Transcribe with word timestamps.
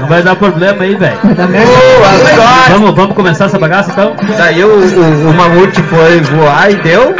Não 0.00 0.08
vai 0.08 0.22
dar 0.22 0.36
problema 0.36 0.84
aí, 0.84 0.94
velho. 0.94 1.18
Vamos, 2.70 2.94
vamos 2.94 3.14
começar 3.14 3.46
essa 3.46 3.58
bagaça 3.58 3.90
então? 3.90 4.14
Daí 4.36 4.62
o, 4.64 4.68
o, 4.68 5.30
o 5.30 5.34
mamute 5.34 5.82
foi 5.82 6.20
voar 6.20 6.70
e 6.70 6.76
deu. 6.76 7.14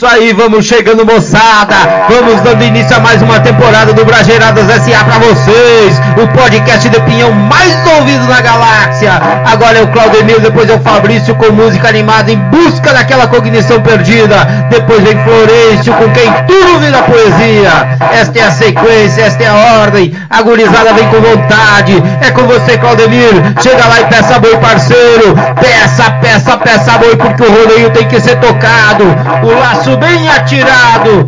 Isso 0.00 0.06
aí, 0.06 0.32
vamos 0.32 0.64
chegando 0.64 1.04
moçada. 1.04 1.76
Vamos 2.08 2.40
dando 2.40 2.64
início 2.64 2.96
a 2.96 3.00
mais 3.00 3.20
uma 3.20 3.38
temporada 3.38 3.92
do 3.92 4.02
Brajeiradas 4.02 4.64
SA 4.64 5.04
pra 5.04 5.18
vocês. 5.18 6.00
O 6.16 6.26
podcast 6.28 6.88
de 6.88 6.98
pinhão 7.02 7.30
mais 7.32 7.76
ouvido 7.98 8.26
na 8.26 8.40
galáxia. 8.40 9.12
Agora 9.44 9.76
é 9.76 9.82
o 9.82 9.88
Claudemir, 9.88 10.40
depois 10.40 10.70
é 10.70 10.74
o 10.74 10.80
Fabrício 10.80 11.34
com 11.34 11.52
música 11.52 11.86
animada 11.86 12.32
em 12.32 12.38
busca 12.38 12.94
daquela 12.94 13.26
cognição 13.26 13.82
perdida. 13.82 14.36
Depois 14.70 15.02
vem 15.02 15.22
Florencio 15.22 15.92
com 15.92 16.10
quem 16.12 16.32
tudo 16.46 16.80
vira 16.80 17.02
poesia. 17.02 17.98
Esta 18.10 18.38
é 18.38 18.42
a 18.42 18.52
sequência, 18.52 19.20
esta 19.20 19.42
é 19.42 19.48
a 19.48 19.82
ordem. 19.82 20.16
A 20.30 20.42
gurizada 20.42 20.92
vem 20.94 21.08
com 21.08 21.20
vontade. 21.20 22.00
É 22.20 22.30
com 22.30 22.42
você, 22.46 22.78
Claudemir. 22.78 23.32
Chega 23.60 23.84
lá 23.88 24.00
e 24.00 24.04
peça 24.04 24.38
boi, 24.38 24.56
parceiro. 24.58 25.34
Peça, 25.60 26.08
peça, 26.22 26.56
peça 26.56 26.98
boi, 26.98 27.16
porque 27.16 27.42
o 27.42 27.52
rodeio 27.52 27.90
tem 27.90 28.06
que 28.06 28.20
ser 28.20 28.36
tocado. 28.36 29.04
O 29.42 29.58
laço 29.58 29.96
bem 29.96 30.28
atirado. 30.28 31.26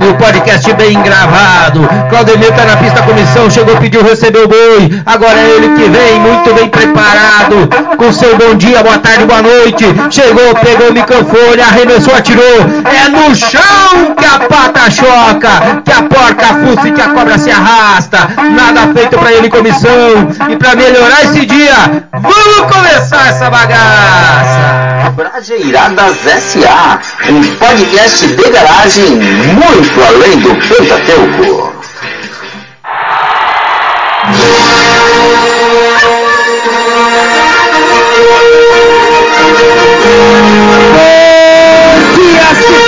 O 0.00 0.14
podcast 0.14 0.72
bem 0.74 1.00
gravado. 1.02 1.86
Claudemir 2.08 2.52
tá 2.54 2.64
na 2.64 2.76
pista 2.78 3.02
comissão, 3.02 3.50
chegou, 3.50 3.76
pediu, 3.76 4.02
recebeu 4.02 4.44
o 4.44 4.48
boi. 4.48 5.02
Agora 5.04 5.38
é 5.38 5.50
ele 5.50 5.68
que 5.76 5.88
vem, 5.90 6.18
muito 6.20 6.54
bem 6.54 6.68
preparado. 6.68 7.68
Com 7.98 8.10
seu 8.10 8.36
bom 8.36 8.54
dia, 8.54 8.82
boa 8.82 8.98
tarde, 8.98 9.26
boa 9.26 9.42
noite. 9.42 9.84
Chegou, 10.10 10.54
pegou 10.54 10.88
o 10.88 10.92
microfone, 10.94 11.60
arremessou, 11.60 12.14
atirou. 12.14 12.42
É 12.84 13.08
no 13.10 13.34
chão 13.34 14.14
que 14.16 14.24
a 14.24 14.38
pata 14.48 14.90
choca, 14.90 15.82
que 15.84 15.92
a 15.92 16.02
porca 16.02 16.46
fuça 16.46 16.88
e 16.88 16.92
que 16.92 17.00
a 17.00 17.08
cobra 17.10 17.36
se 17.36 17.50
arrasta. 17.50 18.18
Nada 18.50 18.92
feito 18.94 19.18
pra 19.18 19.32
ele 19.32 19.50
comissão. 19.50 19.90
E 20.48 20.56
pra 20.56 20.74
melhorar 20.74 21.24
esse 21.24 21.44
dia, 21.44 22.04
vamos 22.12 22.72
começar 22.72 23.28
essa 23.28 23.50
bagaça. 23.50 24.89
Brajeiradas 25.12 26.18
SA, 26.18 27.00
um 27.28 27.42
podcast 27.56 28.26
de 28.26 28.50
garagem 28.50 29.16
muito 29.16 30.02
além 30.06 30.38
do 30.38 30.54
Pentateuco. 30.54 31.74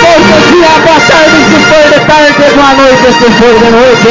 Bom 0.01 0.41
dia, 0.51 0.73
boa 0.85 1.01
tarde, 1.01 1.37
se 1.45 1.59
for 1.69 1.85
de 1.89 2.01
tarde, 2.07 2.45
boa 2.55 2.73
noite, 2.75 3.07
se 3.13 3.29
for 3.33 3.55
de 3.59 3.71
noite. 3.71 4.09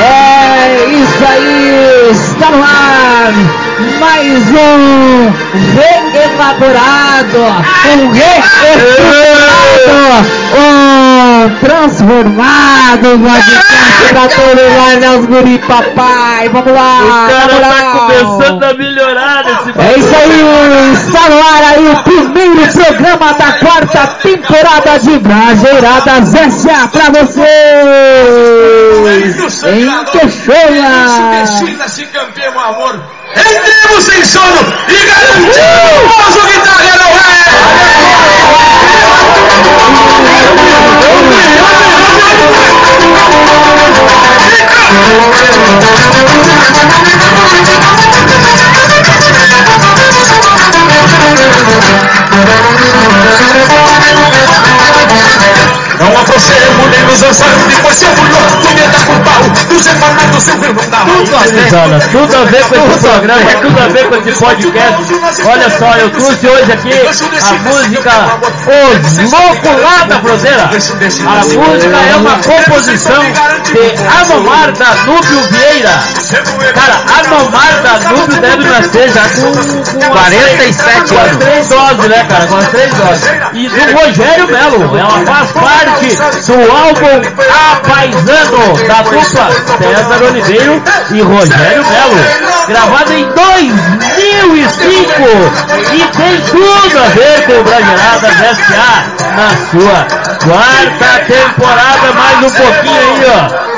É 0.00 0.86
isso 0.90 1.24
aí, 1.26 2.10
está 2.10 2.50
no 2.50 2.62
ar 2.62 3.67
mais 3.98 4.42
um 4.50 5.32
reelaborado, 6.12 7.38
um 7.96 8.10
reestruturado, 8.10 10.26
um 10.56 11.50
transformado 11.60 13.18
podcast 13.18 14.08
pra 14.10 14.28
todo 14.28 14.60
mundo, 14.70 15.00
meus 15.00 15.26
guri 15.26 15.58
papai. 15.58 16.48
Vamos 16.48 16.72
lá, 16.72 17.00
O 17.02 17.06
cara 17.28 17.46
vamos 17.48 17.60
lá. 17.60 17.68
tá 17.68 17.98
começando 17.98 18.62
a 18.64 18.72
melhorar 18.74 19.44
esse 19.46 19.70
É 19.78 19.98
isso 19.98 20.14
aí, 20.14 20.42
está 20.94 21.28
no 21.28 21.38
ar 21.38 21.62
aí 21.74 21.86
o 21.88 21.96
primeiro 22.02 22.72
programa 22.72 23.32
da 23.34 23.52
quarta 23.52 24.06
temporada 24.22 24.98
de 25.00 25.18
Brajeiradas 25.18 26.34
S.A. 26.34 26.88
pra 26.88 27.10
vocês! 27.10 27.46
Em 29.64 30.04
Queixonha! 30.04 31.42
Destina-se 31.42 32.06
campeão 32.06 32.58
amor. 32.58 32.98
Entremos 33.34 34.04
sem 34.04 34.24
sono 34.24 34.74
e 34.88 35.06
garantimos 35.06 36.36
o 36.36 36.46
Guitarra 36.46 36.96
não 36.98 37.10
é! 37.10 37.28
Não 55.98 56.20
aproximo 56.20 56.86
nem 56.90 57.02
nos 57.06 57.20
dançando, 57.20 57.68
depois 57.68 57.96
seu 57.96 58.08
mulher, 58.14 58.42
tu 58.62 58.68
me 58.68 58.80
dá 58.86 59.00
com 59.06 59.18
pau, 59.24 59.42
tu 59.68 59.82
separar 59.82 60.26
do 60.30 60.40
seu 60.40 60.54
irmão 60.54 60.88
da 60.90 60.98
Tudo 60.98 61.36
a 61.36 61.42
ver, 61.42 61.68
tudo 62.12 62.36
a 62.36 62.44
ver 62.44 62.64
com 62.64 62.90
esse 62.90 62.98
programa, 62.98 63.50
tudo 63.62 63.78
a 63.78 63.88
ver 63.88 64.08
com 64.08 64.16
esse 64.16 64.38
podcast. 64.38 64.98
Olha 65.44 65.70
só, 65.78 65.96
eu 65.98 66.10
trouxe 66.10 66.46
hoje 66.46 66.72
aqui 66.72 66.92
a 66.92 67.52
música 67.68 68.10
Os 68.98 69.32
Loucos 69.32 69.82
lá 69.82 70.04
da 70.06 70.20
Fronteira. 70.20 70.64
A 70.64 71.44
música 71.44 71.96
é 71.96 72.16
uma 72.16 72.38
composição 72.38 73.22
de 73.64 73.98
Anomar 74.20 74.72
Danúbio 74.72 75.42
Vieira. 75.50 76.02
Cara, 76.74 76.96
Anomar 77.18 77.82
Danúbio 77.82 78.40
deve 78.40 78.64
nascer 78.64 79.10
já 79.10 79.22
com, 79.28 79.52
com 79.52 80.10
47 80.10 81.14
com 81.14 81.20
as 81.20 81.28
anos. 81.28 81.44
três 81.44 81.68
doses, 81.68 82.08
né, 82.08 82.26
cara? 82.28 82.46
Com 82.46 82.56
as 82.56 82.68
três 82.68 82.94
doses. 82.94 83.24
E 83.54 83.68
do 83.68 83.96
Rogério 83.98 84.46
Melo, 84.48 84.98
ela 84.98 85.24
faz 85.24 85.50
parte 85.52 85.77
do 85.84 86.70
álbum 86.70 87.22
Apaisando, 87.72 88.86
da 88.86 89.02
dupla 89.02 89.22
César 89.22 90.22
Oliveira 90.28 90.82
e 91.12 91.20
Rogério 91.20 91.84
Melo, 91.84 92.18
gravado 92.66 93.12
em 93.12 93.24
2005 93.24 94.98
e 95.94 96.00
tem 96.16 96.40
tudo 96.50 96.98
a 96.98 97.08
ver 97.10 97.46
com 97.46 97.60
o 97.60 97.64
Brageiradas 97.64 98.40
S.A. 98.40 99.04
na 99.36 99.50
sua 99.70 100.06
quarta 100.44 101.08
temporada, 101.26 102.12
mais 102.12 102.38
um 102.44 102.50
pouquinho 102.50 103.00
aí, 103.00 103.24
ó. 103.26 103.68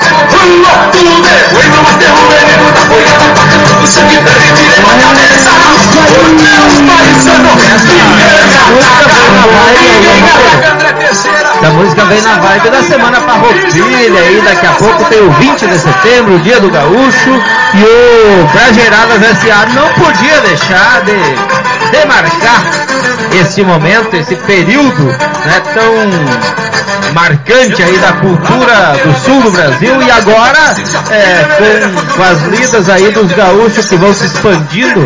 A 11.62 11.70
música 11.72 12.04
vem 12.04 12.20
na 12.22 12.34
vibe 12.36 12.70
da 12.70 12.82
semana 12.82 13.20
farroupilha 13.20 14.20
aí, 14.20 14.42
daqui 14.44 14.66
a 14.66 14.72
pouco 14.72 15.04
tem 15.04 15.20
o 15.20 15.30
20 15.32 15.66
de 15.66 15.78
setembro, 15.78 16.34
o 16.36 16.38
dia 16.40 16.58
do 16.60 16.70
gaúcho, 16.70 17.42
e 17.74 17.84
o 17.84 18.46
Brajeiradas 18.52 19.22
S.A. 19.22 19.66
não 19.74 19.88
podia 19.94 20.40
deixar 20.40 21.02
de 21.02 21.90
demarcar 21.90 22.62
esse 23.40 23.62
momento, 23.62 24.14
esse 24.14 24.36
período 24.36 25.04
né, 25.04 25.62
tão 25.74 26.69
marcante 27.12 27.82
aí 27.82 27.98
da 27.98 28.12
cultura 28.12 28.97
do 29.04 29.19
sul 29.25 29.43
do 29.43 29.50
Brasil 29.50 30.03
e 30.03 30.10
agora 30.10 30.76
é, 31.10 31.91
com, 31.94 32.16
com 32.16 32.22
as 32.22 32.43
lidas 32.43 32.88
aí 32.88 33.10
dos 33.10 33.32
gaúchos 33.32 33.87
que 33.87 33.97
vão 33.97 34.12
se 34.15 34.26
expandindo, 34.26 35.00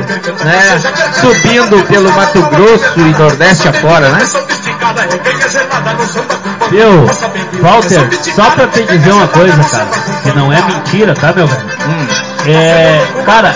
né, 0.45 0.81
subindo 1.21 1.87
pelo 1.87 2.13
Mato 2.13 2.43
Grosso 2.43 2.93
e 2.97 3.19
Nordeste 3.19 3.69
afora, 3.69 4.09
né? 4.11 4.27
Viu, 6.71 7.07
Walter, 7.63 8.09
só 8.35 8.51
pra 8.51 8.67
te 8.69 8.83
dizer 8.85 9.13
uma 9.13 9.29
coisa, 9.29 9.57
cara, 9.65 9.87
que 10.23 10.33
não 10.33 10.53
é 10.53 10.61
mentira, 10.63 11.15
tá, 11.15 11.33
meu 11.33 11.47
velho? 11.47 11.65
É, 12.47 13.01
cara, 13.25 13.55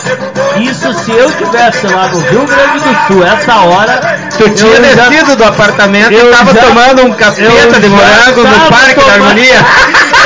isso 0.57 0.93
se 0.95 1.11
eu 1.11 1.31
tivesse 1.33 1.87
lá 1.89 2.09
no 2.09 2.21
Rio 2.21 2.47
Grande 2.47 2.79
do 2.81 3.07
Sul, 3.07 3.25
essa 3.27 3.55
hora, 3.57 4.19
Tu 4.39 4.49
tinha 4.51 4.83
já- 4.95 5.09
descido 5.09 5.37
do 5.37 5.45
apartamento 5.45 6.11
e 6.13 6.15
eu 6.17 6.31
tava 6.31 6.55
já- 6.55 6.63
tomando 6.63 7.05
um 7.07 7.13
capeta 7.13 7.81
de 7.81 7.89
já 7.89 7.97
morango 7.97 8.43
no 8.45 8.69
Parque 8.71 8.95
da 8.95 9.03
tomando- 9.03 9.23
Harmonia. 9.23 9.67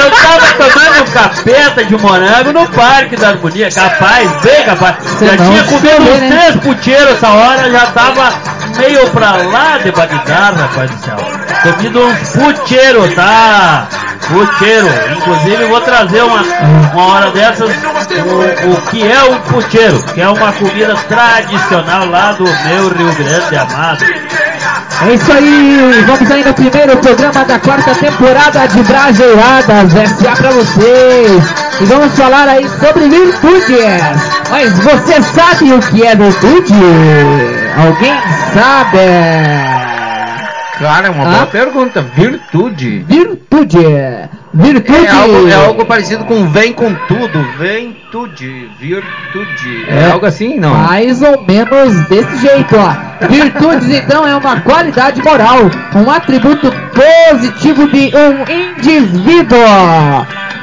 Eu 0.04 0.10
tava 0.10 0.46
tomando 0.70 1.02
um 1.02 1.12
capeta 1.12 1.84
de 1.84 1.96
morango 1.96 2.52
no 2.52 2.68
Parque 2.68 3.16
da 3.16 3.28
Harmonia, 3.30 3.70
capaz, 3.72 4.30
bem 4.42 4.64
capaz. 4.64 4.94
Já 5.20 5.32
não 5.36 5.50
tinha 5.50 5.64
comido 5.64 6.02
uns 6.12 6.20
né? 6.20 6.28
três 6.30 6.56
puteiros 6.64 7.12
essa 7.14 7.28
hora, 7.30 7.70
já 7.70 7.86
tava 7.86 8.32
meio 8.78 9.10
pra 9.10 9.36
lá 9.36 9.78
de 9.78 9.90
Bagdá, 9.92 10.52
rapaz 10.56 10.90
do 10.90 11.04
céu. 11.04 11.16
Comido 11.62 12.00
uns 12.00 12.28
puteiros, 12.30 13.14
tá? 13.14 13.86
Puteiro. 14.28 14.88
Inclusive 15.16 15.64
vou 15.66 15.80
trazer 15.80 16.22
uma, 16.22 16.42
uma 16.92 17.06
hora 17.06 17.30
dessas 17.30 17.70
o, 17.70 18.72
o 18.72 18.82
que 18.90 19.02
é 19.02 19.24
um 19.24 19.40
puteiro, 19.40 20.02
que 20.14 20.20
é 20.20 20.28
uma 20.28 20.52
comida 20.52 20.94
tradicional 21.08 22.06
lá 22.06 22.32
do 22.32 22.44
meu 22.44 22.88
Rio 22.88 23.14
Grande 23.14 23.56
amado. 23.56 24.04
É 25.04 25.14
isso 25.14 25.32
aí, 25.32 26.04
vamos 26.06 26.30
aí 26.30 26.44
no 26.44 26.54
primeiro 26.54 26.96
programa 26.98 27.44
da 27.44 27.58
quarta 27.58 27.94
temporada 27.94 28.68
de 28.68 28.82
Brajeiradas 28.84 29.92
SA 29.92 30.36
pra 30.36 30.50
vocês. 30.50 31.42
E 31.80 31.84
vamos 31.86 32.16
falar 32.16 32.48
aí 32.48 32.68
sobre 32.68 33.08
virtudes. 33.08 34.30
Mas 34.48 34.78
você 34.78 35.20
sabe 35.22 35.72
o 35.72 35.80
que 35.80 36.06
é 36.06 36.14
virtude? 36.14 37.51
Alguém 37.76 38.14
sabe? 38.52 38.98
Cara, 40.78 41.06
é 41.06 41.10
uma 41.10 41.24
Hã? 41.24 41.30
boa 41.32 41.46
pergunta. 41.46 42.02
Virtude. 42.02 43.04
Virtude. 43.08 43.78
Virtude. 44.54 45.06
É 45.06 45.10
algo, 45.10 45.48
é 45.48 45.54
algo 45.54 45.84
parecido 45.86 46.24
com 46.24 46.46
vem 46.48 46.72
com 46.72 46.94
tudo. 47.08 47.42
Ventude. 47.58 48.68
Virtude. 48.78 49.84
É, 49.88 50.00
É. 50.08 50.10
algo 50.12 50.26
assim, 50.26 50.58
não? 50.58 50.74
Mais 50.74 51.22
ou 51.22 51.42
menos 51.46 52.08
desse 52.08 52.36
jeito, 52.38 52.76
ó. 52.76 53.26
Virtudes, 53.26 53.88
então, 53.88 54.26
é 54.26 54.34
uma 54.36 54.60
qualidade 54.60 55.22
moral, 55.22 55.58
um 55.94 56.10
atributo 56.10 56.70
positivo 57.30 57.88
de 57.88 58.12
um 58.14 58.76
indivíduo. 58.76 59.58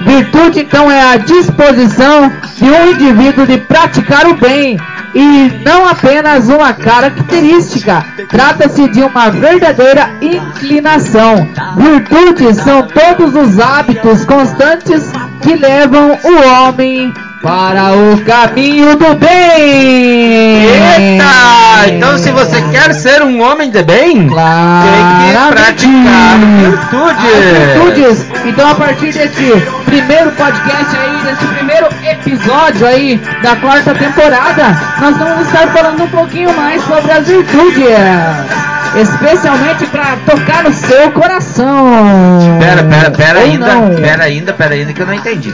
Virtude, 0.02 0.62
então, 0.62 0.90
é 0.92 1.14
a 1.14 1.18
disposição 1.18 2.32
de 2.58 2.66
um 2.66 2.92
indivíduo 2.92 3.46
de 3.46 3.58
praticar 3.58 4.28
o 4.28 4.36
bem 4.36 4.78
e 5.14 5.52
não 5.66 5.88
apenas 5.88 6.48
uma 6.48 6.72
característica. 6.74 8.06
Trata-se 8.30 8.88
de 8.90 9.02
uma 9.02 9.30
verdadeira 9.32 10.10
inclinação. 10.22 11.50
Virtudes 11.76 12.58
são 12.58 12.84
todos 12.84 13.36
os 13.36 13.60
hábitos 13.80 14.26
constantes 14.26 15.10
que 15.42 15.56
levam 15.56 16.20
o 16.22 16.48
homem 16.50 17.14
para 17.42 17.94
o 17.94 18.22
caminho 18.26 18.98
do 18.98 19.16
bem. 19.16 20.66
Eita! 20.66 21.88
Então 21.88 22.18
se 22.18 22.30
você 22.32 22.62
quer 22.74 22.94
ser 22.94 23.22
um 23.24 23.42
homem 23.42 23.72
de 23.72 23.82
bem, 23.82 24.16
tem 24.16 24.28
que 24.28 25.34
praticar 25.50 26.40
virtude. 26.60 27.28
As 27.30 27.86
virtudes. 27.86 28.26
Então 28.46 28.70
a 28.70 28.76
partir 28.76 29.14
desse 29.14 29.54
primeiro 29.86 30.32
podcast 30.32 30.98
aí, 30.98 31.24
desse 31.24 31.46
primeiro 31.46 31.88
episódio 32.04 32.86
aí 32.86 33.16
da 33.42 33.56
quarta 33.56 33.96
temporada, 33.96 34.78
nós 35.00 35.18
vamos 35.18 35.48
estar 35.48 35.70
falando 35.70 36.04
um 36.04 36.10
pouquinho 36.10 36.54
mais 36.54 36.84
sobre 36.84 37.12
as 37.14 37.26
virtudes. 37.26 38.79
Especialmente 38.96 39.86
para 39.88 40.18
tocar 40.26 40.64
no 40.64 40.74
seu 40.74 41.12
coração. 41.12 42.60
Pera, 42.60 42.84
pera, 42.84 43.12
pera 43.12 43.40
Ou 43.40 43.46
ainda, 43.46 43.74
não. 43.76 43.96
pera 43.96 44.24
ainda, 44.24 44.54
pera 44.54 44.74
ainda 44.74 44.94
que 44.94 45.02
eu 45.02 45.08
não 45.08 45.14
entendi. 45.14 45.54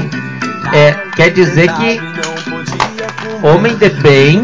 É, 0.74 0.96
quer 1.16 1.30
dizer 1.32 1.72
que 1.74 2.02
homem 3.44 3.76
de 3.76 3.90
bem 3.90 4.44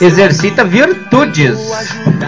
exercita 0.00 0.64
virtudes. 0.64 1.58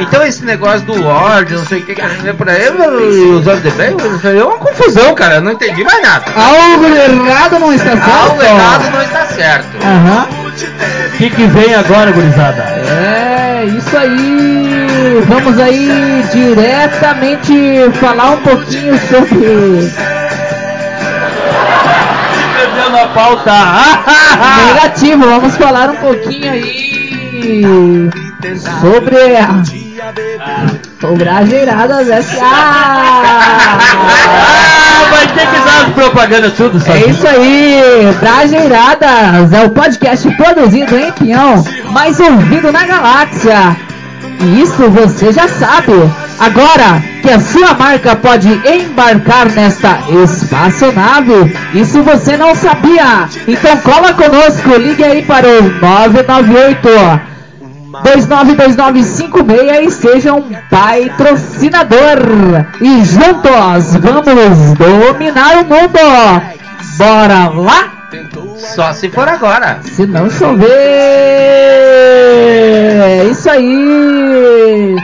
Então 0.01 0.25
esse 0.25 0.45
negócio 0.45 0.83
do 0.83 1.01
Lorde, 1.01 1.55
não 1.55 1.67
sei 1.67 1.81
o 1.81 1.87
que 1.87 1.95
que 1.95 2.01
é 2.01 2.33
por 2.33 2.49
aí, 2.49 2.69
os 2.69 3.47
homens 3.47 3.63
de 3.63 3.71
bem, 3.71 3.97
é 4.39 4.45
uma 4.45 4.59
confusão, 4.59 5.15
cara. 5.15 5.37
Eu 5.37 5.43
não 5.43 5.53
entendi 5.53 5.85
mais 5.85 6.03
nada. 6.03 6.25
Algo 6.35 6.87
errado 6.87 7.59
não 7.59 7.73
está 7.73 7.93
certo. 7.93 8.11
Algo 8.11 8.43
errado 8.43 8.91
não 8.91 9.03
está 9.03 9.27
certo. 9.27 9.77
Aham. 9.83 10.46
O 10.65 11.17
que, 11.19 11.29
que 11.29 11.47
vem 11.47 11.75
agora, 11.75 12.11
gurizada? 12.13 12.63
É, 12.63 13.65
isso 13.67 13.97
aí. 13.97 15.23
Vamos 15.29 15.59
aí 15.59 16.25
diretamente 16.33 17.91
falar 18.01 18.33
um 18.33 18.43
pouquinho 18.43 18.99
sobre. 19.09 19.93
Perdendo 22.57 22.97
a 22.97 23.09
pauta. 23.09 23.53
Negativo, 24.75 25.25
vamos 25.27 25.57
falar 25.57 25.91
um 25.91 25.97
pouquinho 25.97 26.51
aí 26.51 28.11
sobre 28.81 29.37
a. 29.37 29.86
Sobre 31.01 31.27
a 31.27 31.43
Geiradas 31.47 32.11
S.A. 32.11 32.45
Ah, 32.45 33.79
vai 35.11 35.27
ter 35.29 35.47
que 35.47 35.59
dar 35.65 35.87
as 35.87 35.93
propagandas 35.95 36.53
tudo, 36.53 36.77
É 36.77 36.81
sabe? 36.81 37.11
isso 37.11 37.27
aí, 37.27 37.81
Brajeiradas 38.21 39.53
é 39.55 39.65
o 39.65 39.71
podcast 39.71 40.31
produzido 40.37 40.99
em 40.99 41.11
Pinhão, 41.13 41.65
mais 41.93 42.21
ouvido 42.21 42.71
na 42.71 42.85
galáxia. 42.85 43.75
E 44.41 44.61
isso 44.61 44.91
você 44.91 45.33
já 45.33 45.49
sabe. 45.49 45.93
Agora 46.39 47.03
que 47.23 47.31
a 47.31 47.41
sua 47.41 47.73
marca 47.73 48.15
pode 48.17 48.49
embarcar 48.69 49.51
nesta 49.53 49.99
espaçonave, 50.23 51.57
isso 51.73 52.03
você 52.03 52.37
não 52.37 52.55
sabia. 52.55 53.29
Então 53.49 53.75
cola 53.79 54.13
conosco, 54.13 54.69
ligue 54.77 55.03
aí 55.03 55.23
para 55.23 55.47
o 55.49 55.63
998 55.81 57.36
292956 58.03 59.87
e 59.87 59.91
seja 59.91 60.33
um 60.35 60.51
patrocinador. 60.71 62.19
E 62.81 63.05
juntos 63.05 63.97
vamos 64.01 64.75
dominar 64.75 65.59
o 65.59 65.65
mundo. 65.65 65.99
Bora 66.99 67.49
lá? 67.49 67.93
Só 68.57 68.93
se 68.93 69.11
for 69.11 69.29
agora. 69.29 69.81
Se 69.83 70.07
não 70.07 70.31
chover. 70.31 70.67
É 73.03 73.25
Isso 73.31 73.51
aí. 73.51 74.97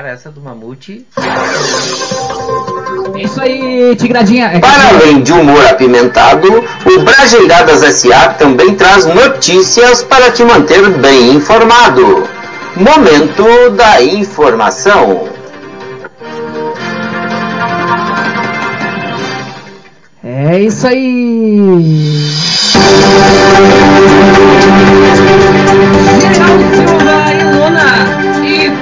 Cara, 0.00 0.12
essa 0.12 0.30
do 0.30 0.40
mamute. 0.40 1.06
É 3.14 3.22
isso 3.22 3.38
aí, 3.38 3.94
Tigradinha. 3.96 4.46
É 4.46 4.58
Para 4.58 4.88
além 4.88 5.20
de 5.20 5.30
humor 5.30 5.62
apimentado, 5.66 6.48
o 6.86 7.00
Brajeiradas 7.02 7.80
SA 7.96 8.30
também 8.38 8.74
traz 8.76 9.04
notícias 9.04 10.02
para 10.02 10.30
te 10.30 10.42
manter 10.42 10.88
bem 10.88 11.34
informado. 11.34 12.26
Momento 12.76 13.44
da 13.76 14.00
informação. 14.00 15.28
É 20.24 20.60
isso 20.60 20.86
aí. 20.86 22.30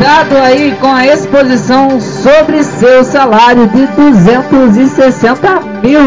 Luna. 0.09 0.19
E 0.25 0.25
dado 0.25 0.37
aí 0.39 0.75
com 0.81 0.89
a 0.89 1.07
exposição 1.07 2.01
sobre 2.01 2.63
seu 2.65 3.05
salário 3.05 3.69
de 3.69 3.87
260 3.87 5.61
mil. 5.83 6.01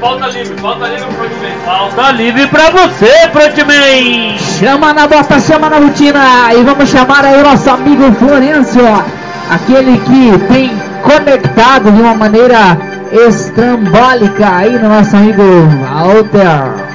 Falta 0.00 0.26
livre, 0.28 0.56
falta 0.60 0.86
livre 0.88 1.06
pro 1.14 1.96
Tá 1.96 2.12
livre 2.12 2.46
pra 2.48 2.70
você, 2.70 3.28
Frontman! 3.32 4.38
Chama 4.38 4.92
na 4.92 5.06
bota, 5.06 5.40
chama 5.40 5.68
na 5.68 5.78
rotina. 5.78 6.54
E 6.54 6.62
vamos 6.62 6.88
chamar 6.88 7.24
aí 7.24 7.40
o 7.40 7.42
nosso 7.44 7.68
amigo 7.70 8.12
Florencio. 8.14 9.04
Aquele 9.50 9.98
que 9.98 10.38
tem 10.52 10.70
conectado 11.02 11.90
de 11.90 12.00
uma 12.00 12.14
maneira 12.14 12.78
estrambólica 13.12 14.48
aí 14.56 14.78
no 14.78 14.88
nosso 14.88 15.16
amigo 15.16 15.42
Walter. 15.42 16.85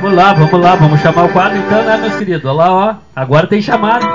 Vamos 0.00 0.16
lá, 0.16 0.32
vamos 0.32 0.60
lá, 0.60 0.76
vamos 0.76 1.00
chamar 1.00 1.24
o 1.24 1.28
quadro 1.30 1.58
então, 1.58 1.82
né, 1.82 1.96
meus 1.96 2.14
queridos? 2.14 2.44
Olha 2.44 2.54
lá, 2.54 2.72
ó. 2.72 2.94
Agora 3.16 3.48
tem 3.48 3.60
chamado. 3.60 4.06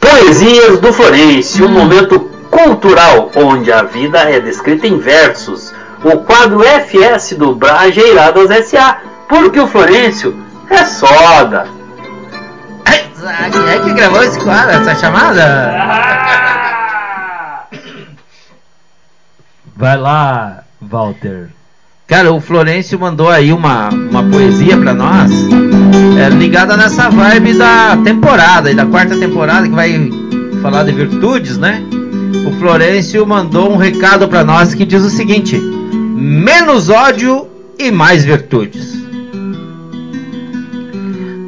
Poesias 0.00 0.80
do 0.80 0.92
Florencio, 0.92 1.66
um 1.66 1.70
momento 1.70 2.18
cultural 2.50 3.30
onde 3.36 3.72
a 3.72 3.84
vida 3.84 4.18
é 4.18 4.40
descrita 4.40 4.88
em 4.88 4.98
versos. 4.98 5.72
O 6.02 6.18
quadro 6.18 6.64
FS 6.64 7.34
do 7.36 7.54
Brajeiradas 7.54 8.66
SA, 8.66 8.98
porque 9.28 9.60
o 9.60 9.68
Florencio 9.68 10.36
é 10.68 10.84
soda. 10.84 11.68
Quem 13.52 13.68
é 13.68 13.78
que 13.78 13.94
gravou 13.94 14.24
esse 14.24 14.40
quadro, 14.40 14.72
essa 14.72 14.96
chamada? 14.96 15.46
Vai 19.76 19.96
lá, 19.96 20.64
Walter. 20.80 21.50
Cara, 22.12 22.30
o 22.30 22.42
Florencio 22.42 23.00
mandou 23.00 23.30
aí 23.30 23.54
uma, 23.54 23.88
uma 23.88 24.22
poesia 24.22 24.76
pra 24.76 24.92
nós, 24.92 25.30
é, 26.20 26.28
ligada 26.28 26.76
nessa 26.76 27.08
vibe 27.08 27.54
da 27.54 27.96
temporada, 28.04 28.70
e 28.70 28.74
da 28.74 28.84
quarta 28.84 29.16
temporada, 29.16 29.66
que 29.66 29.74
vai 29.74 30.10
falar 30.60 30.82
de 30.84 30.92
virtudes, 30.92 31.56
né? 31.56 31.82
O 32.46 32.52
Florencio 32.58 33.26
mandou 33.26 33.72
um 33.72 33.78
recado 33.78 34.28
pra 34.28 34.44
nós 34.44 34.74
que 34.74 34.84
diz 34.84 35.02
o 35.02 35.08
seguinte: 35.08 35.56
menos 35.56 36.90
ódio 36.90 37.48
e 37.78 37.90
mais 37.90 38.26
virtudes. 38.26 38.92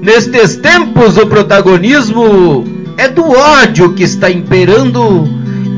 Nestes 0.00 0.56
tempos, 0.56 1.18
o 1.18 1.26
protagonismo 1.26 2.64
é 2.96 3.06
do 3.06 3.30
ódio 3.30 3.92
que 3.92 4.02
está 4.02 4.30
imperando 4.30 5.28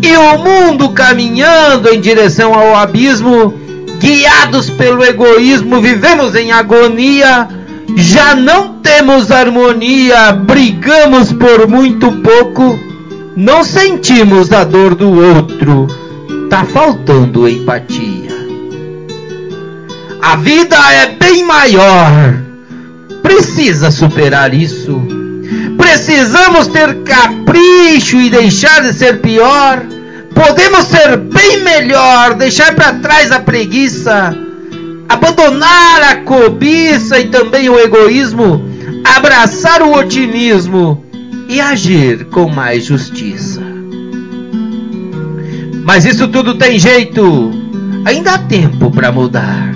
e 0.01 0.17
o 0.17 0.39
mundo 0.39 0.91
caminhando 0.91 1.89
em 1.89 2.01
direção 2.01 2.55
ao 2.55 2.77
abismo, 2.77 3.66
guiados 4.01 4.71
pelo 4.71 5.05
egoísmo, 5.05 5.81
vivemos 5.81 6.35
em 6.35 6.53
agonia, 6.53 7.49
já 7.97 8.35
não 8.35 8.75
temos 8.75 9.31
harmonia, 9.31 10.33
brigamos 10.33 11.33
por 11.33 11.69
muito 11.69 12.13
pouco, 12.13 12.79
não 13.37 13.65
sentimos 13.65 14.53
a 14.53 14.65
dor 14.65 14.95
do 14.95 15.11
outro, 15.11 15.87
tá 16.49 16.65
faltando 16.65 17.49
empatia. 17.49 18.37
A 20.21 20.37
vida 20.37 20.77
é 20.93 21.07
bem 21.19 21.45
maior 21.45 22.47
precisa 23.27 23.91
superar 23.91 24.55
isso. 24.55 25.03
Precisamos 25.77 26.69
ter 26.69 27.03
capricho 27.03 28.21
e 28.21 28.31
deixar 28.31 28.83
de 28.83 28.93
ser 28.93 29.21
pior. 29.21 29.85
Podemos 30.37 30.85
ser 30.85 31.17
bem 31.17 31.63
melhor, 31.65 32.35
deixar 32.35 32.75
para 32.75 32.93
trás 32.93 33.33
a 33.33 33.41
preguiça, 33.41 34.37
abandonar 35.09 36.03
a 36.03 36.17
cobiça 36.17 37.19
e 37.19 37.29
também 37.29 37.71
o 37.71 37.81
egoísmo, 37.81 38.63
abraçar 39.17 39.81
o 39.81 39.97
otimismo 39.97 41.03
e 41.49 41.59
agir 41.59 42.27
com 42.27 42.51
mais 42.51 42.85
justiça. 42.85 43.63
Mas 45.87 46.05
isso 46.05 46.29
tudo 46.29 46.59
tem 46.59 46.79
jeito, 46.79 47.51
ainda 48.05 48.33
há 48.33 48.39
tempo 48.39 48.91
para 48.91 49.11
mudar. 49.11 49.75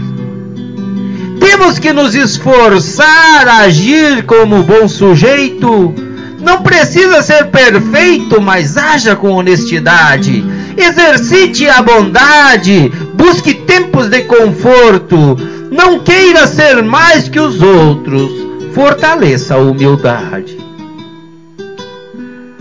Temos 1.40 1.78
que 1.78 1.90
nos 1.90 2.14
esforçar 2.14 3.48
a 3.48 3.60
agir 3.60 4.24
como 4.24 4.62
bom 4.62 4.86
sujeito. 4.86 6.09
Não 6.40 6.62
precisa 6.62 7.22
ser 7.22 7.46
perfeito, 7.46 8.40
mas 8.40 8.76
haja 8.76 9.14
com 9.14 9.32
honestidade. 9.32 10.44
Exercite 10.76 11.68
a 11.68 11.82
bondade, 11.82 12.90
busque 13.14 13.52
tempos 13.54 14.08
de 14.08 14.22
conforto. 14.22 15.36
Não 15.70 16.00
queira 16.00 16.46
ser 16.46 16.82
mais 16.82 17.28
que 17.28 17.38
os 17.38 17.60
outros. 17.60 18.30
Fortaleça 18.74 19.54
a 19.54 19.58
humildade. 19.58 20.58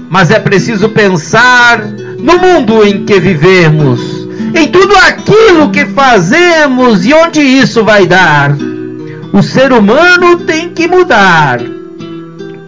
Mas 0.09 0.31
é 0.31 0.39
preciso 0.39 0.89
pensar 0.89 1.81
no 2.17 2.38
mundo 2.38 2.83
em 2.86 3.05
que 3.05 3.19
vivemos, 3.19 4.27
em 4.55 4.67
tudo 4.67 4.95
aquilo 4.98 5.69
que 5.69 5.86
fazemos 5.86 7.05
e 7.05 7.13
onde 7.13 7.39
isso 7.39 7.83
vai 7.83 8.05
dar. 8.07 8.51
O 9.31 9.43
ser 9.43 9.71
humano 9.71 10.38
tem 10.38 10.69
que 10.69 10.88
mudar. 10.88 11.59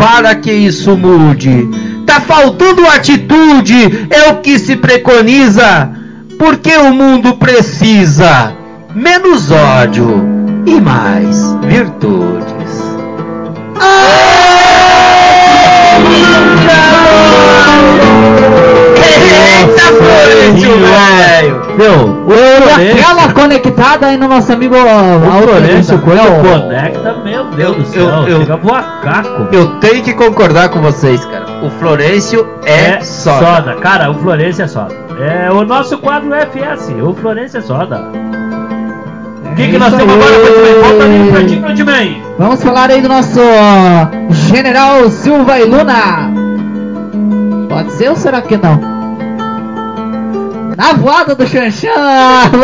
Para 0.02 0.34
que 0.34 0.52
isso 0.52 0.98
mude, 0.98 1.70
tá 2.08 2.20
faltando 2.20 2.88
atitude, 2.88 4.08
é 4.10 4.32
o 4.32 4.38
que 4.38 4.58
se 4.58 4.76
preconiza, 4.76 5.92
porque 6.40 6.76
o 6.76 6.92
mundo 6.92 7.36
precisa 7.36 8.52
menos 8.96 9.52
ódio 9.52 10.26
e 10.66 10.82
mais 10.82 11.56
virtudes. 11.68 12.82
Eita, 18.98 19.82
Florencio, 20.00 20.78
Meu, 21.82 22.26
o 22.28 22.32
E 22.32 22.92
aquela 22.92 23.22
Florencio, 23.22 23.34
conectada 23.34 24.06
aí 24.08 24.18
no 24.18 24.28
nosso 24.28 24.54
amigo 24.54 24.76
o 24.76 24.80
Walter. 24.80 25.48
Florencio, 25.48 26.00
quando 26.00 26.18
Não. 26.18 26.60
conecta, 26.62 27.14
meu 27.24 27.46
Deus 27.46 27.76
do 27.76 27.82
eu- 27.82 27.86
céu, 28.10 28.28
eu- 28.28 28.40
chega 28.42 28.54
a 28.54 28.58
voar 28.58 29.02
caco. 29.02 29.48
Eu 29.52 29.68
tenho 29.80 30.04
que 30.04 30.14
concordar 30.14 30.70
com 30.70 30.80
vocês, 30.80 31.26
cara. 31.26 31.46
O 31.64 31.70
Florencio 31.72 32.48
é, 32.66 33.02
soda. 33.02 33.76
Cara, 33.82 34.12
o 34.12 34.16
Florencio 34.16 34.64
é 34.64 34.68
soda. 34.68 34.94
É 35.20 35.52
o 35.52 35.64
nosso 35.66 35.98
quadro 35.98 36.34
FS, 36.34 36.94
o 37.02 37.14
Florencio 37.16 37.58
é 37.60 37.62
soda. 37.62 38.02
O 39.52 39.56
que, 39.56 39.68
que 39.68 39.78
nós 39.78 39.94
temos 39.94 40.14
agora, 40.14 40.34
Frontman? 40.34 40.82
Volta 40.82 41.04
ali 41.04 41.32
pra 41.32 41.46
ti, 41.46 41.60
Frontman. 41.60 42.22
Vamos 42.40 42.64
falar 42.64 42.90
aí 42.92 43.02
do 43.02 43.10
nosso 43.10 43.40
ó, 43.40 44.08
General 44.34 45.10
Silva 45.10 45.60
e 45.60 45.66
Luna. 45.66 46.32
Pode 47.70 47.92
ser 47.94 48.10
ou 48.10 48.16
será 48.16 48.42
que 48.42 48.56
não? 48.58 48.91
Na 50.78 50.94
voada 50.94 51.36
do 51.36 51.44
Ele 51.44 51.72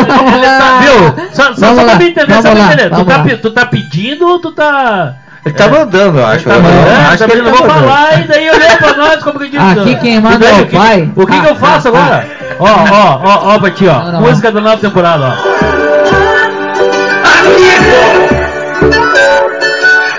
tá, 0.05 0.79
viu? 0.81 1.27
Só, 1.33 1.53
só, 1.53 1.75
só 1.75 1.83
pra 1.83 1.95
me 1.95 2.09
entender, 2.09 2.33
só 2.35 2.41
pra 2.41 2.53
lá, 2.53 2.65
entender. 2.73 2.89
Tu 2.89 3.05
tá, 3.05 3.23
tu 3.41 3.51
tá 3.51 3.65
pedindo 3.65 4.27
ou 4.27 4.39
tu 4.39 4.51
tá. 4.51 5.13
Ele 5.45 5.55
tá 5.55 5.67
mandando, 5.69 6.19
eu 6.19 6.25
acho. 6.25 6.43
Tá 6.45 6.55
Eu 6.55 6.61
mandando? 6.61 6.89
acho 7.09 7.17
Tá 7.19 7.25
que 7.25 7.31
ele 7.31 7.43
tá 7.43 7.49
vou 7.51 7.61
mandando. 7.67 7.79
falar 7.87 8.19
e 8.19 8.27
daí 8.27 8.49
olhei 8.49 8.69
pra 8.77 8.93
nós 8.95 9.23
como 9.23 9.39
que 9.39 9.49
diz. 9.49 9.59
Aqui 9.61 9.95
quem 9.95 10.19
manda 10.19 10.45
é 10.45 10.53
o 10.61 10.65
que- 10.67 10.75
pai. 10.77 11.09
O 11.15 11.25
que, 11.25 11.39
que 11.39 11.45
eu 11.47 11.51
Ah, 11.53 11.55
faço 11.55 11.87
ah, 11.87 11.91
agora? 11.91 12.27
Ó, 12.59 12.65
ó, 12.65 13.21
ó, 13.23 13.55
ó 13.55 13.59
pra 13.59 13.71
ti, 13.71 13.87
ó. 13.87 13.93
Não, 14.03 14.11
não, 14.13 14.21
Música 14.21 14.51
da 14.51 14.59
nova 14.61 14.77
temporada, 14.77 15.23
ó. 15.23 15.57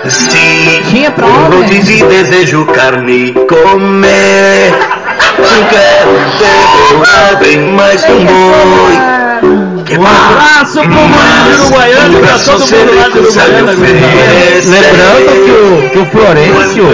Sim, 0.09 0.81
Tinha 0.89 1.11
pra 1.11 1.27
eu 1.27 1.59
onde? 1.59 1.79
disse 1.79 2.03
desejo 2.05 2.65
carne 2.67 3.33
comer. 3.33 4.73
Eu 5.19 5.67
quero 5.69 7.37
bem 7.39 7.57
mais 7.73 8.03
um 8.05 8.25
boi. 8.25 9.19
Um 9.97 10.05
abraço 10.05 10.81
pro 10.81 10.89
do 10.89 11.63
Uruguaiano, 11.63 12.19
pra 12.19 12.39
todo 12.39 12.59
mundo 12.59 12.95
lá 12.95 13.09
do 13.09 13.19
Uruguaiana. 13.19 13.73
gurizada. 13.75 14.09
Lembrando 14.65 15.31
que 15.45 15.51
o, 15.51 15.89
que 15.89 15.99
o 15.99 16.05
Florencio 16.05 16.85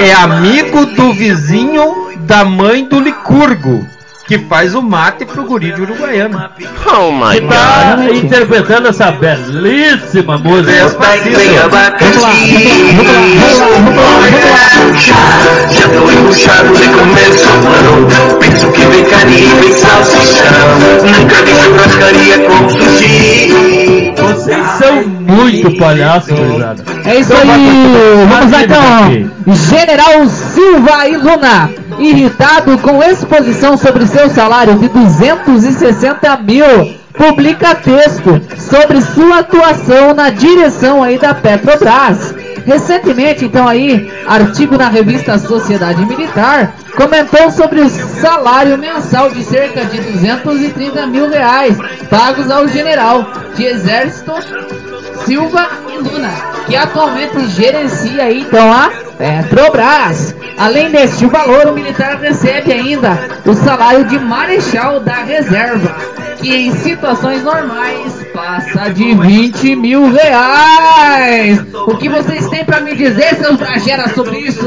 é 0.00 0.12
amigo 0.12 0.86
do 0.86 1.12
vizinho 1.12 2.10
da 2.20 2.44
mãe 2.44 2.84
do 2.84 3.00
Licurgo, 3.00 3.86
que 4.30 4.38
faz 4.38 4.76
o 4.76 4.80
mate 4.80 5.24
pro 5.24 5.42
guri 5.42 5.72
de 5.72 5.82
Uruguaiana. 5.82 6.52
Oh 6.86 7.10
my 7.10 7.40
Que 7.40 7.46
tá 7.48 7.96
god. 7.96 8.14
interpretando 8.16 8.86
essa 8.86 9.10
belíssima 9.10 10.38
música. 10.38 10.88
Bem, 11.00 11.34
bem 11.34 11.58
abacaxi. 11.58 12.14
Vamos 12.14 12.22
lá, 12.22 12.30
vamos 12.94 13.08
lá, 13.10 13.66
vamos 13.74 13.96
lá, 13.96 14.06
vamos 14.06 14.44
lá. 14.46 15.68
Já 15.68 15.88
tô 15.88 16.08
embuchado 16.12 16.72
de 16.76 16.88
comer 16.90 17.32
sobrão. 17.40 18.38
Penso 18.38 18.70
que 18.70 18.82
vem 18.82 19.04
carne 19.06 19.34
e 19.34 19.46
vem 19.46 19.72
salsichão. 19.72 20.78
Nunca 21.02 21.34
vi 21.42 21.52
churrascaria 21.64 22.38
com 22.48 22.68
sushi. 22.70 23.99
Vocês 24.16 24.66
são 24.78 25.02
muito 25.06 25.76
palhaços, 25.78 26.30
gurizada. 26.32 26.82
É 27.04 27.20
isso 27.20 27.32
Então, 27.32 27.54
aí! 27.54 28.26
Vamos 28.28 28.52
lá 28.52 28.62
então! 28.62 29.54
General 29.54 30.26
Silva 30.28 31.08
e 31.08 31.16
Luna, 31.16 31.70
irritado 31.98 32.78
com 32.78 33.02
exposição 33.02 33.76
sobre 33.76 34.06
seu 34.06 34.28
salário 34.30 34.76
de 34.78 34.88
260 34.88 36.36
mil, 36.38 36.94
publica 37.16 37.74
texto 37.74 38.40
sobre 38.58 39.00
sua 39.00 39.40
atuação 39.40 40.14
na 40.14 40.30
direção 40.30 41.02
aí 41.02 41.18
da 41.18 41.34
Petrobras. 41.34 42.34
Recentemente, 42.66 43.44
então 43.44 43.66
aí, 43.66 44.10
artigo 44.26 44.76
na 44.76 44.88
revista 44.88 45.38
Sociedade 45.38 46.04
Militar 46.06 46.74
comentou 46.96 47.50
sobre 47.50 47.80
o 47.80 47.88
salário 47.88 48.76
mensal 48.78 49.30
de 49.30 49.42
cerca 49.44 49.84
de 49.84 50.00
230 50.00 51.06
mil 51.06 51.28
reais 51.28 51.76
pagos 52.08 52.50
ao 52.50 52.68
general. 52.68 53.32
de 53.54 53.64
Exército, 53.64 54.32
Silva 55.24 55.68
e 55.92 55.98
Luna, 55.98 56.30
que 56.66 56.76
atualmente 56.76 57.46
gerencia 57.48 58.24
aí, 58.24 58.40
então 58.40 58.72
a 58.72 58.90
Petrobras. 59.18 60.34
Além 60.56 60.90
deste 60.90 61.26
valor, 61.26 61.68
o 61.68 61.74
militar 61.74 62.16
recebe 62.18 62.72
ainda 62.72 63.18
o 63.46 63.54
salário 63.54 64.04
de 64.04 64.18
marechal 64.18 65.00
da 65.00 65.16
reserva, 65.16 65.94
que 66.38 66.54
em 66.54 66.74
situações 66.76 67.42
normais 67.42 68.12
passa 68.34 68.90
de 68.90 69.14
20 69.14 69.76
mil 69.76 70.12
reais. 70.12 71.60
O 71.86 71.96
que 71.96 72.08
vocês 72.08 72.48
têm 72.48 72.64
pra 72.64 72.80
me 72.80 72.94
dizer, 72.94 73.36
seus 73.36 73.56
brageras, 73.56 74.12
sobre 74.14 74.38
isso? 74.38 74.64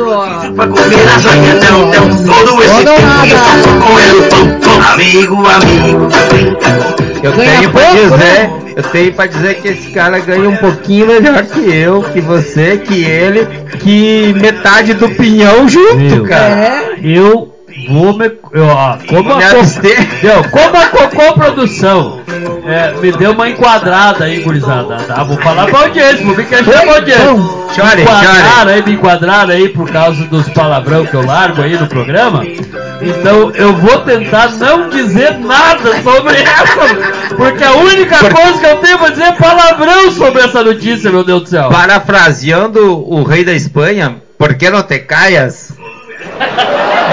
Pra 0.56 0.68
comer 0.68 1.08
a 1.16 1.20
joinha, 1.20 1.56
não, 1.56 1.88
não, 1.88 2.46
todo 2.46 2.64
esse 2.64 2.84
tempo 2.84 3.26
eu 3.26 3.38
só 3.64 3.88
com 3.88 4.00
ele, 4.00 4.30
pão, 4.30 4.60
pão. 4.60 4.94
Amigo, 4.94 5.44
amigo, 5.48 6.08
brinca. 6.30 6.94
Eu 7.24 7.32
Ganha 7.32 7.58
tenho 7.58 7.72
pra 7.72 7.82
pouco, 7.86 7.98
dizer, 8.04 8.18
né? 8.18 8.63
Eu 8.76 8.84
tenho 8.84 9.14
pra 9.14 9.28
dizer 9.28 9.56
que 9.62 9.68
esse 9.68 9.92
cara 9.92 10.20
ganha 10.20 10.50
um 10.50 10.56
pouquinho 10.58 11.08
melhor 11.08 11.44
que 11.44 11.72
eu, 11.74 12.04
que 12.04 12.20
você, 12.20 12.78
que 12.78 13.04
ele, 13.04 13.46
que 13.80 14.34
metade 14.40 14.94
do 14.94 15.10
pinhão 15.10 15.68
junto, 15.68 15.96
Meu. 15.96 16.24
cara. 16.26 16.56
É, 16.56 16.96
Eu 17.04 17.53
me. 18.18 18.32
Eu, 18.54 18.66
ó, 18.68 18.98
como 19.08 19.36
me 19.36 19.44
a, 19.44 19.50
co- 19.50 20.50
como 20.52 20.78
a 20.78 20.86
Cocô 20.88 21.34
Produção 21.34 22.22
é, 22.66 22.94
me 23.02 23.12
deu 23.12 23.32
uma 23.32 23.50
enquadrada 23.50 24.26
aí, 24.26 24.42
gurizada. 24.42 24.98
Tá? 24.98 25.24
Vou 25.24 25.38
falar 25.38 25.66
pra 25.68 25.80
audiência, 25.80 26.24
vou 26.26 26.36
vir 26.36 26.46
que 26.48 26.56
achar 26.56 26.82
pra 26.82 26.96
audiência. 26.96 27.26
Chore, 27.76 27.96
me 27.98 28.02
enquadraram 28.04 28.72
aí, 28.72 28.84
me 28.86 28.92
enquadraram 28.94 29.50
aí 29.54 29.70
por 29.70 29.90
causa 29.92 30.24
dos 30.26 30.48
palavrão 30.50 31.06
que 31.06 31.14
eu 31.16 31.26
largo 31.26 31.62
aí 31.62 31.76
no 31.78 31.88
programa. 31.88 32.44
Então 33.02 33.52
eu 33.56 33.74
vou 33.76 34.00
tentar 34.02 34.50
não 34.52 34.90
dizer 34.90 35.40
nada 35.40 36.02
sobre 36.02 36.36
essa, 36.42 37.36
porque 37.36 37.64
a 37.64 37.74
única 37.74 38.18
coisa 38.20 38.60
que 38.60 38.66
eu 38.66 38.78
tenho 38.78 38.98
pra 39.00 39.10
dizer 39.10 39.24
é 39.24 39.32
palavrão 39.34 40.12
sobre 40.12 40.42
essa 40.44 40.64
notícia, 40.64 41.12
meu 41.12 41.24
Deus 41.24 41.42
do 41.44 41.50
céu. 41.50 41.70
Parafraseando 41.70 43.04
o 43.12 43.24
rei 43.24 43.44
da 43.44 43.54
Espanha, 43.54 44.18
por 44.38 44.54
que 44.54 44.70
não 44.70 44.84
te 44.84 45.00
calhas? 45.00 45.74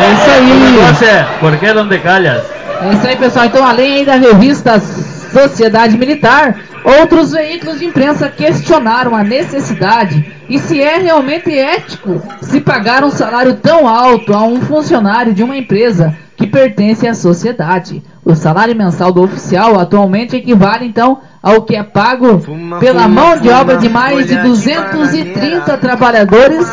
É 0.03 0.13
isso 0.13 0.31
O 0.31 0.33
aí. 0.33 0.73
negócio 0.73 1.07
é, 1.07 1.25
por 1.41 1.57
que 1.57 1.73
não 1.73 1.89
te 1.89 1.99
calhas? 1.99 2.43
É 2.83 2.93
isso 2.93 3.07
aí, 3.07 3.17
pessoal. 3.17 3.47
Então, 3.47 3.65
além 3.67 4.05
da 4.05 4.15
revista 4.15 4.81
Sociedade 4.81 5.97
Militar, 5.99 6.57
outros 6.85 7.33
veículos 7.33 7.79
de 7.79 7.85
imprensa 7.87 8.29
questionaram 8.29 9.15
a 9.15 9.23
necessidade 9.23 10.25
e 10.49 10.59
se 10.59 10.81
é 10.81 10.99
realmente 10.99 11.57
ético 11.57 12.23
se 12.41 12.61
pagar 12.61 13.05
um 13.05 13.11
salário 13.11 13.55
tão 13.57 13.87
alto 13.87 14.33
a 14.35 14.43
um 14.43 14.61
funcionário 14.63 15.33
de 15.35 15.43
uma 15.43 15.57
empresa 15.57 16.17
que 16.37 16.47
pertence 16.47 17.07
à 17.07 17.15
sociedade. 17.15 18.03
O 18.25 18.35
salário 18.35 18.75
mensal 18.75 19.13
do 19.13 19.23
oficial 19.23 19.79
atualmente 19.79 20.37
equivale 20.37 20.87
então 20.87 21.21
ao 21.43 21.63
que 21.63 21.77
é 21.77 21.83
pago 21.83 22.43
pela 22.79 23.07
mão 23.09 23.39
de 23.39 23.49
obra 23.51 23.77
de 23.77 23.89
mais 23.89 24.27
de 24.27 24.37
230 24.37 25.77
trabalhadores 25.79 26.67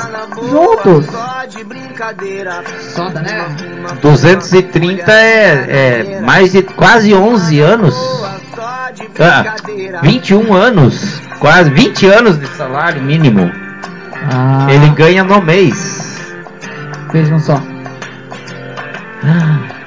juntos. 0.49 1.05
Soda, 2.93 3.21
né? 3.21 3.47
230 4.01 5.11
é, 5.11 6.15
é 6.17 6.21
mais 6.21 6.51
de 6.51 6.61
quase 6.61 7.13
11 7.13 7.59
anos. 7.59 7.95
Ah, 9.19 9.55
21 10.01 10.53
anos. 10.53 11.21
Quase 11.39 11.69
20 11.71 12.05
anos 12.07 12.39
de 12.39 12.47
salário 12.47 13.01
mínimo. 13.01 13.51
Ah, 14.31 14.67
Ele 14.69 14.89
ganha 14.89 15.23
no 15.23 15.41
mês. 15.41 16.35
vejam 17.11 17.39
só. 17.39 17.61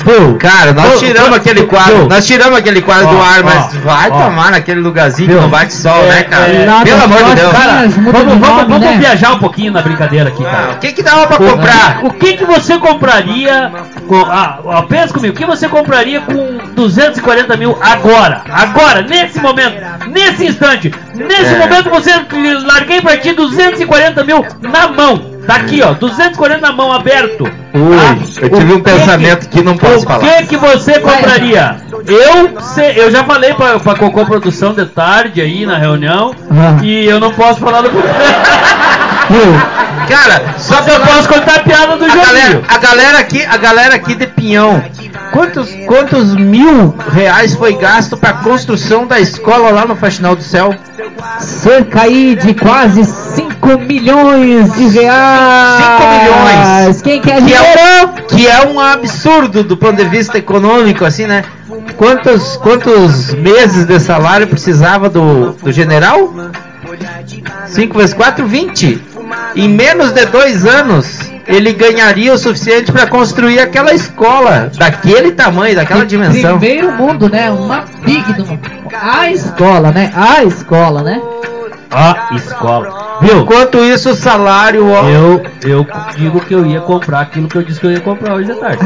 Pô, 0.05 0.35
Cara, 0.39 0.73
nós 0.73 0.93
Pô, 0.93 0.99
tiramos 0.99 1.29
pô, 1.29 1.35
aquele 1.37 1.63
quadro, 1.67 2.01
pô. 2.01 2.07
nós 2.09 2.27
tiramos 2.27 2.59
aquele 2.59 2.81
quadro 2.81 3.09
Ó, 3.09 3.11
do 3.13 3.21
ar, 3.21 3.41
ó, 3.41 3.45
mas 3.45 3.75
vai 3.77 4.11
ó. 4.11 4.25
tomar 4.25 4.51
naquele 4.51 4.81
lugarzinho 4.81 5.29
que 5.29 5.35
não 5.35 5.49
bate 5.49 5.75
sol, 5.75 6.05
É, 6.05 6.09
né, 6.09 6.23
cara? 6.23 6.47
é, 6.49 6.65
Nada, 6.65 6.85
Pelo 6.85 7.05
amor 7.05 7.25
de 7.25 7.35
Deus. 7.35 7.53
cara, 7.53 7.89
vamos, 7.89 8.39
vamos, 8.39 8.81
né? 8.81 8.97
viajar 8.99 9.33
um 9.33 9.39
pouquinho 9.39 9.73
na 9.73 9.83
brincadeira 9.83 10.31
aqui, 10.31 10.45
Ah, 10.45 10.51
cara. 10.51 10.71
o 10.73 10.77
que 10.79 10.93
que 10.93 11.03
dava 11.03 11.27
pra 11.27 11.37
comprar? 11.37 12.01
O 12.05 12.11
que 12.15 12.33
que 12.35 12.45
você 12.47 12.79
compraria? 12.79 13.71
Com, 14.09 14.21
ah, 14.23 14.59
ó, 14.65 14.83
pensa 14.83 15.13
comigo, 15.13 15.35
o 15.35 15.37
que 15.37 15.45
você 15.45 15.69
compraria 15.69 16.21
com 16.23 16.59
240 16.75 17.57
mil 17.57 17.77
agora? 17.81 18.43
Agora, 18.51 19.03
nesse 19.03 19.39
momento, 19.39 19.77
nesse 20.09 20.47
instante, 20.47 20.93
nesse 21.15 21.55
É. 21.55 21.59
momento 21.59 21.91
você 21.91 22.11
larguei 22.65 23.03
pra 23.03 23.17
ti 23.19 23.33
240 23.33 24.25
mil 24.25 24.45
na 24.63 24.89
mão. 24.89 25.30
Tá 25.47 25.57
aqui, 25.57 25.81
ó, 25.83 25.93
240 25.95 26.61
na 26.61 26.73
mão 26.73 26.93
aberto. 26.93 27.45
Ui, 27.45 27.97
tá? 27.97 28.43
eu 28.43 28.51
tive 28.51 28.73
O 28.73 28.77
um 28.77 28.81
pensamento 28.81 29.49
que 29.49 29.63
não 29.63 29.77
posso 29.77 29.99
o 29.99 30.09
falar. 30.09 30.21
que 30.21 30.47
que 30.49 30.57
você 30.57 31.01
compraria? 31.01 31.77
Eu, 32.07 32.61
sei- 32.61 32.95
eu 32.97 33.11
já 33.11 33.25
falei 33.25 33.55
pra, 33.55 33.79
pra 33.81 33.95
Cocô 33.95 34.25
Produção 34.27 34.75
de 34.75 34.85
tarde 34.87 35.41
aí 35.41 35.65
na 35.67 35.77
reunião 35.79 36.35
Ah. 36.51 36.79
e 36.85 37.07
eu 37.07 37.19
não 37.19 37.33
posso 37.33 37.61
falar 37.61 37.83
do 37.83 37.91
Cara, 40.09 40.55
só 40.59 40.83
que 40.83 40.91
eu 40.91 41.01
posso 41.01 41.29
contar 41.29 41.57
a 41.57 41.61
piada 41.61 41.97
do 41.97 42.05
joguinho. 42.09 42.65
a 42.69 42.79
galera 42.79 43.19
aqui, 43.19 43.45
a 43.45 43.57
galera 43.57 43.95
aqui 43.95 44.15
de 44.15 44.27
Pinhão. 44.27 44.83
Quantos, 45.33 45.69
quantos 45.87 46.35
mil 46.35 46.95
reais 47.13 47.55
foi 47.55 47.75
gasto 47.77 48.17
pra 48.17 48.35
construção 48.35 49.07
da 49.07 49.21
escola 49.21 49.71
lá 49.71 49.85
no 49.87 49.95
Faxinal 49.97 50.35
do 50.35 50.43
Céu? 50.43 50.75
Cerca 51.39 52.03
aí 52.03 52.37
de 52.37 52.55
quase 52.55 53.05
5 53.05 53.79
milhões 53.81 54.73
de 54.75 54.89
reais. 54.89 55.85
5 55.85 56.09
milhões. 56.09 57.03
Quem 57.03 57.21
quer 57.21 57.37
Que 57.45 57.53
é, 57.55 57.59
dinheiro? 57.63 58.09
um, 58.09 58.37
que 58.37 58.47
é 58.49 58.67
um 58.67 58.81
absurdo 58.81 59.63
do 59.63 59.77
ponto 59.77 59.97
de 59.97 60.05
vista 60.09 60.39
econômico, 60.39 61.05
assim, 61.05 61.27
né? 61.27 61.45
Quantos, 61.97 62.57
quantos 62.57 63.33
meses 63.35 63.87
de 63.87 64.01
salário 64.01 64.47
precisava 64.47 65.09
do, 65.09 65.53
do 65.53 65.71
general? 65.73 66.33
5 67.67 67.99
vezes 67.99 68.15
4, 68.15 68.47
20. 68.47 69.03
Em 69.55 69.69
menos 69.69 70.13
de 70.13 70.27
dois 70.27 70.67
anos, 70.67 71.30
ele 71.51 71.73
ganharia 71.73 72.33
o 72.33 72.39
suficiente 72.39 72.91
para 72.93 73.07
construir 73.07 73.59
aquela 73.61 73.93
escola, 73.95 74.71
daquele 74.79 75.33
tamanho, 75.33 75.75
daquela 75.77 76.05
dimensão. 76.07 76.59
Primeiro 76.59 76.93
mundo, 76.93 77.29
né? 77.29 77.51
Uma 77.51 77.85
big 78.03 78.33
do 78.35 78.47
mundo. 78.47 78.61
A 79.01 79.31
escola, 79.31 79.91
né? 79.91 80.13
A 80.15 80.43
escola, 80.45 81.03
né? 81.03 81.21
A 81.91 82.35
escola. 82.37 83.19
Viu? 83.21 83.41
Enquanto 83.41 83.79
isso, 83.79 84.11
o 84.11 84.15
salário. 84.15 84.89
ó, 84.91 85.09
Eu, 85.09 85.43
eu 85.63 85.87
digo 86.17 86.41
que 86.41 86.55
eu 86.55 86.65
ia 86.65 86.81
comprar 86.81 87.21
aquilo 87.21 87.49
que 87.49 87.57
eu 87.57 87.63
disse 87.63 87.81
que 87.81 87.87
eu 87.87 87.91
ia 87.93 88.01
comprar 88.01 88.35
hoje 88.35 88.53
à 88.53 88.55
tarde. 88.55 88.85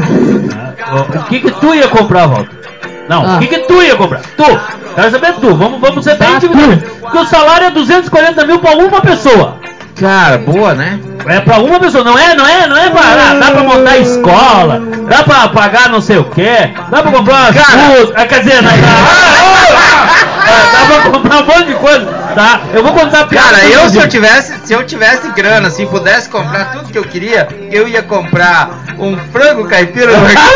Ah, 0.81 1.19
O 1.19 1.23
que 1.25 1.39
que 1.39 1.51
tu 1.51 1.73
ia 1.75 1.87
comprar, 1.87 2.25
Walter? 2.27 2.49
Não, 3.07 3.23
Ah. 3.23 3.35
o 3.35 3.39
que 3.39 3.47
que 3.47 3.59
tu 3.59 3.81
ia 3.83 3.95
comprar? 3.95 4.21
Tu! 4.35 4.43
Quero 4.95 5.11
saber 5.11 5.33
tu. 5.33 5.53
Vamos, 5.55 5.79
vamos 5.79 6.03
ser 6.03 6.17
bem 6.17 6.27
Tá, 6.29 6.35
individuais. 6.37 6.81
tu. 6.83 6.95
Porque 7.01 7.17
o 7.19 7.25
salário 7.25 7.67
é 7.67 7.71
240 7.71 8.45
mil 8.45 8.59
pra 8.59 8.71
uma 8.75 9.01
pessoa. 9.01 9.57
Cara, 9.99 10.37
boa, 10.39 10.73
né? 10.73 10.99
É 11.25 11.39
pra 11.39 11.57
uma 11.59 11.79
pessoa, 11.79 12.03
não 12.03 12.17
é, 12.17 12.35
não 12.35 12.45
é, 12.45 12.67
não 12.67 12.77
é 12.77 12.89
pra. 12.89 13.01
ah, 13.01 13.37
dá 13.39 13.51
pra 13.51 13.63
montar 13.63 13.97
escola, 13.97 14.79
dá 15.07 15.23
pra 15.23 15.47
pagar 15.49 15.89
não 15.89 16.01
sei 16.01 16.17
o 16.17 16.25
que, 16.25 16.43
dá 16.89 17.01
pra 17.01 17.11
comprar 17.11 17.33
umas 17.35 17.55
Cara. 17.55 18.11
ah, 18.15 18.25
quer 18.27 18.43
dizer, 18.43 18.61
não, 18.61 18.71
dá, 18.71 18.77
Ah, 20.47 20.69
dá 20.71 21.01
pra 21.01 21.11
comprar 21.11 21.37
um 21.37 21.45
monte 21.47 21.65
de 21.65 21.73
coisa, 21.75 22.05
tá? 22.35 22.59
Eu 22.73 22.83
vou 22.83 22.93
contar 22.93 23.25
piada. 23.27 23.49
Cara, 23.49 23.65
eu 23.65 23.89
se 23.89 23.97
eu 23.97 24.07
tivesse, 24.07 24.53
se 24.63 24.73
eu 24.73 24.85
tivesse 24.85 25.27
grana, 25.29 25.69
assim, 25.69 25.87
pudesse 25.87 26.29
comprar 26.29 26.71
tudo 26.71 26.91
que 26.91 26.97
eu 26.97 27.03
queria, 27.03 27.47
eu 27.71 27.87
ia 27.87 28.03
comprar 28.03 28.69
um 28.99 29.17
frango 29.31 29.65
caipira 29.67 30.11
no 30.11 30.21
mercado. 30.27 30.49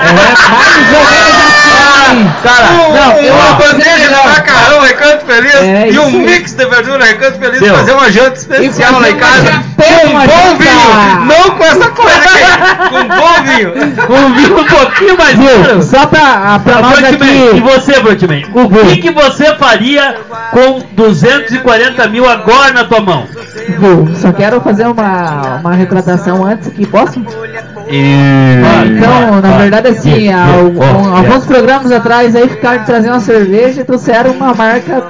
É, 0.00 0.12
mais 0.12 0.38
ou 0.40 1.10
menos 1.10 1.57
assim. 2.02 2.30
Cara, 2.42 2.66
Não, 2.72 2.92
não, 2.94 3.16
eu 3.18 3.34
uma 3.34 3.52
bandeja 3.54 4.08
de 4.08 4.28
macarrão, 4.28 4.80
recanto 4.80 5.24
feliz, 5.26 5.54
É, 5.54 5.90
e 5.90 5.98
um 5.98 6.10
mix 6.10 6.52
de 6.54 6.64
verdura, 6.66 7.04
recanto 7.04 7.38
feliz, 7.38 7.60
Deu. 7.60 7.74
fazer 7.74 7.92
uma 7.92 8.10
janta 8.10 8.38
especial 8.38 9.00
lá 9.00 9.10
em 9.10 9.16
casa, 9.16 9.64
com 9.76 10.08
um 10.08 10.12
bom 10.12 10.20
janta. 10.20 10.56
vinho, 10.58 11.24
não 11.26 11.50
com 11.56 11.64
essa 11.64 11.88
coisa 11.90 12.18
aqui, 12.18 12.88
com 12.90 12.96
um 12.96 13.08
bom 13.08 13.42
vinho. 13.44 13.68
Um 14.08 14.32
vinho 14.34 14.58
um 14.60 14.64
pouquinho 14.64 15.16
mais 15.18 15.36
Viu? 15.36 15.82
Só 15.82 16.06
pra, 16.06 16.58
pra 16.64 16.76
Ah, 16.76 16.80
nós 16.80 16.98
Frontman, 16.98 17.28
E 17.28 17.48
aqui. 17.50 17.60
você, 17.60 17.92
Frontman? 17.94 18.44
O 18.54 18.68
que, 18.88 18.96
que 19.02 19.10
você 19.10 19.54
faria 19.56 20.16
com 20.50 20.80
240 20.92 22.08
mil 22.08 22.28
agora 22.28 22.72
na 22.72 22.84
tua 22.84 23.00
mão? 23.00 23.26
Viu? 23.68 24.08
Só 24.16 24.32
quero 24.32 24.60
fazer 24.60 24.86
uma, 24.86 25.58
uma 25.60 25.74
retratação 25.74 26.44
antes 26.44 26.68
aqui, 26.68 26.86
posso? 26.86 27.20
Vai, 27.20 28.88
Então, 28.88 29.40
vai, 29.40 29.40
na 29.50 29.58
verdade, 29.58 29.88
assim, 29.88 30.30
há 30.30 30.44
algum- 30.46 30.78
oh, 30.80 31.16
alguns 31.16 31.44
programas 31.46 31.90
atrás 31.92 32.34
aí 32.36 32.48
ficaram 32.48 32.80
de 32.80 32.86
trazer 32.86 33.08
uma 33.10 33.20
cerveja 33.20 33.80
e 33.80 33.84
trouxeram 33.84 34.32
uma 34.32 34.54
marca 34.54 35.04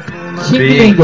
Ling. 0.53 0.97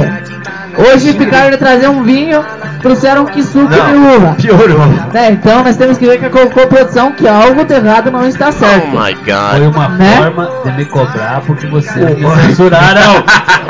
Hoje 0.76 1.12
ficaram 1.12 1.50
de 1.50 1.56
trazer 1.56 1.88
um 1.88 2.02
vinho, 2.02 2.44
trouxeram 2.80 3.24
que 3.26 3.42
suco 3.42 3.68
de 3.68 4.16
uva. 4.16 4.34
piorou. 4.40 4.86
Né, 5.12 5.30
então 5.32 5.62
nós 5.62 5.76
temos 5.76 5.98
que 5.98 6.06
ver 6.06 6.18
que 6.18 6.26
a 6.26 6.30
co-produção 6.30 7.12
que 7.12 7.26
algo 7.26 7.64
de 7.64 7.74
errado 7.74 8.10
não 8.10 8.26
está 8.26 8.50
certo. 8.52 8.90
Foi 8.90 9.66
uma 9.66 9.88
Né? 9.88 10.16
forma 10.16 10.50
de 10.64 10.72
me 10.72 10.84
cobrar 10.86 11.42
porque 11.46 11.66
vocês 11.66 12.18
me 12.18 12.42
censuraram. 12.42 13.24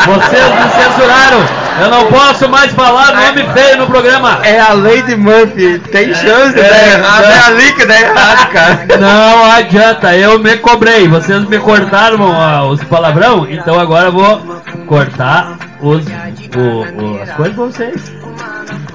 vocês 0.06 0.44
me 0.54 0.82
censuraram. 0.82 1.64
Eu 1.80 1.90
não 1.90 2.06
posso 2.06 2.48
mais 2.48 2.70
falar 2.72 3.12
nome 3.14 3.44
feio 3.52 3.78
no 3.78 3.86
programa. 3.86 4.38
É 4.44 4.60
a 4.60 4.72
Lady 4.74 5.16
Murphy, 5.16 5.80
tem 5.90 6.14
chance 6.14 6.54
de 6.54 6.60
é, 6.60 6.68
dar 6.70 6.86
errado, 6.86 7.24
é. 7.24 7.32
é 7.32 7.46
ali 7.46 7.72
que 7.72 7.84
dá 7.84 8.00
errado, 8.00 8.48
cara. 8.50 8.86
Não 9.00 9.50
adianta, 9.50 10.14
eu 10.14 10.38
me 10.38 10.56
cobrei. 10.58 11.08
Vocês 11.08 11.46
me 11.48 11.58
cortaram 11.58 12.32
ah, 12.32 12.64
os 12.64 12.82
palavrão, 12.84 13.46
então 13.50 13.78
agora 13.78 14.06
eu 14.06 14.12
vou 14.12 14.62
cortar 14.86 15.56
os, 15.88 16.04
o- 16.06 17.04
o- 17.04 17.22
as 17.22 17.30
coisas 17.32 17.54
pra 17.54 17.64
vocês. 17.64 18.12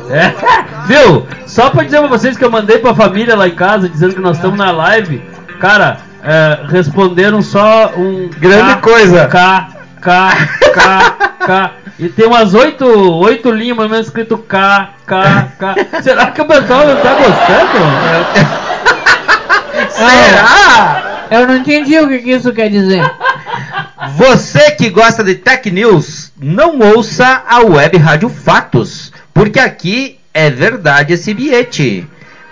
É, 0.10 0.34
viu? 0.88 1.28
Só 1.46 1.70
pra 1.70 1.84
dizer 1.84 2.00
pra 2.00 2.08
vocês 2.08 2.38
que 2.38 2.44
eu 2.44 2.52
mandei 2.52 2.80
pra 2.80 2.94
família 2.96 3.36
lá 3.36 3.48
em 3.48 3.56
casa 3.56 3.88
dizendo 3.90 4.16
que 4.16 4.22
nós 4.22 4.38
estamos 4.38 4.58
na 4.58 4.72
live. 4.72 5.22
Cara, 5.60 5.98
é, 6.24 6.60
responderam 6.70 7.42
só 7.42 7.92
um. 7.96 8.30
Grande 8.40 8.76
K, 8.76 8.82
coisa. 8.82 9.28
K, 9.28 9.68
K, 10.02 10.32
K, 10.74 11.16
K. 11.46 11.72
E 12.00 12.08
tem 12.08 12.26
umas 12.28 12.54
oito, 12.54 12.86
oito 13.20 13.52
linhas 13.52 13.76
mais 13.76 13.88
ou 13.88 13.92
menos 13.92 14.08
escrito 14.08 14.38
K, 14.38 14.90
K, 15.06 15.48
K. 15.60 15.76
Será 16.02 16.28
que 16.28 16.42
o 16.42 16.46
pessoal 16.46 16.88
não 16.88 16.96
tá 16.96 17.14
gostando? 17.14 18.50
Será? 19.92 21.04
Eu 21.32 21.48
não 21.48 21.58
entendi 21.58 21.98
o 22.00 22.08
que, 22.08 22.20
que 22.20 22.32
isso 22.32 22.52
quer 22.54 22.70
dizer. 22.70 23.04
Você 24.16 24.72
que 24.72 24.90
gosta 24.90 25.24
de 25.24 25.36
Tech 25.36 25.70
News, 25.70 26.32
não 26.40 26.80
ouça 26.80 27.44
a 27.48 27.60
Web 27.60 27.98
Rádio 27.98 28.30
Fatos, 28.30 29.12
porque 29.34 29.60
aqui 29.60 30.18
é 30.34 30.50
verdade 30.50 31.14
esse 31.14 31.34
bilhete. 31.34 32.08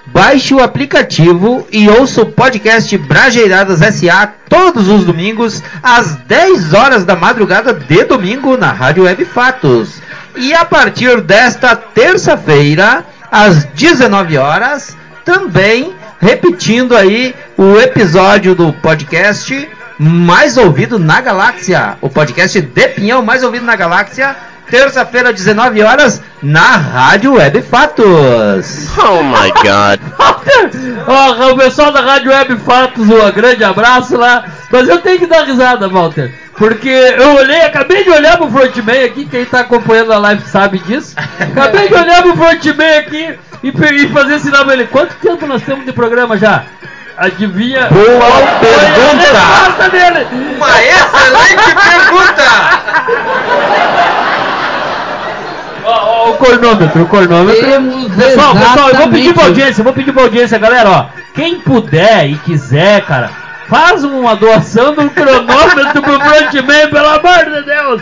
Baixe 0.08 0.54
o 0.54 0.62
aplicativo 0.62 1.68
e 1.72 1.90
ouça 1.90 2.22
o 2.22 2.32
podcast 2.32 2.98
Brajeiradas 2.98 3.80
SA 3.80 4.34
todos 4.50 4.88
os 4.88 5.04
domingos, 5.04 5.62
às 5.84 6.16
10 6.16 6.74
horas 6.74 7.04
da 7.04 7.16
madrugada 7.16 7.74
de 7.74 8.04
domingo, 8.06 8.56
na 8.56 8.72
Rádio 8.72 9.04
Web 9.04 9.26
Fatos. 9.26 10.02
E 10.36 10.54
a 10.54 10.64
partir 10.64 11.22
desta 11.22 11.76
terça-feira, 11.76 13.06
às 13.32 13.66
19 13.66 14.38
horas, 14.38 14.96
também 15.26 15.94
repetindo 16.20 16.96
aí 16.96 17.36
o 17.58 17.78
episódio 17.78 18.56
do 18.56 18.72
podcast 18.74 19.70
mais 19.98 20.58
ouvido 20.58 21.00
na 21.00 21.22
galáxia. 21.22 21.98
O 22.02 22.10
podcast 22.10 22.62
de 22.62 22.88
Pinhão 22.90 23.22
mais 23.22 23.44
ouvido 23.44 23.66
na 23.66 23.76
galáxia. 23.76 24.36
Terça-feira, 24.70 25.32
19 25.32 25.82
horas, 25.82 26.22
na 26.44 26.76
Rádio 26.76 27.36
Web 27.36 27.62
Fatos. 27.62 28.90
Oh 28.98 29.24
my 29.24 29.50
god. 29.64 30.02
Ó, 31.08 31.52
o 31.54 31.58
pessoal 31.58 31.90
da 31.94 32.02
Rádio 32.02 32.32
Web 32.32 32.58
Fatos, 32.58 33.08
um 33.08 33.32
grande 33.32 33.64
abraço 33.64 34.18
lá. 34.18 34.44
Mas 34.70 34.90
eu 34.90 35.00
tenho 35.00 35.20
que 35.20 35.26
dar 35.26 35.46
risada, 35.46 35.88
Walter. 35.88 36.34
Porque 36.58 36.90
eu 36.90 37.36
olhei, 37.36 37.62
acabei 37.62 38.04
de 38.04 38.10
olhar 38.10 38.36
pro 38.36 38.50
frontman 38.50 39.06
aqui, 39.06 39.26
quem 39.26 39.46
tá 39.46 39.62
acompanhando 39.62 40.12
a 40.12 40.18
live 40.18 40.44
sabe 40.44 40.80
disso. 40.80 41.16
Acabei 41.40 41.88
de 41.88 41.94
olhar 41.94 42.22
pro 42.24 42.36
frontman 42.36 42.98
aqui 42.98 43.40
e, 43.64 43.70
e 43.70 44.10
fazer 44.10 44.40
sinal 44.40 44.66
pra 44.66 44.74
ele. 44.74 44.88
Quanto 44.88 45.16
tempo 45.16 45.46
nós 45.46 45.62
temos 45.62 45.86
de 45.86 45.94
programa 45.94 46.38
já? 46.38 46.66
Adivinha? 47.18 47.88
Boa 47.90 48.06
pergunta! 48.60 49.40
resposta 49.40 49.90
dele. 49.90 50.28
Uma 50.56 50.84
excelente 50.84 51.76
pergunta! 51.84 52.44
Ó, 55.84 55.90
ó, 55.90 56.30
o 56.30 56.34
cornômetro, 56.38 57.02
o 57.02 57.08
cornômetro. 57.08 57.66
Temos 57.66 58.14
Pessoal, 58.14 58.54
pessoal, 58.56 58.90
eu 58.90 58.96
vou 58.98 59.08
pedir 59.10 59.34
pra 59.34 59.46
audiência, 59.46 59.80
eu 59.80 59.84
vou 59.84 59.94
pedir 59.94 60.14
pra 60.14 60.24
audiência, 60.24 60.60
galera, 60.60 60.90
ó. 60.90 61.06
Quem 61.34 61.60
puder 61.60 62.28
e 62.28 62.36
quiser, 62.38 63.02
cara, 63.02 63.32
faz 63.68 64.04
uma 64.04 64.36
doação 64.36 64.94
do 64.94 65.10
cronômetro 65.10 66.02
pro 66.04 66.20
frontman, 66.20 66.90
pelo 66.90 67.08
amor 67.08 67.46
de 67.46 67.64
Deus. 67.64 68.02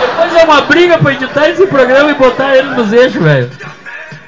Depois 0.00 0.34
é 0.34 0.44
uma 0.44 0.62
briga 0.62 0.98
pra 0.98 1.12
editar 1.12 1.48
esse 1.50 1.66
programa 1.68 2.10
e 2.10 2.14
botar 2.14 2.56
ele 2.56 2.70
nos 2.70 2.92
eixos, 2.92 3.22
velho. 3.22 3.48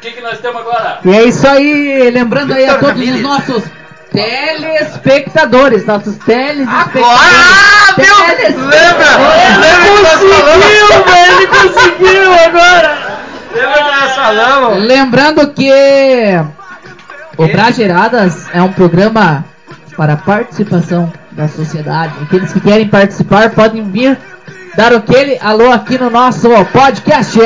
Que, 0.06 0.12
que 0.12 0.20
nós 0.20 0.38
temos 0.38 0.60
agora? 0.60 1.00
E 1.04 1.10
é 1.10 1.24
isso 1.24 1.44
aí, 1.48 2.10
lembrando 2.10 2.54
aí 2.54 2.64
a 2.64 2.78
todos 2.78 3.02
os 3.02 3.20
nossos 3.22 3.64
telespectadores, 4.12 5.84
nossos 5.84 6.16
telespectadores. 6.18 7.04
Ah, 7.04 7.92
meu! 7.98 8.16
Lembra? 8.28 9.08
Lembra 9.58 9.82
que 9.82 10.02
nós 10.04 10.20
Conseguiu, 10.44 10.86
ele 11.26 11.46
conseguiu 11.48 12.32
agora. 12.32 13.18
Lembra 13.52 13.74
que 13.74 14.00
nós 14.00 14.12
falamos? 14.14 14.84
Lembrando 14.84 15.52
que 15.52 15.72
o 17.36 17.48
Brageiradas 17.48 18.46
é 18.54 18.62
um 18.62 18.72
programa 18.72 19.44
para 19.96 20.16
participação 20.16 21.12
da 21.32 21.48
sociedade. 21.48 22.14
Aqueles 22.22 22.52
que 22.52 22.60
querem 22.60 22.86
participar 22.86 23.50
podem 23.50 23.82
vir 23.90 24.16
dar 24.76 24.94
aquele 24.94 25.36
alô 25.40 25.72
aqui 25.72 25.98
no 25.98 26.10
nosso 26.10 26.48
podcast. 26.66 27.40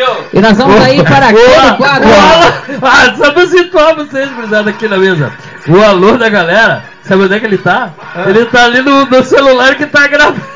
Viu? 0.00 0.16
E 0.32 0.40
nós 0.40 0.56
vamos 0.56 0.80
aí 0.82 1.02
para 1.04 1.28
aquele 1.28 1.76
quadro. 1.76 2.08
O 2.08 2.10
alô- 2.10 2.52
Ah, 2.82 3.12
só 3.16 3.30
pra 3.32 3.46
situar 3.46 3.94
vocês, 3.94 4.30
gurizada, 4.30 4.70
aqui 4.70 4.88
na 4.88 4.96
mesa. 4.96 5.30
O 5.68 5.78
alô 5.82 6.16
da 6.16 6.28
galera, 6.30 6.82
sabe 7.02 7.24
onde 7.24 7.34
é 7.34 7.40
que 7.40 7.44
ele 7.46 7.58
tá? 7.58 7.90
Ele 8.26 8.46
tá 8.46 8.64
ali 8.64 8.80
no, 8.80 9.04
no 9.04 9.22
celular 9.24 9.74
que 9.74 9.84
tá 9.86 10.06
gravando. 10.06 10.40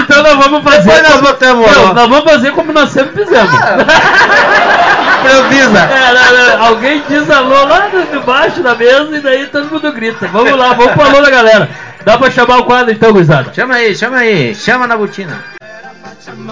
então 0.00 0.22
nós 0.22 0.36
vamos 0.36 0.62
fazer. 0.64 0.82
Depois 0.82 1.02
nós 1.02 1.12
como- 1.12 1.22
botamos 1.28 1.76
Não. 1.76 1.94
Nós 1.94 2.08
vamos 2.08 2.24
fazer 2.32 2.50
como 2.52 2.72
nós 2.72 2.90
sempre 2.90 3.24
fizemos. 3.24 3.54
Improvisa. 5.18 5.78
É, 5.78 6.14
não, 6.14 6.32
não, 6.58 6.66
alguém 6.66 7.02
diz 7.08 7.30
alô 7.30 7.64
lá 7.66 7.88
de 7.88 8.02
de 8.06 8.18
baixo 8.24 8.62
da 8.62 8.74
mesa 8.74 9.16
e 9.16 9.20
daí 9.20 9.46
todo 9.46 9.70
mundo 9.70 9.92
grita. 9.92 10.26
Vamos 10.28 10.56
lá, 10.56 10.72
vamos 10.72 10.92
pro 10.94 11.02
alô 11.02 11.20
da 11.20 11.30
galera. 11.30 11.68
Dá 12.04 12.16
pra 12.18 12.30
chamar 12.30 12.58
o 12.58 12.64
quadro 12.64 12.92
então, 12.92 13.12
gurizada? 13.12 13.52
Chama 13.52 13.74
aí, 13.74 13.94
chama 13.94 14.16
aí, 14.18 14.54
chama 14.54 14.86
na 14.86 14.96
botina. 14.96 15.57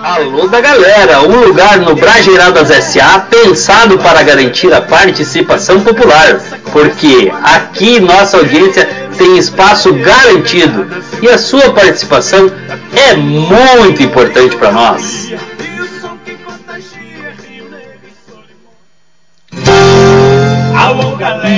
Alô 0.03 0.49
da 0.49 0.59
galera, 0.59 1.21
um 1.21 1.45
lugar 1.45 1.79
no 1.81 1.95
Brageiradas 1.95 2.69
SA 2.83 3.27
pensado 3.29 3.99
para 3.99 4.23
garantir 4.23 4.73
a 4.73 4.81
participação 4.81 5.83
popular, 5.83 6.41
porque 6.73 7.31
aqui 7.43 8.01
nossa 8.01 8.39
audiência 8.39 8.89
tem 9.19 9.37
espaço 9.37 9.93
garantido 9.93 10.87
e 11.21 11.29
a 11.29 11.37
sua 11.37 11.75
participação 11.75 12.51
é 12.95 13.17
muito 13.17 14.03
importante 14.03 14.57
para 14.57 14.73
nós. 14.73 15.33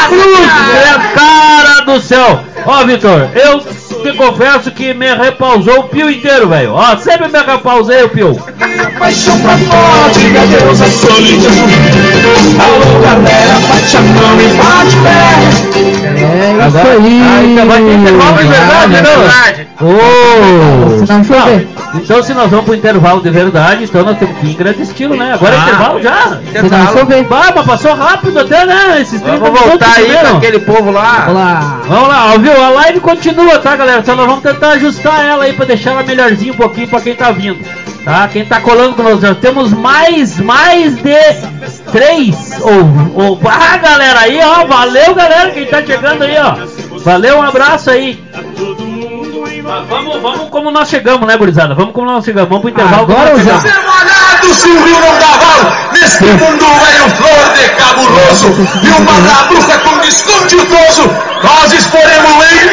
Cruz, 0.08 0.48
é 0.74 1.14
cara 1.14 1.80
do 1.84 2.00
céu! 2.00 2.40
Ó, 2.64 2.84
Vitor, 2.84 3.30
eu 3.34 3.60
te 3.60 4.12
confesso 4.16 4.70
que 4.70 4.94
me 4.94 5.12
repausou 5.14 5.80
o 5.80 5.84
pio 5.84 6.10
inteiro, 6.10 6.48
velho. 6.48 6.72
Ó, 6.74 6.96
sempre 6.98 7.28
me 7.28 7.38
repausei 7.38 8.04
o 8.04 8.08
pio. 8.10 8.34
Paixão 8.98 9.38
pra 9.40 9.54
à 9.54 9.56
solidão. 10.90 11.52
Alô, 12.60 13.00
galera, 13.00 13.54
bate 13.68 13.96
a 13.96 14.00
mão 14.00 14.40
e 14.40 14.48
bate 14.54 14.96
pé. 15.02 15.57
É 16.30 16.52
isso 16.52 16.78
Agora- 16.78 16.94
aí. 16.94 17.22
Ah, 17.22 17.44
então 17.44 17.66
vai 17.68 17.82
ter 17.82 17.92
intervalo 17.94 18.36
de 18.36 18.48
verdade, 18.48 18.94
É 18.96 19.02
não? 19.02 19.20
verdade. 19.22 19.68
Se 21.06 21.12
não 21.12 21.24
chover. 21.24 21.68
Então, 21.94 22.22
se 22.22 22.34
nós 22.34 22.50
vamos 22.50 22.64
pro 22.66 22.74
intervalo 22.74 23.22
de 23.22 23.30
verdade, 23.30 23.84
então 23.84 24.02
nós 24.04 24.18
temos 24.18 24.36
que 24.38 24.46
ir 24.46 24.50
em 24.50 24.54
grande 24.54 24.82
estilo, 24.82 25.16
né? 25.16 25.32
Agora 25.34 25.54
é 25.54 25.58
Ah. 25.58 25.62
intervalo 25.62 26.02
já. 26.02 26.38
Se 26.60 26.68
não 26.68 26.92
chover. 26.92 27.24
Bah, 27.24 27.52
mas 27.54 27.64
passou 27.66 27.94
rápido 27.94 28.38
até, 28.38 28.66
né? 28.66 29.00
Esses 29.00 29.20
30 29.20 29.38
Vamos 29.38 29.60
voltar 29.60 29.94
aí 29.96 30.12
com 30.30 30.36
aquele 30.36 30.58
povo 30.60 30.90
lá. 30.90 31.24
Vamos 31.26 31.34
lá. 31.42 31.80
Vamos 31.88 32.08
lá, 32.08 32.32
ó, 32.34 32.38
viu? 32.38 32.62
A 32.64 32.68
live 32.70 33.00
continua, 33.00 33.58
tá, 33.58 33.74
galera? 33.76 34.04
Só 34.04 34.14
nós 34.14 34.26
vamos 34.26 34.42
tentar 34.42 34.70
ajustar 34.72 35.24
ela 35.24 35.44
aí 35.44 35.52
pra 35.54 35.64
deixar 35.64 35.92
ela 35.92 36.02
melhorzinha 36.02 36.52
um 36.52 36.56
pouquinho 36.56 36.88
pra 36.88 37.00
quem 37.00 37.14
tá 37.14 37.30
vindo. 37.30 37.58
Tá? 38.04 38.28
Quem 38.32 38.44
tá 38.44 38.60
colando 38.60 38.94
com 38.94 39.02
nós, 39.02 39.20
nós 39.20 39.36
temos 39.38 39.72
mais, 39.72 40.38
mais 40.38 40.96
de 40.96 41.10
três. 41.92 42.52
Ou, 42.60 43.24
ou, 43.24 43.40
ah, 43.46 43.76
galera 43.76 44.20
aí, 44.20 44.40
ó. 44.42 44.64
Valeu, 44.66 45.14
galera, 45.14 45.50
quem 45.50 45.66
tá 45.66 45.84
chegando 45.84 46.22
aí, 46.22 46.36
ó. 46.38 46.98
Valeu, 46.98 47.38
um 47.38 47.42
abraço 47.42 47.90
aí. 47.90 48.22
Vamos, 49.88 50.22
vamos 50.22 50.48
como 50.48 50.70
nós 50.70 50.88
chegamos, 50.88 51.26
né, 51.26 51.36
gurizada? 51.36 51.74
Vamos 51.74 51.92
como 51.92 52.06
nós 52.06 52.24
chegamos. 52.24 52.48
Vamos 52.48 52.62
pro 52.62 52.70
intervalo. 52.70 53.02
Agora 53.02 53.34
nós 53.34 53.44
já. 53.44 53.60
Semanado 53.60 54.18
val 55.38 55.72
Neste 55.92 56.24
mundo 56.24 56.64
veio 56.84 57.10
flor 57.16 57.44
de 57.54 57.68
cabuloso 57.76 58.48
E 58.82 58.88
uma 58.88 59.18
labruca 59.26 59.78
com 59.80 59.98
descontiltoso 59.98 61.10
Nós 61.42 61.72
exporemos 61.72 62.44
em 62.52 62.68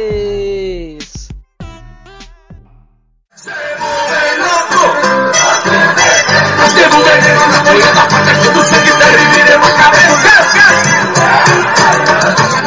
Temos 6.75 7.05
veneno 7.05 7.47
na 7.47 7.65
folha 7.65 7.93
da 7.93 8.03
faca 8.03 8.35
Quando 8.35 8.61
o 8.61 8.65
sangue 8.65 8.93
dele 8.93 9.25
viremos 9.35 9.73
cabeça 9.73 10.33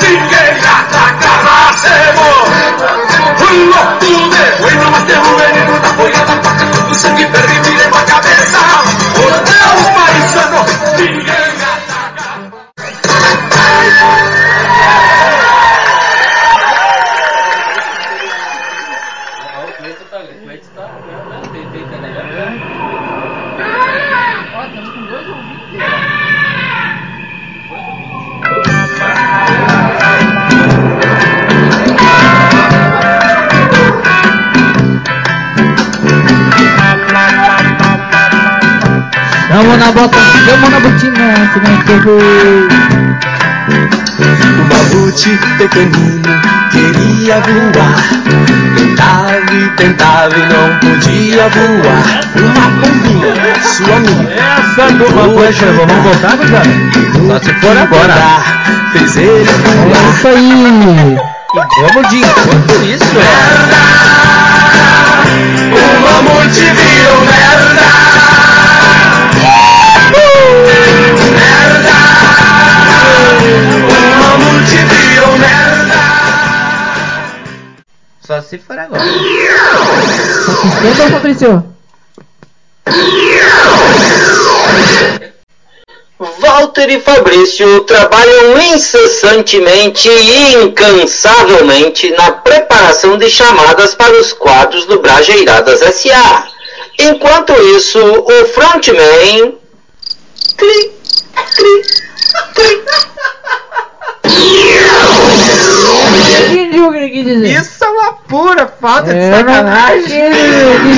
Ninguém 0.02 0.54
ataca, 0.66 1.32
nascemos 1.44 2.46
Um 3.42 3.66
louco 3.66 4.00
de 4.00 4.62
bueno 4.62 4.92
Nós 4.92 5.04
temos 5.04 5.42
veneno 5.42 5.80
na 5.80 5.90
folha 5.94 6.26
da 6.26 6.36
Quando 6.36 6.92
o 6.92 6.96
sangue 6.96 7.26
dele 7.26 7.45
Vamos 39.56 39.78
na 39.78 39.92
bota, 39.94 40.18
vamos 40.50 40.70
na 40.70 40.80
botina, 40.82 41.34
se 41.54 41.60
não 41.60 41.78
teve. 41.84 42.10
O 44.60 44.64
mamute 44.70 45.40
pequenino 45.58 46.34
queria 46.72 47.36
voar. 47.40 47.96
Tentava 48.76 49.54
e 49.54 49.70
tentava 49.78 50.36
e 50.36 50.40
não 50.42 50.78
podia 50.80 51.48
voar. 51.48 52.06
Uma 52.36 52.66
pombinha, 52.82 53.34
sua 53.64 53.96
amiga. 53.96 54.34
Essa 54.34 54.86
turma 54.98 55.24
foi, 55.34 55.54
chegou. 55.54 55.86
Vamos 55.88 56.04
voltar, 56.04 56.36
gurizada? 56.36 56.70
Só 57.28 57.40
se 57.40 57.54
for 57.62 57.78
agora. 57.78 58.16
Fez 58.92 59.16
ele 59.16 59.42
É 59.42 59.54
voar. 59.54 60.16
isso 60.18 60.28
aí. 60.28 61.18
E 61.56 61.82
vamos 61.94 62.10
de 62.10 62.18
encontro 62.18 62.84
isso, 62.84 63.06
O 63.06 64.05
Só 78.26 78.42
se 78.42 78.58
for 78.58 78.78
agora. 78.78 79.04
Esquenta, 80.66 81.10
Fabrício? 81.12 81.76
Walter 86.18 86.90
e 86.90 87.00
Fabrício 87.02 87.82
trabalham 87.82 88.60
incessantemente 88.74 90.10
e 90.10 90.56
incansavelmente 90.64 92.10
na 92.12 92.32
preparação 92.32 93.18
de 93.18 93.30
chamadas 93.30 93.94
para 93.94 94.20
os 94.20 94.34
quadros 94.34 94.86
do 94.86 95.02
Brajeiradas 95.02 95.82
SA. 95.96 96.48
Enquanto 96.98 97.54
isso, 97.78 98.00
o 98.00 98.46
frontman. 98.46 99.58
Cli, 100.58 100.92
cli, 101.56 101.82
cli. 102.56 102.86
Entendi 106.50 106.80
o 106.80 106.92
que 106.92 106.98
ele 106.98 107.10
quis 107.10 107.26
dizer. 107.26 107.62
Isso 107.62 107.84
é 107.84 107.88
uma 107.88 108.14
pura 108.28 108.74
falta 108.82 109.14
de 109.14 109.20
É, 109.20 109.32
sacanagem. 109.32 110.22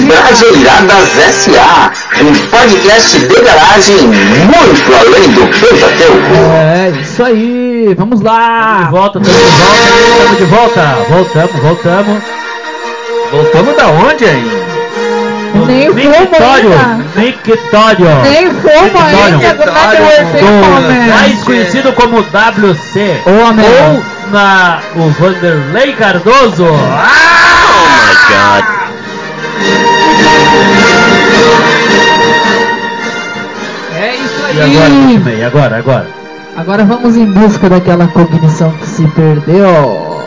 Brajeiradas 0.08 1.10
SA, 1.34 1.91
um 2.21 2.34
podcast 2.50 3.19
de 3.19 3.28
garagem 3.41 3.97
muito 4.08 4.95
além 4.95 5.30
do 5.32 5.41
Pentateuco. 5.47 6.36
É, 6.56 6.93
isso 7.02 7.23
aí. 7.23 7.95
Vamos 7.97 8.19
De 8.19 8.26
lá. 8.26 8.89
volta, 8.91 9.19
estamos 9.19 9.38
de 9.47 9.56
volta, 9.56 10.08
estamos 10.17 10.38
de 10.38 10.45
volta. 10.45 10.97
Voltamos, 11.10 11.62
voltamos. 11.62 12.23
Voltamos 13.32 13.76
da 13.76 13.88
onde 13.88 14.26
aí? 14.26 14.67
Nem 15.65 15.88
ainda. 15.88 16.36
Mictório. 17.15 18.08
Nem 18.24 18.52
fumo 18.52 19.00
mais 21.13 21.43
conhecido 21.43 21.93
como 21.93 22.22
WC. 22.22 23.22
Ou 23.26 23.54
na 24.32 24.80
o 24.96 25.10
Vanderlei 25.12 25.93
Cardoso. 25.93 26.67
Ah! 26.67 27.38
Oh 27.70 27.86
my 28.04 28.15
god. 28.30 28.65
É 33.96 34.15
isso 34.15 34.41
E 34.54 34.62
agora, 34.62 34.86
aí. 34.86 35.08
Puximei, 35.08 35.43
agora, 35.43 35.78
agora. 35.78 36.08
Agora 36.56 36.86
vamos 36.86 37.15
em 37.15 37.26
busca 37.26 37.70
daquela 37.70 38.08
cognição 38.08 38.72
que 38.72 38.88
se 38.88 39.08
perdeu. 39.10 40.24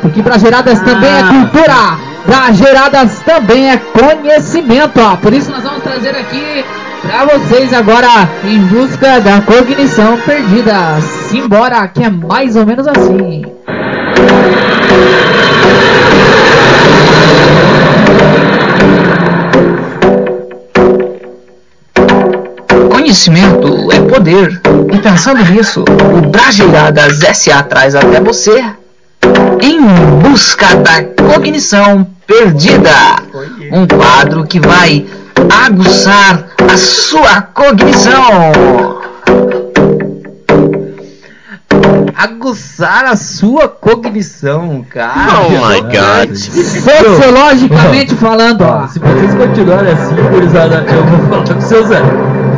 Porque 0.00 0.22
Brajeiradas 0.22 0.80
também 0.80 1.10
é 1.10 1.22
cultura. 1.22 1.98
Brageradas 2.26 3.20
também 3.20 3.70
é 3.70 3.76
conhecimento, 3.76 5.00
ó. 5.00 5.16
Por 5.16 5.32
isso 5.32 5.50
nós 5.50 5.62
vamos 5.62 5.82
trazer 5.82 6.10
aqui 6.10 6.64
pra 7.02 7.24
vocês 7.24 7.72
agora 7.72 8.28
em 8.44 8.58
busca 8.66 9.20
da 9.20 9.40
cognição 9.40 10.18
perdida. 10.18 11.00
Simbora, 11.28 11.86
que 11.88 12.02
é 12.02 12.10
mais 12.10 12.56
ou 12.56 12.66
menos 12.66 12.86
assim. 12.88 13.42
Conhecimento 22.90 23.92
é 23.92 24.00
poder. 24.00 24.60
E 24.92 24.98
pensando 24.98 25.44
nisso, 25.44 25.84
o 25.84 26.28
Brajeiradas 26.28 27.20
SA 27.36 27.62
traz 27.62 27.94
até 27.94 28.20
você 28.20 28.64
em 29.60 29.80
busca 30.22 30.76
da 30.76 31.04
cognição 31.04 32.06
perdida. 32.26 32.90
Um 33.72 33.86
quadro 33.86 34.46
que 34.46 34.60
vai 34.60 35.06
aguçar 35.66 36.46
a 36.72 36.76
sua 36.76 37.42
cognição. 37.42 38.52
Aguçar 42.16 43.04
a 43.04 43.16
sua 43.16 43.68
cognição, 43.68 44.84
cara. 44.88 45.42
Oh 45.46 45.50
my 45.50 45.80
god. 45.82 46.34
Sociologicamente 46.34 48.14
falando, 48.14 48.62
ó. 48.62 48.86
Se 48.86 48.98
vocês 48.98 49.34
continuarem 49.34 49.92
assim, 49.92 50.14
gurizada, 50.30 50.84
eu 50.88 51.04
vou 51.04 51.28
falar 51.28 51.44
com 51.44 51.58
o 51.58 51.62
seu 51.62 51.86
Zé. 51.86 52.00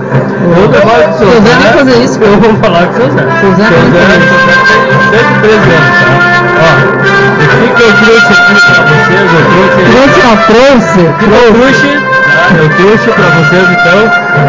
Eu 0.09 0.55
vou 0.55 0.73
falar 0.81 1.05
com 1.05 1.11
o 1.11 1.19
seu 1.19 1.29
Seu 1.29 1.41
Zé 1.43 1.49
nem 1.55 1.63
Zé. 1.63 1.73
fazer 1.79 1.97
isso. 2.05 2.19
Eu 2.23 2.37
vou 2.41 2.55
falar 2.57 2.87
com 2.87 2.93
o 2.93 2.97
seu 2.97 3.09
Zé. 3.09 3.23
Seu 3.41 3.51
Zé 3.55 3.65
Zé, 3.65 4.05
fazer 4.09 4.25
seu 4.29 4.39
Zé 4.47 4.55
tem 4.69 4.89
113 5.09 5.69
anos, 5.79 5.97
tá? 5.99 6.13
Ó, 6.59 6.71
o 7.39 7.49
que 7.49 7.69
que 7.75 7.83
eu 7.83 7.93
trouxe 7.99 8.31
aqui 8.33 8.55
pra 8.59 8.81
vocês? 8.89 9.29
Eu 9.29 9.45
trouxe... 9.53 9.79
Trouxe, 9.93 10.19
não, 10.25 10.37
trouxe. 10.49 11.01
Eu 11.01 11.53
trouxe, 11.53 11.89
tá? 11.89 12.45
Eu 12.59 12.69
trouxe 12.77 13.07
pra 13.11 13.29
vocês, 13.39 13.67
então, 13.71 14.01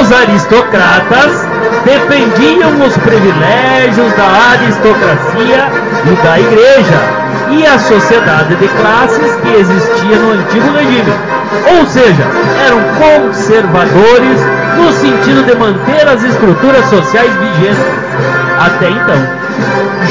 Os 0.00 0.12
aristocratas 0.12 1.46
defendiam 1.84 2.72
os 2.86 2.96
privilégios 2.98 4.12
da 4.14 4.52
aristocracia 4.52 5.68
e 6.06 6.24
da 6.24 6.40
igreja 6.40 7.19
e 7.50 7.66
a 7.66 7.78
sociedade 7.78 8.54
de 8.54 8.68
classes 8.68 9.34
que 9.42 9.54
existia 9.54 10.16
no 10.16 10.32
antigo 10.32 10.72
regime. 10.72 11.12
Ou 11.76 11.86
seja, 11.86 12.24
eram 12.64 12.80
conservadores 12.94 14.40
no 14.76 14.92
sentido 14.92 15.44
de 15.44 15.54
manter 15.56 16.06
as 16.08 16.22
estruturas 16.22 16.84
sociais 16.86 17.32
vigentes 17.34 17.84
até 18.58 18.90
então. 18.90 19.40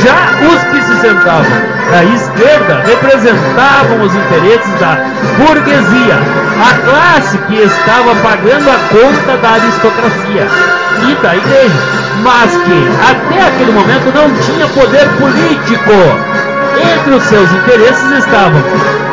Já 0.04 0.16
os 0.48 0.64
que 0.64 0.82
se 0.82 1.02
sentavam 1.02 1.80
à 1.92 2.04
esquerda 2.04 2.84
representavam 2.86 4.02
os 4.02 4.14
interesses 4.14 4.80
da 4.80 4.98
burguesia, 5.38 6.20
a 6.60 6.74
classe 6.86 7.38
que 7.40 7.56
estava 7.56 8.16
pagando 8.22 8.70
a 8.70 8.80
conta 8.90 9.38
da 9.38 9.50
aristocracia 9.52 10.48
e 11.08 11.16
da 11.24 11.36
igreja, 11.36 11.80
mas 12.24 12.52
que 12.52 12.90
até 13.10 13.48
aquele 13.48 13.72
momento 13.72 14.14
não 14.14 14.30
tinha 14.42 14.68
poder 14.68 15.08
político. 15.18 16.49
Entre 16.80 17.14
os 17.14 17.24
seus 17.24 17.52
interesses 17.52 18.12
estavam 18.12 18.62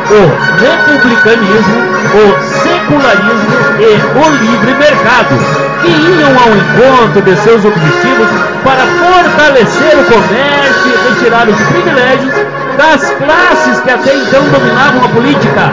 o 0.09 0.21
republicanismo, 0.61 1.77
o 2.15 2.25
secularismo 2.63 3.57
e 3.79 4.17
o 4.17 4.29
livre 4.41 4.73
mercado, 4.75 5.35
que 5.81 5.89
iam 5.89 6.31
ao 6.39 6.49
encontro 6.55 7.21
de 7.21 7.35
seus 7.41 7.65
objetivos 7.65 8.27
para 8.63 8.83
fortalecer 8.99 9.97
o 9.99 10.05
comércio 10.05 10.87
e 10.87 11.09
retirar 11.09 11.47
os 11.49 11.59
privilégios 11.67 12.33
das 12.77 13.09
classes 13.11 13.79
que 13.81 13.91
até 13.91 14.15
então 14.15 14.43
dominavam 14.43 15.03
a 15.03 15.09
política. 15.09 15.71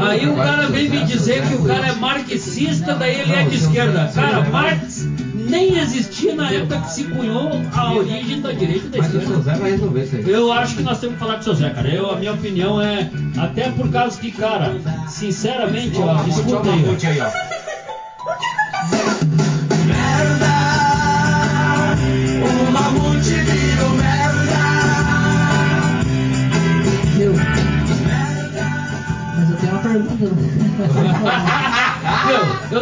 Aí 0.08 0.28
o 0.28 0.36
cara 0.36 0.68
vem 0.68 0.90
me 0.90 1.04
dizer 1.06 1.42
que 1.48 1.56
o 1.56 1.64
cara 1.64 1.88
é 1.88 1.94
marxista, 1.94 2.96
daí 2.96 3.22
ele 3.22 3.34
é 3.34 3.44
de 3.44 3.56
esquerda. 3.56 4.12
Cara, 4.14 4.42
Marx 4.50 5.08
nem 5.56 5.78
existia 5.78 6.36
na 6.36 6.52
época 6.52 6.82
que 6.82 6.92
se 6.92 7.06
cunhou 7.06 7.50
a 7.74 7.94
origem 7.94 8.42
da 8.42 8.52
direita 8.52 8.88
e 8.88 8.90
da 8.90 8.98
esquerda. 9.00 9.58
Eu 10.28 10.52
acho 10.52 10.76
que 10.76 10.84
nós 10.84 11.00
temos 11.00 11.16
que 11.16 11.20
falar 11.20 11.36
com 11.36 11.40
o 11.40 11.44
seu 11.44 11.56
Zé, 11.56 11.70
cara. 11.70 11.88
Eu, 11.88 12.12
a 12.12 12.18
minha 12.18 12.34
opinião 12.34 12.82
é, 12.82 13.10
até 13.38 13.72
por 13.72 13.90
causa 13.90 14.20
que, 14.20 14.32
cara, 14.32 14.76
sinceramente, 15.08 15.98
ó, 16.00 16.28
escuta 16.28 16.70
aí, 16.70 16.84
ó. 17.22 17.56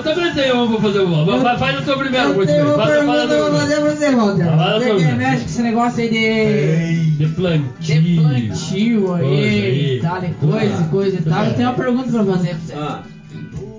Também 0.03 0.33
tenho 0.33 0.55
uma 0.55 0.67
pra 0.73 0.81
fazer 0.89 0.99
uma. 0.99 1.23
Vai- 1.25 1.39
vai- 1.39 1.57
Faz 1.57 1.77
a 1.77 1.81
tua 1.81 1.97
primeira, 1.97 2.27
Eu 2.27 2.35
muito 2.35 2.49
tenho 2.49 2.63
bem. 2.65 2.73
uma 2.73 2.85
Faz 2.85 2.89
a 2.89 2.93
pergunta 2.97 3.17
fala 3.17 3.27
pra 3.27 3.37
da 3.49 3.59
fazer 3.59 3.75
pra 3.81 3.89
você, 3.91 4.11
Walter. 4.15 4.45
Você 4.45 4.95
que 5.05 5.11
mexe 5.13 5.39
com 5.39 5.45
esse 5.45 5.61
negócio 5.61 6.01
aí 6.03 6.09
de... 6.09 7.03
De 7.17 7.27
plantio. 7.33 7.73
De 7.79 8.19
plantio 8.21 9.13
aí, 9.13 9.99
tal, 10.01 10.23
e 10.23 10.29
coisa, 10.33 10.83
coisa 10.85 11.17
e 11.17 11.21
tal. 11.21 11.45
Eu 11.45 11.53
tenho 11.53 11.67
uma 11.69 11.75
pergunta 11.75 12.11
pra 12.11 12.23
fazer 12.25 12.49
pra 12.49 12.57
você. 12.57 12.73
Ah. 12.75 12.99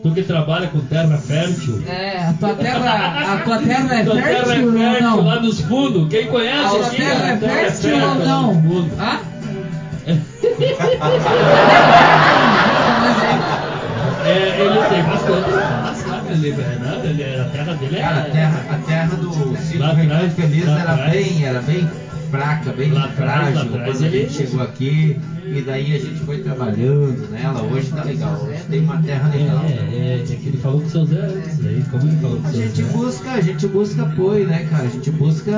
Tu 0.02 0.10
que 0.12 0.22
trabalha 0.22 0.66
com 0.68 0.80
terra 0.80 1.16
fértil. 1.16 1.82
É, 1.88 2.26
a 2.28 2.32
tua 2.34 2.54
terra, 2.54 3.34
a 3.34 3.38
tua 3.38 3.56
terra 3.58 3.94
é 4.00 4.04
Tua 4.04 4.14
terra 4.16 4.30
é 4.30 4.44
fértil 4.44 4.66
ou 4.66 4.72
fértil 4.78 5.02
não? 5.02 5.24
lá 5.24 5.40
nos 5.40 5.60
fundos. 5.62 6.08
Quem 6.10 6.26
conhece 6.26 6.66
A 6.66 6.68
tua 6.68 6.86
aqui, 6.86 6.96
terra 6.96 7.24
a 7.24 7.28
é 7.30 7.36
terra 7.36 7.54
fértil 7.70 7.94
ou 7.94 8.14
não? 8.16 8.62
fundos. 8.62 8.98
Hã? 8.98 9.18
É, 14.26 14.58
ele 14.58 14.78
tem 14.88 15.02
bastante 15.02 15.50
espaço, 16.32 16.84
sabe? 16.84 17.06
Ele, 17.08 17.22
né? 17.22 17.24
ele, 17.24 17.40
a 17.40 17.44
terra 17.44 17.74
dele 17.74 17.96
é. 17.96 18.00
Cara, 18.00 18.20
a 18.20 18.24
terra, 18.24 18.64
a 18.70 18.76
terra 18.78 19.16
do 19.16 19.30
Ricardo 19.30 20.00
atrás, 20.00 20.32
Feliz 20.34 20.66
era 20.68 20.92
atrás. 20.92 21.12
bem, 21.12 21.44
era 21.44 21.60
bem 21.60 21.88
fraca, 22.30 22.72
bem 22.72 22.90
Lá 22.92 23.08
frágil 23.08 23.54
lá 23.54 23.62
atrás 23.62 23.90
quando 23.98 24.02
a 24.04 24.06
ele- 24.08 24.20
gente 24.20 24.32
chegou 24.32 24.62
aqui. 24.62 25.18
E 25.46 25.60
daí 25.60 25.94
a 25.94 25.98
gente 25.98 26.20
foi 26.20 26.38
trabalhando 26.38 27.30
nela. 27.30 27.62
Hoje 27.62 27.90
tá 27.90 28.02
legal, 28.02 28.42
hoje 28.42 28.62
tem 28.68 28.80
uma 28.80 28.96
terra 29.02 29.30
É, 29.34 29.36
legal. 29.38 29.64
é, 29.64 29.68
é, 29.68 30.22
é 30.22 30.36
que 30.36 30.48
ele 30.48 30.56
falou 30.56 30.80
com 30.80 30.86
o 30.86 30.90
seu 30.90 31.04
Zé 31.04 31.16
antes 31.20 31.64
aí. 31.64 31.84
Como 31.90 32.02
ele 32.08 32.16
falou 32.16 32.36
com 32.38 32.42
o 32.44 32.48
A 32.48 32.50
seu 32.50 32.62
gente 32.62 32.82
Zé? 32.82 32.92
busca, 32.92 33.30
a 33.30 33.40
gente 33.42 33.66
busca 33.66 34.02
apoio, 34.02 34.46
né, 34.46 34.66
cara? 34.70 34.84
A 34.84 34.88
gente 34.88 35.10
busca 35.10 35.52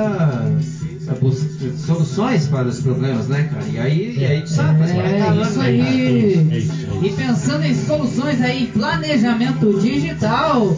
soluções 1.77 2.47
para 2.47 2.67
os 2.67 2.79
problemas, 2.81 3.27
né, 3.27 3.49
cara? 3.51 3.65
E 3.71 3.79
aí, 3.79 4.17
e 4.17 4.25
aí 4.25 4.41
tu 4.41 4.49
sabe, 4.49 4.79
faz 4.79 4.91
40 4.91 5.15
É 5.15 5.21
anos, 5.29 5.47
isso 5.47 5.59
né, 5.59 5.65
cara? 5.77 5.89
aí. 5.89 6.33
É 6.51 6.57
isso, 6.57 6.71
é 7.03 7.05
E 7.05 7.11
pensando 7.13 7.63
em 7.65 7.73
soluções 7.75 8.41
aí, 8.41 8.67
planejamento 8.67 9.79
digital. 9.79 10.75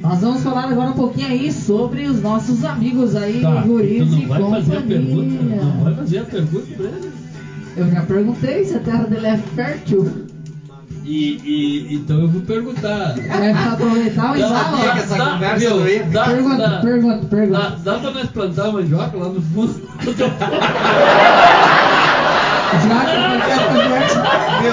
Nós 0.00 0.20
vamos 0.20 0.42
falar 0.42 0.70
agora 0.70 0.90
um 0.90 0.94
pouquinho 0.94 1.28
aí 1.28 1.52
sobre 1.52 2.04
os 2.06 2.22
nossos 2.22 2.64
amigos 2.64 3.14
aí, 3.14 3.40
Tá, 3.42 3.60
guris 3.62 4.10
e 4.12 4.16
não 4.22 4.28
vai 4.28 4.40
fazer 4.50 4.76
a 4.78 4.80
pergunta? 4.80 5.36
companhia. 5.36 5.62
Não 5.62 5.84
vai 5.84 5.94
fazer 5.94 6.18
a 6.18 6.24
pergunta 6.24 6.66
pra 6.76 6.86
ele? 6.86 7.10
Eu 7.76 7.90
já 7.90 8.02
perguntei 8.02 8.64
se 8.64 8.74
a 8.74 8.80
terra 8.80 9.04
dele 9.04 9.26
é 9.26 9.36
fértil. 9.36 10.10
E, 11.12 11.40
e 11.44 11.94
então 11.96 12.20
eu 12.20 12.28
vou 12.28 12.40
perguntar. 12.42 13.14
Vai 13.16 13.50
aproveitar 13.50 14.30
o 14.32 14.36
embalo. 14.36 14.86
essa 14.96 15.16
dá- 15.16 15.24
conversa 15.32 15.64
ia. 15.64 16.04
dá- 16.04 16.24
Pergunta, 16.24 16.56
dá- 16.56 16.80
pergunta, 16.80 17.26
pergunta. 17.26 17.58
Dá, 17.82 17.92
dá 17.92 17.98
pra 17.98 18.10
nós 18.12 18.30
plantar 18.30 18.72
mandioca 18.72 19.16
lá 19.16 19.28
no 19.28 19.42
fundo? 19.42 19.88
Já 22.86 23.04
que 23.04 23.16
eu. 24.62 24.70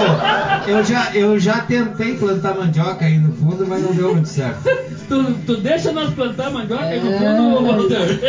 Meu, 0.68 0.78
eu 0.78 0.84
já, 0.84 1.12
eu 1.16 1.40
já 1.40 1.60
tentei 1.62 2.16
plantar 2.18 2.54
mandioca 2.56 3.06
aí 3.06 3.18
no 3.18 3.34
fundo, 3.34 3.66
mas 3.68 3.82
não 3.82 3.94
deu 3.94 4.14
muito 4.14 4.28
certo. 4.30 4.62
tu, 5.08 5.34
tu 5.46 5.58
deixa 5.58 5.92
nós 5.92 6.14
plantar 6.14 6.52
mandioca 6.52 6.84
aí 6.86 7.00
no 7.04 7.12
É. 7.12 7.18
fundo, 7.18 7.66
Walter? 7.66 8.20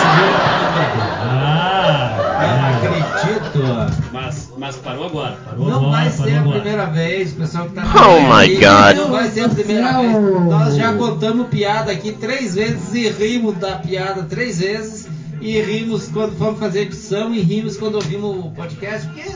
segura, 0.00 0.38
segura. 0.74 1.14
Ah, 1.26 2.16
Eu 2.42 2.48
não 2.48 2.64
ah. 2.64 2.76
acredito. 2.76 4.04
Mas, 4.12 4.52
mas 4.56 4.76
parou 4.76 5.06
agora. 5.06 5.36
Parou 5.44 5.68
Não 5.68 5.76
agora, 5.76 5.90
vai 5.90 6.10
parou 6.10 6.24
ser 6.26 6.34
a 6.36 6.40
agora. 6.40 6.60
primeira 6.60 6.86
vez, 6.86 7.32
o 7.32 7.34
pessoal 7.36 7.64
que 7.66 7.74
tá 7.74 7.82
Oh 7.82 8.20
my 8.20 8.48
God. 8.54 8.96
Não 8.96 9.10
vai 9.10 9.28
ser 9.28 9.40
a 9.44 9.48
primeira 9.48 9.92
vez. 10.00 10.12
Nós 10.46 10.76
já 10.76 10.92
contamos 10.92 11.48
piada 11.48 11.90
aqui 11.90 12.12
três 12.12 12.54
vezes 12.54 12.94
e 12.94 13.08
rimos 13.10 13.56
da 13.56 13.72
piada 13.76 14.22
três 14.22 14.60
vezes. 14.60 15.08
E 15.40 15.60
rimos 15.60 16.08
quando 16.08 16.36
fomos 16.38 16.58
fazer 16.58 16.82
edição 16.82 17.34
e 17.34 17.40
rimos 17.40 17.76
quando 17.76 17.96
ouvimos 17.96 18.44
o 18.44 18.50
podcast. 18.50 19.06
Porque, 19.08 19.30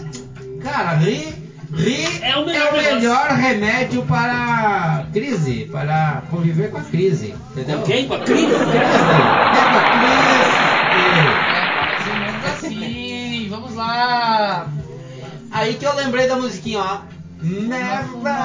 cara, 0.63 0.95
rir, 0.95 1.35
rir 1.75 2.23
É 2.23 2.37
o 2.37 2.47
melhor 2.47 2.73
negócio. 2.73 2.95
melhor 2.97 3.29
remédio 3.31 4.03
para 4.07 5.07
crise, 5.13 5.69
para 5.71 6.23
conviver 6.31 6.71
com 6.71 6.79
a 6.79 6.83
crise. 6.83 7.35
Entendeu? 7.53 7.79
Com 7.81 7.85
quem? 7.85 8.09
Com 8.09 8.15
a 8.15 8.19
Cris? 8.21 8.41
Crise. 8.41 8.53
É 8.55 8.59
com 9.69 9.79
a 9.79 9.83
crise. 9.99 11.29
Mais 11.89 12.09
ou 12.09 12.15
menos 12.15 12.45
assim, 12.47 13.47
vamos 13.51 13.75
lá. 13.75 14.67
Aí 15.51 15.75
que 15.75 15.85
eu 15.87 15.95
lembrei 15.95 16.27
da 16.27 16.37
musiquinha, 16.37 16.81
ó. 16.81 17.01
Merda. 17.43 18.39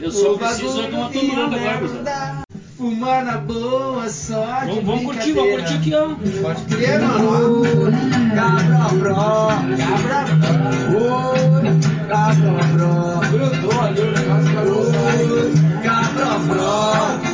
Eu 0.00 0.10
só 0.10 0.32
O 0.32 0.38
preciso 0.38 0.82
de 0.88 0.94
uma 0.94 1.08
tomada 1.10 1.56
agora. 1.56 2.43
Fumar 2.76 3.24
na 3.24 3.38
boa, 3.38 4.08
só 4.08 4.64
de 4.64 4.66
Vamos, 4.66 4.84
vamos 4.84 5.04
curtir, 5.04 5.32
vamos 5.32 5.54
curtir 5.60 5.74
aqui, 5.74 5.94
ó. 5.94 6.08
Pode 6.42 6.62
crer, 6.64 7.00
mano. 7.00 7.62
Cabra 8.34 8.88
bro. 8.98 9.14
Cabra 9.78 10.24
bro. 10.90 11.22
Cabra 12.08 12.64
bro. 12.72 12.90
Grudou 13.30 13.80
ali 13.80 14.00
o 14.00 14.10
negócio. 14.10 14.54
Cabra 15.84 16.38
bro. 16.48 17.24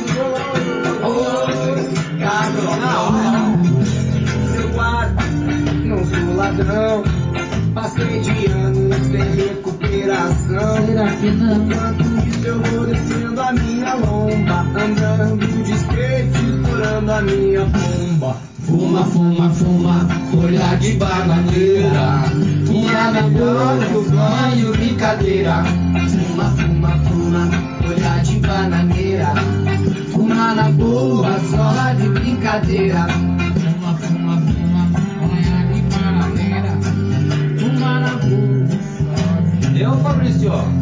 Cabra 2.19 2.61
Não, 2.77 3.63
Seu 4.53 4.69
guarda, 4.69 5.23
não 5.85 6.05
sou 6.05 6.35
ladrão. 6.35 7.03
Passei 7.73 8.19
de 8.19 8.45
anos 8.51 8.95
sem 9.07 9.35
recuperação. 9.35 10.85
Será 10.85 11.07
que 11.15 11.31
não? 11.31 11.65
Enquanto 11.65 12.03
isso 12.27 12.45
eu 12.45 12.59
vou 12.61 12.85
descendo 12.85 13.20
a 13.51 13.53
minha 13.53 13.95
lomba 13.95 14.65
Andando 14.81 15.63
de 15.63 15.73
skate, 15.73 16.37
estourando 16.37 17.11
a 17.11 17.21
minha 17.21 17.65
bomba 17.65 18.35
Fuma, 18.61 19.03
fuma, 19.03 19.49
fuma, 19.49 20.07
olhar 20.41 20.77
de 20.77 20.93
bananeira. 20.93 22.23
Fuma 22.65 23.11
na 23.11 23.21
boca, 23.23 23.85
eu 23.91 24.03
ganho 24.03 24.71
brincadeira. 24.71 25.63
Fuma, 26.07 26.45
fuma, 26.51 26.89
fuma, 26.99 27.49
olhar 27.89 28.21
de 28.21 28.39
bananeira. 28.39 29.33
Fuma 30.11 30.53
na 30.53 30.69
boa, 30.69 31.39
só 31.49 31.93
de 31.93 32.09
brincadeira. 32.09 33.07
Fuma, 33.09 33.95
fuma, 33.95 34.37
fuma, 34.37 34.89
olhar 35.27 35.73
de 35.73 35.81
bananeira. 35.89 36.71
Fuma 37.59 37.99
na 37.99 38.15
boa 38.15 39.71
Deu, 39.73 39.97
Fabrício? 39.97 40.80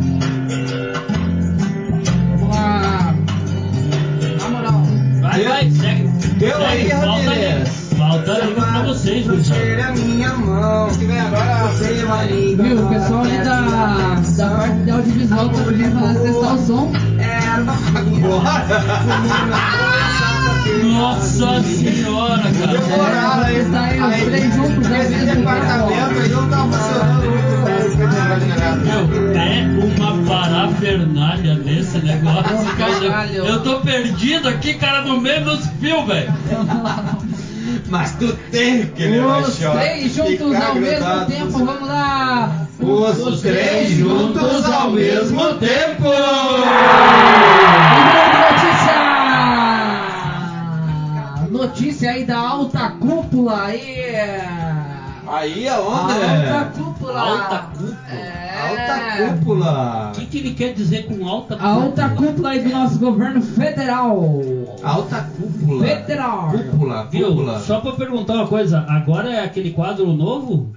O 15.85 16.57
som. 16.57 16.91
Nossa 20.83 21.63
senhora, 21.63 22.43
cara. 22.59 22.77
Demoraram 22.79 23.45
aí. 23.45 24.19
Os 24.19 24.23
três 24.25 24.55
juntos 24.55 24.91
ao 24.91 25.01
Esse 25.01 25.25
departamento 25.25 26.19
aí 26.19 26.29
não 26.29 26.49
tá 26.49 26.57
funcionando 26.57 27.29
muito 27.31 27.55
bem. 27.65 27.79
Meu, 28.79 29.01
é 29.35 29.67
uma 29.97 30.11
parafernália 30.27 31.55
nesse 31.55 31.97
negócio. 31.99 32.75
Caralho. 32.77 33.45
Eu, 33.45 33.63
tô 33.63 33.79
perdido 33.81 34.47
aqui, 34.47 34.73
cara, 34.75 35.01
no 35.01 35.19
meio 35.19 35.43
dos 35.43 35.65
fios, 35.79 36.05
velho. 36.05 36.33
Mas 37.89 38.11
tu 38.13 38.33
tem 38.51 38.85
que 38.87 39.03
levar 39.05 39.41
Os 39.41 39.57
choque. 39.57 39.77
três 39.77 40.15
juntos 40.15 40.55
ao 40.55 40.75
mesmo 40.75 41.25
tempo, 41.27 41.51
vamos 41.51 41.87
lá. 41.87 42.58
Os 43.07 43.41
três 43.41 43.91
juntos 43.91 44.65
ao 44.65 44.91
mesmo 44.91 45.53
tempo. 45.55 46.03
Notícia! 51.39 51.47
Notícia 51.49 52.11
aí 52.11 52.25
da 52.25 52.37
alta 52.37 52.89
cúpula 52.89 53.63
aí. 53.63 54.15
Aí 55.27 55.67
aonde? 55.69 56.13
Alta 56.13 56.71
cúpula. 56.75 57.19
Alta 57.21 57.57
cúpula? 57.77 57.97
É. 58.11 58.49
Alta 58.69 59.33
cúpula. 59.33 60.07
O 60.09 60.11
que, 60.19 60.25
que 60.25 60.37
ele 60.39 60.51
quer 60.53 60.73
dizer 60.73 61.05
com 61.05 61.25
alta 61.25 61.55
A 61.57 61.67
alta 61.69 62.09
cúpula 62.09 62.49
aí 62.49 62.59
do 62.59 62.69
nosso 62.69 62.99
governo 62.99 63.41
federal. 63.41 64.41
Alta 64.83 65.25
cúpula. 65.37 65.85
Federal. 65.87 66.51
Cúpula, 66.51 67.07
Viu? 67.09 67.27
cúpula. 67.29 67.59
Só 67.59 67.79
pra 67.79 67.93
perguntar 67.93 68.33
uma 68.33 68.47
coisa, 68.47 68.85
agora 68.89 69.29
é 69.31 69.43
aquele 69.43 69.71
quadro 69.71 70.07
novo? 70.11 70.73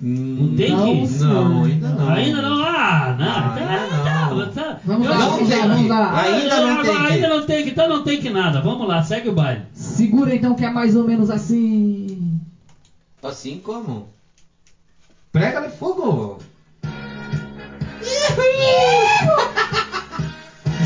Hum, 0.00 0.52
O 0.54 0.56
take? 0.56 0.70
não, 0.70 1.06
senhor. 1.06 1.48
Não, 1.48 1.64
ainda 1.64 1.88
não. 1.88 2.08
Ainda 2.10 2.42
não? 2.42 2.64
Ah, 2.64 3.16
não. 3.18 3.28
Ah, 3.28 3.54
tá, 3.54 3.60
ainda 3.60 4.34
não. 4.34 4.52
tá, 4.52 4.62
tá. 4.62 4.80
Vamos 4.84 5.08
lá, 5.08 5.18
não 5.18 5.30
vamos 5.30 5.50
lá, 5.50 5.66
vamos 5.66 5.88
lá. 5.88 6.20
Ainda 6.22 6.60
não 6.60 6.82
tem 6.82 6.96
que. 6.96 7.06
Ainda 7.12 7.28
não 7.28 7.42
tem 7.46 7.64
que, 7.64 7.70
então 7.70 7.88
não 7.88 8.02
tem 8.04 8.20
que 8.20 8.30
nada. 8.30 8.60
Vamos 8.60 8.86
lá, 8.86 9.02
segue 9.02 9.28
o 9.28 9.32
baile. 9.32 9.62
Segura 9.72 10.34
então 10.34 10.54
que 10.54 10.64
é 10.64 10.70
mais 10.70 10.94
ou 10.94 11.04
menos 11.04 11.30
assim. 11.30 12.38
Assim 13.22 13.58
como? 13.58 14.08
Prega-lhe 15.32 15.70
fogo! 15.70 16.38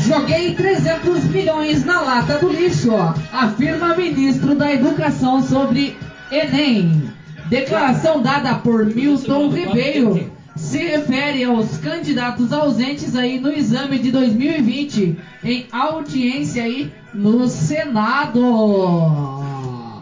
Joguei 0.07 0.55
300 0.55 1.23
milhões 1.25 1.85
na 1.85 2.01
lata 2.01 2.39
do 2.39 2.49
lixo, 2.49 2.91
afirma 3.31 3.95
ministro 3.95 4.55
da 4.55 4.73
Educação 4.73 5.41
sobre 5.41 5.95
Enem. 6.31 7.09
Declaração 7.49 8.21
dada 8.21 8.55
por 8.55 8.85
Milton 8.85 9.49
Ribeiro 9.49 10.31
se 10.55 10.77
refere 10.77 11.43
aos 11.43 11.77
candidatos 11.77 12.53
ausentes 12.53 13.15
aí 13.15 13.39
no 13.39 13.51
exame 13.51 13.99
de 13.99 14.11
2020 14.11 15.17
em 15.43 15.65
audiência 15.71 16.63
aí 16.63 16.91
no 17.13 17.47
Senado. 17.47 18.41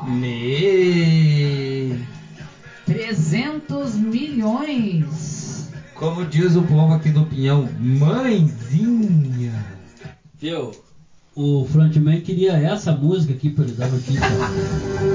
Me... 0.07 1.99
300 2.85 3.95
milhões. 3.95 5.71
Como 5.95 6.25
diz 6.25 6.55
o 6.55 6.63
povo 6.63 6.93
aqui 6.93 7.09
do 7.09 7.25
Pinhão, 7.25 7.69
mãezinha. 7.79 9.53
Viu? 10.37 10.71
O 11.33 11.63
frontman 11.63 12.19
queria 12.19 12.57
essa 12.57 12.91
música 12.91 13.31
aqui 13.31 13.49
pra 13.49 13.63
ele 13.63 13.71
dar 13.73 13.87
notícia. 13.87 14.19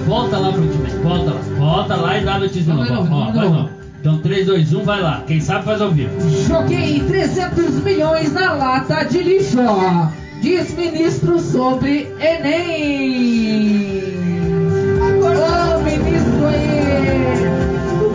volta 0.06 0.38
lá, 0.38 0.50
frontman, 0.50 1.02
volta 1.02 1.30
lá. 1.30 1.40
Volta 1.58 1.96
lá 1.96 2.18
e 2.18 2.24
dá 2.24 2.38
notícia 2.38 2.62
de 2.62 2.90
novo. 2.90 3.14
Ó, 3.14 3.32
vai 3.32 3.48
não. 3.50 3.68
Então 4.00 4.18
3, 4.20 4.46
2, 4.46 4.72
1, 4.72 4.82
vai 4.82 5.02
lá. 5.02 5.22
Quem 5.26 5.42
sabe 5.42 5.66
faz 5.66 5.82
ao 5.82 5.90
vivo. 5.90 6.10
Joguei 6.48 7.00
300 7.00 7.82
milhões 7.82 8.32
na 8.32 8.54
lata 8.54 9.04
de 9.04 9.22
lixo, 9.22 9.58
diz 10.40 10.74
ministro 10.74 11.38
sobre 11.38 12.10
Enem. 12.18 14.14
O 15.20 15.82
ministro 15.84 16.46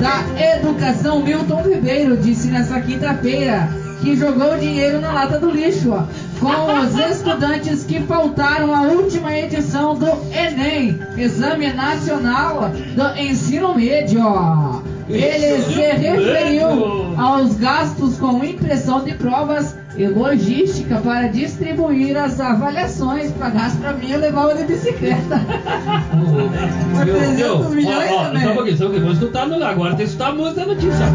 da 0.02 0.26
Educação, 0.56 1.22
Milton 1.22 1.62
Ribeiro, 1.70 2.18
disse 2.18 2.48
nessa 2.48 2.82
quinta-feira 2.82 3.81
que 4.02 4.16
jogou 4.16 4.58
dinheiro 4.58 5.00
na 5.00 5.14
lata 5.14 5.40
do 5.40 5.50
lixo 5.52 5.92
com 6.40 6.80
os 6.80 6.98
estudantes 6.98 7.84
que 7.84 8.00
faltaram 8.02 8.74
à 8.74 8.82
última 8.82 9.32
edição 9.38 9.94
do 9.96 10.08
Enem, 10.34 11.00
Exame 11.16 11.72
Nacional 11.72 12.72
do 12.96 13.20
Ensino 13.20 13.76
Médio. 13.76 14.22
Ele 15.08 15.62
se 15.62 15.82
referiu 15.82 17.14
aos 17.18 17.56
gastos 17.58 18.18
com 18.18 18.44
impressão 18.44 19.04
de 19.04 19.14
provas 19.14 19.76
e 19.96 20.08
logística 20.08 20.98
para 20.98 21.28
distribuir 21.28 22.18
as 22.18 22.40
avaliações 22.40 23.32
pagadas 23.34 23.74
para 23.74 23.94
mim 23.94 24.10
eu 24.10 24.20
levava 24.20 24.56
de 24.56 24.64
bicicleta. 24.64 25.42
Por 26.96 27.06
300 27.06 27.70
milhões 27.72 28.12
ó, 28.12 28.22
ó. 28.22 28.40
Só 28.40 28.52
um 28.52 28.56
pouquinho, 28.56 28.78
só 28.78 28.84
um 28.86 28.88
pouquinho. 28.88 29.02
Vamos 29.02 29.18
escutar 29.18 29.52
agora, 29.64 29.90
tem 29.90 29.98
que 29.98 30.04
escutar 30.04 30.30
a 30.30 30.34
música 30.34 30.62
da 30.62 30.68
notícia. 30.68 31.06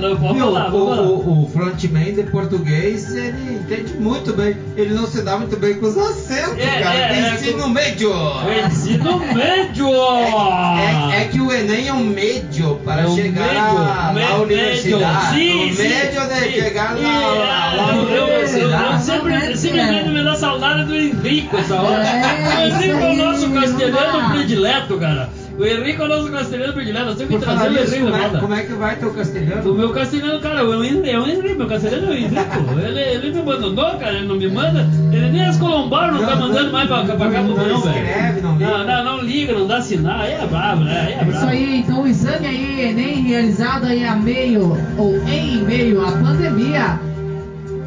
Não, 0.00 0.16
pode 0.16 0.34
Viu, 0.34 0.44
falar, 0.46 0.74
o, 0.74 0.86
falar. 0.88 1.02
o, 1.02 1.42
o 1.44 1.48
frontman 1.52 2.12
de 2.14 2.22
português, 2.24 3.14
ele 3.14 3.54
entende 3.54 3.94
muito 3.94 4.32
bem. 4.32 4.56
Ele 4.76 4.94
não 4.94 5.06
se 5.06 5.22
dá 5.22 5.36
muito 5.38 5.56
bem 5.58 5.74
com 5.74 5.86
os 5.86 5.96
acentos, 5.96 6.58
É, 6.58 6.82
cara. 6.82 6.94
é, 6.96 7.20
é, 7.30 7.34
ensino 7.34 7.62
com- 7.62 7.68
médio. 7.68 8.10
O 8.12 8.66
ensino 8.66 9.18
médio! 9.34 9.88
É, 9.88 11.22
é 11.22 11.24
que 11.30 11.40
o 11.40 11.52
Enem 11.52 11.88
é 11.88 11.92
um 11.92 12.04
médio 12.04 12.76
para 12.84 13.02
É 13.02 13.06
um 13.06 13.14
chegar 13.14 13.42
médio, 13.46 13.78
à, 13.78 14.32
à 14.34 14.38
universidade. 14.40 15.36
médio. 15.36 15.52
Sim, 15.52 15.70
o 15.70 15.74
sim, 15.74 15.82
médio 15.88 16.20
de 16.28 16.34
sim. 16.34 16.50
chegar 16.52 16.98
E, 16.98 17.02
na, 17.02 17.08
ah, 17.08 17.74
na, 17.76 17.86
na 17.86 17.92
eu- 17.92 18.02
eu- 18.02 18.14
eu- 18.16 18.24
universidade. 18.24 18.92
Eu 18.94 18.98
sempre, 19.00 19.56
simplesmente 19.56 20.08
me 20.10 20.24
dá 20.24 20.34
saudade 20.34 20.84
do 20.84 20.94
Henrico 20.94 21.56
essa 21.56 21.74
hora. 21.80 22.02
É, 22.06 22.64
o 22.64 22.66
Henrico 22.66 22.98
é 23.04 23.10
o 23.10 23.16
nosso 23.16 23.50
castelhano 23.50 24.30
predileto, 24.30 24.98
cara. 24.98 25.28
O 25.58 25.66
Henrico 25.66 26.02
é 26.02 26.04
o 26.04 26.08
nosso 26.08 26.30
castelhano 26.30 26.72
predileto. 26.72 27.06
Nós 27.06 27.16
temos 27.16 27.32
que 27.32 27.38
Por 27.44 27.44
trazer 27.44 27.80
o 27.80 27.84
de 27.84 27.98
como 28.00 28.16
é, 28.16 28.28
como 28.40 28.54
é 28.54 28.62
que 28.62 28.72
vai 28.74 28.94
teu 28.96 29.10
castelhano? 29.12 29.72
O 29.72 29.74
meu 29.74 29.90
castelhano, 29.90 30.38
cara, 30.40 30.60
é 30.60 30.62
o 30.62 30.84
Henrique, 30.84 31.10
é 31.10 31.18
o 31.18 31.26
Henrique, 31.26 31.54
meu 31.54 31.66
castelhano 31.66 32.06
é 32.06 32.10
o 32.10 32.14
Henrico. 32.14 32.80
Ele, 32.80 33.00
ele 33.00 33.32
me 33.32 33.40
abandonou, 33.40 33.98
cara, 33.98 34.12
ele 34.14 34.28
não 34.28 34.36
me 34.36 34.46
manda. 34.48 34.86
Ele 35.12 35.30
nem 35.30 35.44
as 35.44 35.56
colombaram 35.56 36.14
não, 36.14 36.20
Não, 36.20 36.28
tá 36.28 36.36
mandando 36.36 36.64
não, 36.64 36.72
mais 36.72 36.86
pra, 36.88 37.02
pra 37.04 37.30
cá 37.30 37.42
não 37.42 37.54
pro 37.54 37.66
não, 37.68 37.80
velho. 37.80 37.96
escreve, 37.96 38.40
não 38.40 38.52
liga. 38.56 38.70
Não, 38.70 38.86
não, 38.86 39.04
não 39.04 39.24
liga, 39.24 39.52
não 39.54 39.66
dá 39.66 39.82
sinal. 39.82 40.20
Aí 40.20 40.32
é 40.34 40.46
brabo, 40.46 40.84
né? 40.84 41.00
Aí 41.06 41.12
é 41.14 41.16
É 41.16 41.24
brabo. 41.24 41.32
Isso 41.32 41.46
aí, 41.46 41.78
então 41.80 42.02
o 42.02 42.06
exame 42.06 42.46
aí, 42.46 42.80
Enem, 42.90 43.22
realizado 43.22 43.84
aí 43.86 44.04
a 44.04 44.14
meio 44.14 44.78
ou 44.96 45.16
em 45.28 45.58
meio 45.64 46.06
à 46.06 46.12
pandemia, 46.12 47.00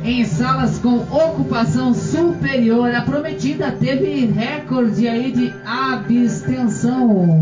em 0.04 0.26
salas 0.26 0.80
com 0.80 0.98
ocupação 0.98 1.94
superior 1.94 2.94
à 2.94 3.02
prometida, 3.02 3.72
teve 3.72 4.26
recorde 4.26 5.08
aí 5.08 5.32
de 5.32 5.54
abstenção. 5.66 7.42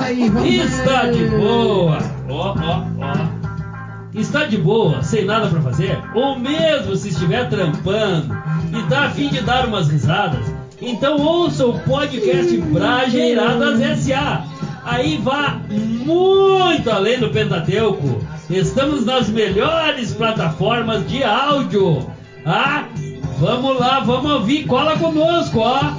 Aí, 0.00 0.28
vamos 0.28 0.48
Está 0.54 1.02
ver. 1.02 1.12
de 1.14 1.24
boa. 1.36 1.98
Ó, 2.28 2.54
ó, 2.54 2.82
ó. 3.00 3.38
Está 4.14 4.44
de 4.44 4.56
boa, 4.56 5.02
sem 5.02 5.24
nada 5.24 5.48
pra 5.48 5.60
fazer? 5.60 5.98
Ou 6.14 6.38
mesmo 6.38 6.96
se 6.96 7.08
estiver 7.10 7.48
trampando 7.48 8.36
e 8.76 8.82
tá 8.88 9.04
a 9.06 9.10
fim 9.10 9.28
de 9.28 9.40
dar 9.42 9.66
umas 9.66 9.88
risadas? 9.88 10.44
Então 10.80 11.16
ouça 11.18 11.66
o 11.66 11.78
podcast 11.80 12.56
Brajeiradas 12.56 13.80
S.A. 13.80 14.44
Aí 14.84 15.18
vá 15.18 15.60
muito 15.70 16.90
além 16.90 17.18
do 17.20 17.28
Pentateuco. 17.30 18.18
Estamos 18.48 19.04
nas 19.04 19.28
melhores 19.28 20.14
plataformas 20.14 21.06
de 21.06 21.22
áudio. 21.22 22.06
Ah, 22.46 22.84
vamos 23.38 23.78
lá, 23.78 24.00
vamos 24.00 24.30
ouvir. 24.30 24.64
Cola 24.66 24.96
conosco, 24.98 25.58
ó. 25.60 25.92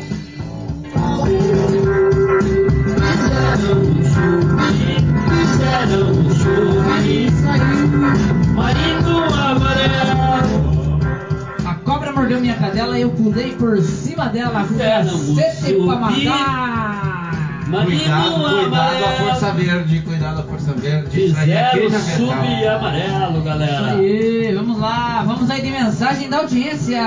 A 11.65 11.73
cobra 11.75 12.11
mordeu 12.11 12.39
minha 12.39 12.55
cadela 12.55 12.97
e 12.97 13.01
eu 13.01 13.09
pulei 13.11 13.53
por 13.55 13.79
cima 13.81 14.25
dela. 14.27 14.65
Cacete 14.77 15.73
pra 15.73 15.95
matar. 15.95 17.19
Marido 17.67 17.99
Cuidado, 17.99 18.33
cuidado 18.33 18.63
a 18.63 18.65
amarelo. 18.65 19.17
Força 19.29 19.51
Verde, 19.51 20.01
cuidado 20.01 20.39
a 20.39 20.43
Força 20.43 20.73
Verde. 20.73 21.25
Isso 21.25 21.37
é 21.39 21.69
Fizeram 21.69 21.99
sub 21.99 22.67
amarelo, 22.67 23.33
Isso 23.33 23.41
galera. 23.43 23.91
aí, 23.91 24.53
vamos 24.55 24.79
lá, 24.79 25.23
vamos 25.23 25.49
aí 25.51 25.61
de 25.61 25.69
mensagem 25.69 26.29
da 26.29 26.37
audiência. 26.37 26.99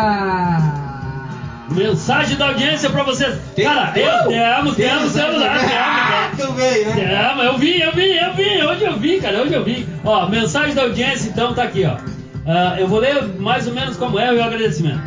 Mensagem 1.75 2.37
da 2.37 2.49
audiência 2.49 2.91
pra 2.91 3.03
vocês. 3.03 3.35
Tem- 3.55 3.65
Cara, 3.65 3.93
eu 3.99 4.29
temos, 4.29 4.77
tem 4.77 4.89
temos, 4.89 5.13
temos, 5.13 5.43
Ah, 5.43 6.31
temos. 6.37 6.47
tu 6.49 6.53
veio, 6.55 6.87
né? 6.95 7.29
Temos, 7.29 7.45
eu 7.45 7.59
vi, 7.59 7.81
eu 7.81 7.93
vi, 7.93 8.17
eu 8.17 8.35
vi, 8.35 8.63
hoje 8.65 8.85
eu 8.85 8.97
vi, 8.99 9.21
cara, 9.21 9.43
hoje 9.43 9.55
eu 9.55 9.65
vi. 9.65 9.87
Ó, 10.05 10.29
mensagem 10.29 10.75
da 10.75 10.83
audiência, 10.83 11.29
então, 11.29 11.55
tá 11.55 11.63
aqui, 11.65 11.85
ó. 11.85 11.97
Ah, 12.47 12.77
eu 12.79 12.87
vou 12.89 12.99
ler 13.01 13.23
mais 13.39 13.67
ou 13.67 13.75
menos 13.75 13.97
como 13.97 14.19
é 14.19 14.33
o 14.33 14.43
agradecimento. 14.43 15.01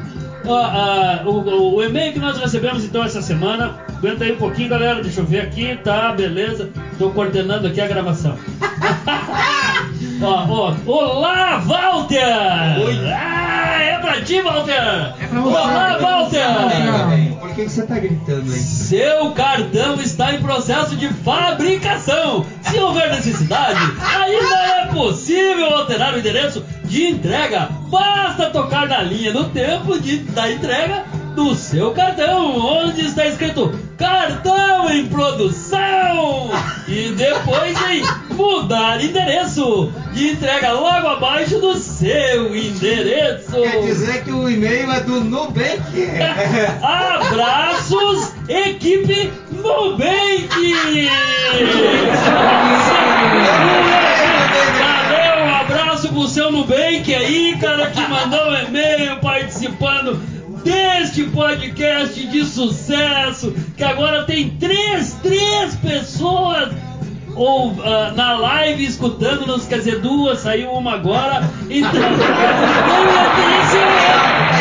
Ah, 0.47 1.21
o, 1.25 1.29
o- 1.31 1.75
o 1.75 1.83
e-mail 1.83 2.13
que 2.13 2.19
nós 2.19 2.37
recebemos, 2.37 2.83
então, 2.83 3.03
essa 3.03 3.21
semana. 3.21 3.83
Aguenta 3.97 4.23
aí 4.25 4.33
um 4.33 4.37
pouquinho, 4.37 4.69
galera, 4.69 5.01
deixa 5.01 5.21
eu 5.21 5.25
ver 5.25 5.41
aqui, 5.41 5.79
tá, 5.83 6.11
beleza. 6.11 6.69
Tô 6.99 7.09
coordenando 7.11 7.67
aqui 7.67 7.79
a 7.81 7.87
gravação. 7.87 8.37
ó, 10.21 10.45
ó, 10.47 10.73
olá, 10.85 11.57
Walter! 11.57 12.19
Ah, 13.13 13.81
é 13.81 13.97
pra 13.99 14.21
ti, 14.21 14.41
Walter! 14.41 14.73
É 14.73 15.27
pra 15.27 15.41
você. 15.41 15.55
Olá, 15.55 15.97
Walter! 15.99 17.39
Por 17.39 17.49
que, 17.55 17.63
que 17.63 17.69
você 17.69 17.83
tá 17.83 17.99
gritando 17.99 18.51
aí? 18.51 18.59
Seu 18.59 19.31
cartão 19.31 19.95
está 19.95 20.33
em 20.33 20.41
processo 20.41 20.95
de 20.95 21.07
fabricação. 21.09 22.45
Se 22.61 22.77
houver 22.79 23.09
necessidade, 23.11 23.79
ainda 24.01 24.55
é 24.55 24.85
possível 24.87 25.73
alterar 25.75 26.13
o 26.13 26.19
endereço 26.19 26.63
de 26.83 27.07
entrega. 27.07 27.69
Basta 27.87 28.49
tocar 28.49 28.87
na 28.87 29.01
linha 29.01 29.31
no 29.33 29.45
tempo 29.45 29.99
de, 29.99 30.17
da 30.19 30.51
entrega 30.51 31.05
do 31.35 31.53
seu 31.53 31.91
cartão, 31.91 32.57
onde 32.57 33.05
está 33.05 33.27
escrito 33.27 33.77
cartão 33.97 34.89
em 34.89 35.05
produção. 35.07 36.49
E 36.87 37.09
depois 37.09 37.77
em 37.89 38.33
mudar 38.33 39.03
endereço. 39.03 39.91
de 40.13 40.29
entrega 40.29 40.71
logo 40.71 41.07
abaixo 41.07 41.59
do 41.59 41.75
seu 41.75 42.55
endereço. 42.55 43.51
Quer 43.51 43.81
dizer 43.81 44.23
que 44.23 44.31
o 44.31 44.49
e-mail 44.49 44.89
é 44.89 45.01
do 45.01 45.19
Nubank. 45.21 45.81
Abraços, 46.81 48.31
equipe 48.47 49.33
Nubank! 49.51 50.49
Valeu, 54.79 55.45
um 55.45 55.55
abraço 55.55 56.07
pro 56.09 56.27
seu 56.27 56.49
Nubank 56.51 57.13
aí, 57.13 57.57
cara, 57.59 57.87
que 57.87 58.01
mandou 58.01 58.51
um 58.51 58.55
e-mail 58.55 59.19
participando 59.19 60.34
deste 61.15 61.23
podcast 61.31 62.27
de 62.27 62.43
sucesso, 62.43 63.53
que 63.77 63.83
agora 63.85 64.25
tem 64.25 64.49
três, 64.49 65.13
três 65.23 65.73
pessoas 65.75 66.73
ou 67.33 67.73
ah, 67.83 68.11
na 68.13 68.37
live 68.37 68.83
escutando-nos, 68.83 69.65
quer 69.65 69.77
dizer, 69.77 70.01
duas, 70.01 70.39
saiu 70.39 70.71
uma 70.71 70.95
agora. 70.95 71.49
Então, 71.69 71.91
esse 73.61 73.77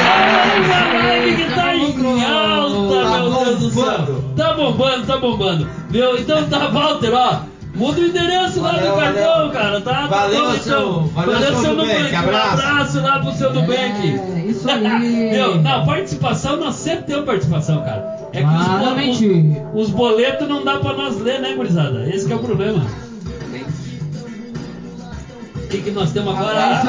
é 0.01 0.95
uma 0.95 1.03
live 1.03 1.37
que 1.37 1.55
tá 1.55 1.75
em 1.75 2.25
alta, 2.25 3.11
meu 3.11 3.45
Deus 3.45 3.59
do 3.59 3.71
céu. 3.71 4.25
Tá 4.37 4.55
bombando, 4.55 5.07
tá 5.07 5.17
bombando. 5.17 5.69
Meu, 5.91 6.17
então 6.17 6.49
tá, 6.49 6.69
Walter, 6.69 7.15
ó. 7.15 7.54
Muda 7.75 8.01
o 8.01 8.05
endereço 8.05 8.61
lá 8.61 8.73
Valeu, 8.73 8.93
do 8.95 9.01
cartão, 9.01 9.25
valeu. 9.35 9.51
cara, 9.51 9.81
tá? 9.81 10.07
Valeu, 10.07 10.45
tá 10.53 10.59
seu- 10.59 10.79
então. 10.79 11.07
valeu, 11.09 11.61
seu 11.61 11.75
Nubank, 11.75 12.13
Um 12.15 12.19
abraço. 12.19 12.53
abraço 12.53 13.01
lá 13.03 13.19
pro 13.19 13.33
seu 13.33 13.53
Nubank. 13.53 14.21
É, 14.37 14.45
isso 14.47 14.71
aí. 14.71 14.81
Meu, 15.33 15.61
não, 15.61 15.85
participação, 15.85 16.57
nós 16.57 16.77
sempre 16.77 17.03
temos 17.07 17.25
participação, 17.25 17.83
cara. 17.83 18.15
É 18.33 18.41
que 18.43 18.47
os, 18.47 18.53
bo- 18.53 18.65
Claramente. 18.79 19.27
os, 19.75 19.83
os 19.89 19.91
boletos 19.91 20.49
não 20.49 20.65
dá 20.65 20.79
pra 20.79 20.93
nós 20.93 21.19
ler, 21.21 21.41
né, 21.41 21.55
gurizada? 21.55 22.09
Esse 22.09 22.27
que 22.27 22.33
é 22.33 22.37
o 22.37 22.41
problema. 22.41 22.87
O 25.57 25.67
que, 25.69 25.79
que 25.83 25.91
nós 25.91 26.13
temos 26.13 26.33
agora? 26.37 26.81
Isso 26.81 26.89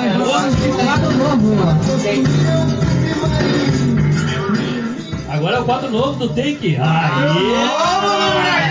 aí, 2.08 2.24
É. 5.32 5.36
Agora 5.36 5.58
é 5.58 5.60
o 5.60 5.66
quadro 5.66 5.90
novo 5.90 6.14
do 6.20 6.28
Take. 6.30 6.78
Aê! 6.78 6.80
Aê! 6.80 8.65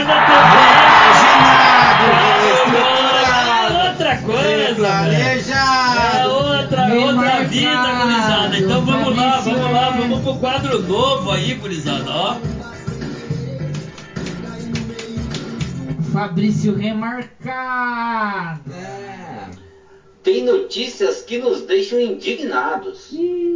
Temporada! 0.00 0.80
É 3.70 3.88
outra 3.88 4.16
coisa, 4.18 5.02
velho. 5.02 5.52
É 5.52 6.26
outra, 6.26 6.94
outra 6.94 7.44
vida, 7.44 7.92
gurizada. 8.02 8.58
Então 8.58 8.84
vamos 8.84 9.16
lá, 9.16 9.32
Fabrício, 9.32 9.54
vamos 9.54 9.72
lá, 9.72 9.88
é. 9.88 9.98
vamos 9.98 10.20
pro 10.20 10.36
quadro 10.36 10.82
novo 10.82 11.30
aí, 11.30 11.54
gurizada, 11.54 12.10
ó. 12.10 12.36
Fabrício 16.12 16.74
remarcado. 16.74 18.60
Tem 20.22 20.44
notícias 20.44 21.22
que 21.22 21.38
nos 21.38 21.62
deixam 21.62 21.98
indignados, 22.00 23.08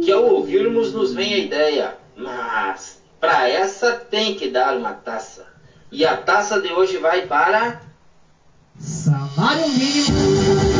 que 0.03 0.11
ao 0.11 0.23
ouvirmos 0.23 0.91
nos 0.93 1.13
vem 1.13 1.33
a 1.33 1.37
ideia, 1.37 1.95
mas 2.17 3.01
para 3.19 3.47
essa 3.49 3.93
tem 3.93 4.35
que 4.35 4.49
dar 4.49 4.75
uma 4.77 4.93
taça. 4.93 5.54
E 5.91 6.03
a 6.05 6.17
taça 6.17 6.59
de 6.59 6.73
hoje 6.73 6.97
vai 6.97 7.27
para 7.27 7.79
Salário 8.79 9.69
mínimo 9.69 10.17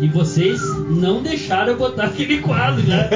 E 0.02 0.06
vocês 0.08 0.60
não 0.90 1.22
deixaram 1.22 1.72
eu 1.72 1.78
botar 1.78 2.04
aquele 2.04 2.38
quadro, 2.40 2.82
né? 2.86 3.08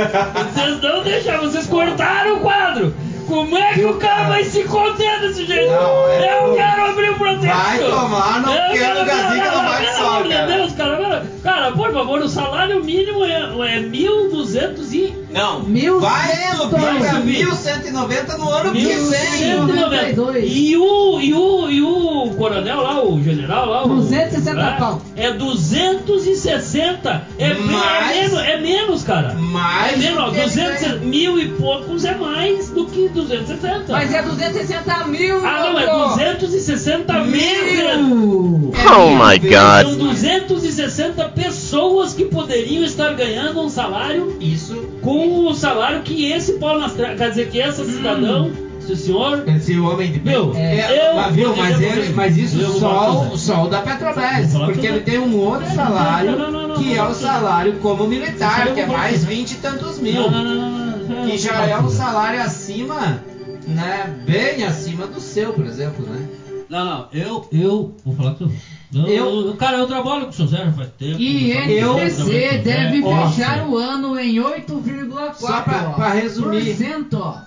Vocês 0.52 0.80
não 0.80 1.02
deixaram, 1.04 1.42
vocês 1.42 1.66
cortaram 1.66 2.38
o 2.38 2.40
quadro. 2.40 2.94
Como 3.26 3.56
é 3.56 3.72
que 3.74 3.84
o 3.84 3.94
cara 3.94 4.28
vai 4.28 4.44
se 4.44 4.64
conter 4.64 5.20
desse 5.20 5.46
jeito? 5.46 5.70
Não, 5.72 6.08
é 6.08 6.38
eu 6.44 6.54
quero 6.54 6.84
abrir 6.90 7.10
o 7.10 7.14
protesto. 7.18 7.46
Vai 7.56 7.78
tomar 7.78 8.40
no 8.42 8.52
Eu 8.52 8.72
quero- 8.72 9.04
Gazica 9.04 9.44
não, 9.50 9.56
não 9.56 9.62
não, 9.62 9.70
vai 9.70 9.86
pelo 9.86 10.06
amor 10.08 10.22
de. 10.28 10.46
Deus, 10.56 10.72
cara, 10.72 10.96
cara, 10.96 11.26
cara, 11.42 11.72
por 11.72 11.92
favor, 11.92 12.20
o 12.20 12.28
salário 12.28 12.84
mínimo 12.84 13.24
é, 13.24 13.76
é 13.76 13.80
1.200 13.80 14.92
e... 14.92 15.21
Não, 15.32 15.60
Mil 15.62 15.98
vai 16.00 16.26
subir 16.56 17.10
subir. 17.10 17.46
1190 17.46 18.36
no 18.36 18.50
ano 18.50 18.72
que 18.72 18.84
vem. 18.84 18.96
1.192. 18.98 20.44
E 20.44 20.76
o, 20.76 21.20
e 21.20 21.34
o, 21.34 21.70
e 21.70 21.82
o 21.82 22.34
coronel 22.36 22.82
lá, 22.82 23.02
o 23.04 23.22
general 23.22 23.68
lá, 23.68 23.84
o, 23.84 23.88
260 23.96 24.54
né, 24.54 24.76
pau. 24.78 25.02
É 25.16 25.32
260. 25.32 27.26
É, 27.38 27.54
Mais- 27.54 28.16
é, 28.16 28.20
menos, 28.22 28.40
é 28.40 28.60
menos, 28.60 29.02
cara. 29.04 29.34
Mais 29.34 29.94
é 29.94 29.96
menos, 29.96 30.18
ó, 30.18 30.26
do 30.26 30.32
que 30.32 30.38
ele 30.40 30.48
200, 30.48 31.00
mil 31.00 31.38
e 31.38 31.48
poucos 31.50 32.04
é 32.04 32.14
mais 32.14 32.70
do 32.70 32.86
que 32.86 33.08
260. 33.08 33.84
Mas 33.88 34.12
é 34.14 34.22
260 34.22 35.04
mil. 35.06 35.46
Ah, 35.46 35.70
não, 35.70 35.78
é 35.78 35.86
louco. 35.86 36.08
260 36.16 37.12
mil. 37.24 37.32
Mil. 37.32 38.72
Oh 38.94 39.10
my 39.10 39.38
São 39.40 39.94
god. 39.94 39.98
260 39.98 41.28
pessoas 41.30 42.12
que 42.14 42.24
poderiam 42.26 42.82
estar 42.84 43.14
ganhando 43.14 43.60
um 43.60 43.68
salário 43.68 44.36
Isso, 44.40 44.81
com 45.02 45.46
o 45.46 45.54
salário 45.54 46.02
que 46.02 46.30
esse 46.32 46.52
Paulo 46.54 46.80
Nastra... 46.80 47.14
Quer 47.14 47.30
dizer 47.30 47.50
que 47.50 47.58
esse 47.58 47.84
cidadão, 47.84 48.50
esse 48.80 48.96
senhor, 48.96 49.44
esse 49.48 49.78
homem 49.78 50.12
de 50.12 50.18
bem. 50.20 50.32
Meu, 50.34 50.52
É, 50.56 51.10
eu- 51.10 51.16
mas, 51.16 51.34
viu, 51.34 51.56
mas, 51.56 51.80
ele, 51.80 52.12
mas 52.14 52.36
isso 52.36 52.78
só, 52.78 53.28
o- 53.32 53.38
só 53.38 53.64
o 53.64 53.68
da 53.68 53.80
Petrobras, 53.82 54.52
porque 54.54 54.86
ele 54.86 55.00
tem 55.00 55.18
um 55.18 55.36
outro 55.36 55.66
salário, 55.74 56.32
Não, 56.38 56.50
não, 56.50 56.68
não, 56.68 56.74
que 56.76 56.94
é 56.94 57.02
o 57.02 57.14
salário 57.14 57.74
como 57.82 58.06
militar, 58.06 58.72
que 58.72 58.80
é 58.80 58.86
mais. 58.86 59.24
20 59.24 59.52
e 59.52 59.54
tantos 59.56 59.98
mil. 59.98 60.14
Não, 60.14 60.30
não, 60.30 60.44
não, 60.44 60.70
não, 60.70 61.16
não, 61.20 61.26
Que 61.30 61.36
já 61.38 61.66
é 61.66 61.76
um 61.78 61.88
salário 61.88 62.40
acima, 62.40 63.20
né? 63.66 64.14
Bem 64.24 64.64
acima 64.64 65.06
do 65.06 65.20
seu, 65.20 65.52
por 65.52 65.66
exemplo, 65.66 66.04
né? 66.06 66.20
Não, 66.68 66.84
não, 66.84 67.06
eu, 67.12 67.46
eu, 67.52 67.94
vou 68.04 68.14
falar 68.16 68.34
tudo. 68.34 68.52
Eu, 68.94 69.46
Eu- 69.46 69.56
cara, 69.56 69.78
eu 69.78 69.86
trabalho 69.86 70.24
com 70.24 70.30
o 70.30 70.32
seu 70.34 70.46
Zé 70.46 70.58
já 70.58 70.72
faz 70.72 70.88
tempo. 70.98 71.18
E 71.18 71.50
eu 71.50 71.98
INPC 71.98 72.58
deve 72.58 73.02
Ó, 73.02 73.28
fechar 73.28 73.66
o 73.66 73.76
ano 73.78 74.18
em 74.18 74.38
8,4%. 74.38 75.34
Só 75.38 75.62
pra- 75.62 75.90
pra 75.90 76.08
resumir. 76.10 76.76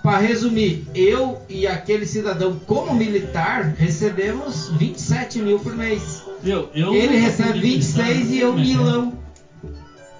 Para 0.02 0.18
resumir, 0.18 0.84
eu 0.94 1.38
e 1.48 1.64
aquele 1.66 2.04
cidadão 2.04 2.56
como 2.66 2.92
militar 2.94 3.74
recebemos 3.78 4.68
27 4.70 5.40
mil 5.40 5.58
por 5.60 5.74
mês. 5.76 6.22
Eu, 6.44 6.68
eu 6.74 6.92
Ele 6.92 7.16
recebe 7.16 7.50
comi 7.50 7.60
26 7.60 8.08
militar, 8.08 8.34
e 8.34 8.40
eu 8.40 8.48
é 8.48 8.52
é? 8.52 8.56
milão. 8.60 9.12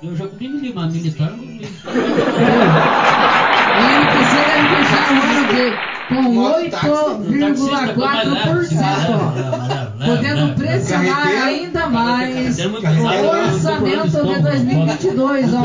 Eu 0.02 0.14
já 0.14 0.26
comi 0.28 0.48
militar, 0.92 1.30
não 1.30 1.38
comi. 1.38 1.66
E 4.56 4.58
deve 4.58 4.76
fechar 4.76 5.12
o 5.12 5.22
ano 5.22 5.46
de, 5.52 5.76
com 6.08 6.22
Mototáxi, 6.32 7.40
Taxista, 7.40 7.94
8,4%. 7.94 10.06
Podendo 10.06 10.54
pressionar 10.54 11.22
Carreteiro. 11.22 11.46
ainda 11.46 11.86
mais 11.88 12.58
o 12.58 12.72
orçamento 12.72 14.24
né? 14.24 14.34
de 14.34 14.42
2022, 14.42 15.54
ó. 15.54 15.60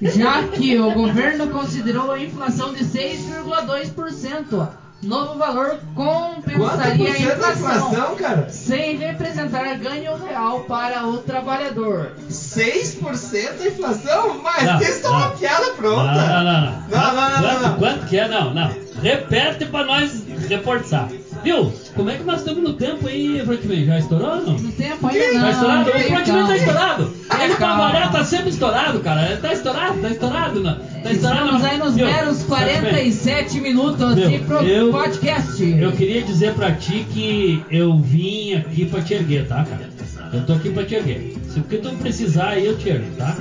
Já 0.00 0.44
que 0.44 0.78
o 0.78 0.92
governo 0.92 1.48
considerou 1.48 2.12
a 2.12 2.20
inflação 2.20 2.72
de 2.72 2.84
6,2%. 2.84 4.68
Novo 5.00 5.38
valor 5.38 5.78
compensaria 5.94 7.12
a 7.12 7.18
inflação, 7.18 8.14
inflação, 8.14 8.48
sem 8.48 8.96
representar 8.96 9.78
ganho 9.78 10.16
real 10.16 10.62
para 10.62 11.06
o 11.06 11.18
trabalhador. 11.18 12.16
6% 12.54 13.58
da 13.58 13.66
inflação? 13.66 14.40
Mas 14.42 14.64
Não, 14.64 14.80
isso 14.80 15.06
é 15.06 15.10
uma 15.10 15.28
não. 15.28 15.36
piada 15.36 15.66
Não, 15.66 15.74
pronta. 15.76 16.12
não, 16.12 16.44
não, 16.44 16.60
não. 16.60 16.82
Não, 16.88 17.14
não, 17.14 17.30
não, 17.30 17.40
quanto, 17.40 17.42
não, 17.62 17.62
não. 17.70 17.78
quanto 17.78 18.06
que 18.06 18.18
é? 18.18 18.28
Não, 18.28 18.54
não. 18.54 18.70
Repete 19.02 19.64
pra 19.66 19.84
nós 19.84 20.24
reportar. 20.48 21.08
Viu? 21.44 21.72
Como 21.94 22.10
é 22.10 22.16
que 22.16 22.24
nós 22.24 22.40
estamos 22.40 22.62
no 22.64 22.72
tempo 22.72 23.06
aí, 23.06 23.40
Frontman? 23.44 23.84
Já 23.84 23.98
estourou 23.98 24.28
ou 24.30 24.36
não? 24.42 24.52
No 24.54 24.72
tempo 24.72 25.06
ainda 25.06 25.24
Tá 25.32 25.38
não. 25.38 25.50
estourado? 25.50 25.90
O 25.90 25.92
Frontman 25.92 26.46
tá 26.46 26.56
estourado. 26.56 27.14
Ele 27.40 27.54
pra 27.54 27.56
calma. 27.56 27.88
variar 27.90 28.10
tá 28.12 28.24
sempre 28.24 28.48
estourado, 28.50 29.00
cara. 29.00 29.26
Ele 29.30 29.36
tá 29.40 29.52
estourado, 29.52 30.00
tá 30.00 30.08
estourado. 30.10 30.60
Não. 30.60 30.74
Tá 30.74 31.12
estourado. 31.12 31.44
Estamos 31.44 31.64
aí 31.64 31.78
nos 31.78 31.94
Viu? 31.94 32.06
meros 32.06 32.42
Frontman, 32.42 32.66
47 32.80 33.60
minutos 33.60 34.14
Meu, 34.16 34.28
de 34.30 34.38
pro- 34.40 34.62
eu- 34.64 34.90
podcast. 34.90 35.62
Eu 35.80 35.92
queria 35.92 36.22
dizer 36.22 36.54
pra 36.54 36.72
ti 36.72 37.06
que 37.12 37.64
eu 37.70 37.96
vim 37.98 38.54
aqui 38.54 38.84
pra 38.84 39.00
te 39.00 39.14
erguer, 39.14 39.46
tá, 39.46 39.64
cara? 39.64 39.88
Eu 40.32 40.44
tô 40.44 40.54
aqui 40.54 40.70
pra 40.70 40.84
te 40.84 40.96
erguer. 40.96 41.36
Se 41.58 41.62
o 41.62 41.64
que 41.64 41.78
tu 41.78 41.90
precisar 41.96 42.50
aí, 42.50 42.66
eu 42.66 42.78
te 42.78 42.90
ergo, 42.90 43.16
tá? 43.16 43.34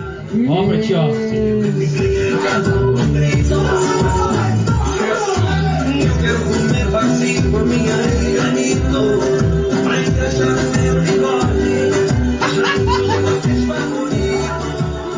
Ó 0.49 0.65
pra 0.65 0.80
ti, 0.80 0.95
ó. 0.95 1.07
Eu 1.07 1.13
quero 6.20 6.39
comer 6.39 6.86
vazio 6.88 7.51
por 7.51 7.63
minha 7.65 7.95
Pra 9.84 10.01
encaixar 10.01 10.55
meu 10.82 11.01
bigode 11.03 11.68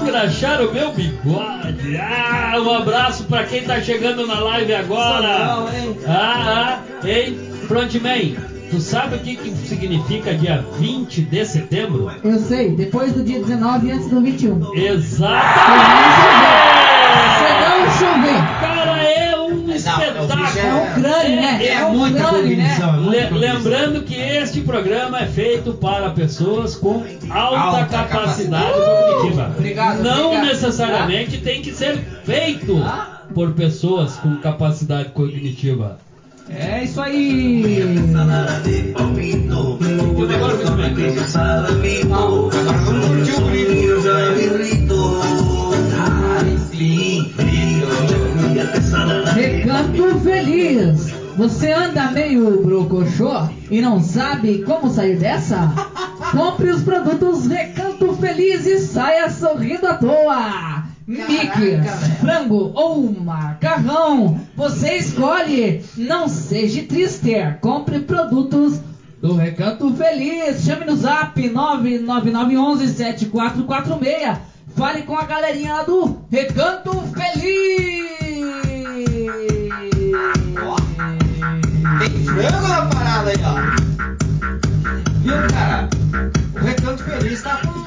Engraxar 0.02 0.62
o 0.62 0.74
meu 0.74 0.94
bigode. 0.94 1.98
Ah, 1.98 2.60
um 2.60 2.70
abraço 2.70 3.24
pra 3.26 3.46
quem 3.46 3.64
tá 3.64 3.80
chegando 3.80 4.28
na 4.28 4.42
live 4.42 4.74
agora. 4.74 5.68
Ah, 6.06 6.82
ah, 6.86 7.08
hein? 7.08 7.40
Frontman, 7.66 8.36
tu 8.70 8.80
sabe 8.80 9.16
o 9.16 9.20
que, 9.20 9.36
que 9.36 9.50
significa 9.68 10.34
dia 10.34 10.64
20 10.80 11.22
de 11.22 11.46
setembro? 11.46 12.12
Eu 12.24 12.40
sei, 12.40 12.76
depois 12.76 13.14
do 13.14 13.24
dia 13.24 13.40
19 13.40 13.92
antes 13.92 14.08
do 14.10 14.22
21. 14.22 14.76
Exatamente! 14.76 15.40
Se 17.38 17.50
não 17.62 17.92
chover. 17.98 18.60
Cara, 18.62 19.04
é 19.04 19.36
um 19.38 19.50
Não, 19.50 19.60
é 19.60 19.64
bicho 19.64 19.90
espetáculo. 19.90 20.60
É 20.60 20.74
um 20.74 21.02
crânio, 21.02 21.36
né? 21.42 21.66
É 21.66 21.86
um 21.86 21.98
muita 21.98 22.20
crânio, 22.20 22.58
né? 22.58 22.78
é 22.80 23.10
Le- 23.10 23.38
lembrando 23.40 24.02
que 24.04 24.16
este 24.16 24.62
programa 24.62 25.20
é 25.20 25.26
feito 25.26 25.74
para 25.74 26.10
pessoas 26.12 26.76
com 26.76 27.04
alta, 27.30 27.60
Alta 27.60 27.86
capacidade 27.86 28.10
capacidade. 28.10 28.74
cognitiva. 28.74 29.54
Obrigado, 29.58 30.04
Não 30.04 30.26
obrigado. 30.28 30.46
necessariamente 30.48 31.38
tem 31.38 31.62
que 31.62 31.72
ser 31.74 31.98
feito 32.24 32.78
Ah. 32.84 33.22
por 33.34 33.52
pessoas 33.54 34.16
com 34.18 34.36
capacidade 34.38 35.10
cognitiva. 35.10 35.98
É 36.50 36.84
isso 36.84 37.00
aí. 37.00 37.96
Agora 40.26 40.58
grito. 44.34 45.22
Recanto 49.36 50.20
feliz. 50.20 51.14
Você 51.38 51.72
anda 51.72 52.12
meio 52.12 52.62
brocochô 52.62 53.48
e 53.72 53.80
não 53.82 54.02
sabe 54.02 54.62
como 54.64 54.90
sair 54.90 55.18
dessa? 55.18 55.74
Compre 56.32 56.70
os 56.70 56.84
produtos 56.84 57.48
Recanto 57.48 58.14
Feliz 58.18 58.66
e 58.66 58.80
saia 58.80 59.30
sorrindo 59.30 59.88
à 59.88 59.94
toa. 59.96 60.79
Mix, 61.10 61.26
frango 62.20 62.72
ou 62.76 63.12
macarrão, 63.12 64.40
você 64.56 64.98
escolhe. 64.98 65.84
Não 65.98 66.28
seja 66.28 66.84
triste, 66.84 67.34
compre 67.62 68.02
produtos 68.02 68.80
do 69.20 69.34
Recanto 69.34 69.92
Feliz. 69.96 70.64
Chame 70.64 70.86
no 70.86 70.96
zap 70.96 71.42
999117446. 71.42 74.38
Fale 74.76 75.02
com 75.02 75.16
a 75.16 75.24
galerinha 75.24 75.82
do 75.84 76.20
Recanto 76.30 76.92
Feliz. 77.02 78.08
Tem 81.98 82.10
frango 82.24 82.68
na 82.68 82.86
parada 82.86 83.32
aí, 83.32 83.38
ó. 83.44 83.56
Viu, 85.22 85.34
cara? 85.52 85.90
O 86.54 86.60
Recanto 86.60 87.04
Feliz 87.04 87.42
tá 87.42 87.60
com 87.66 87.79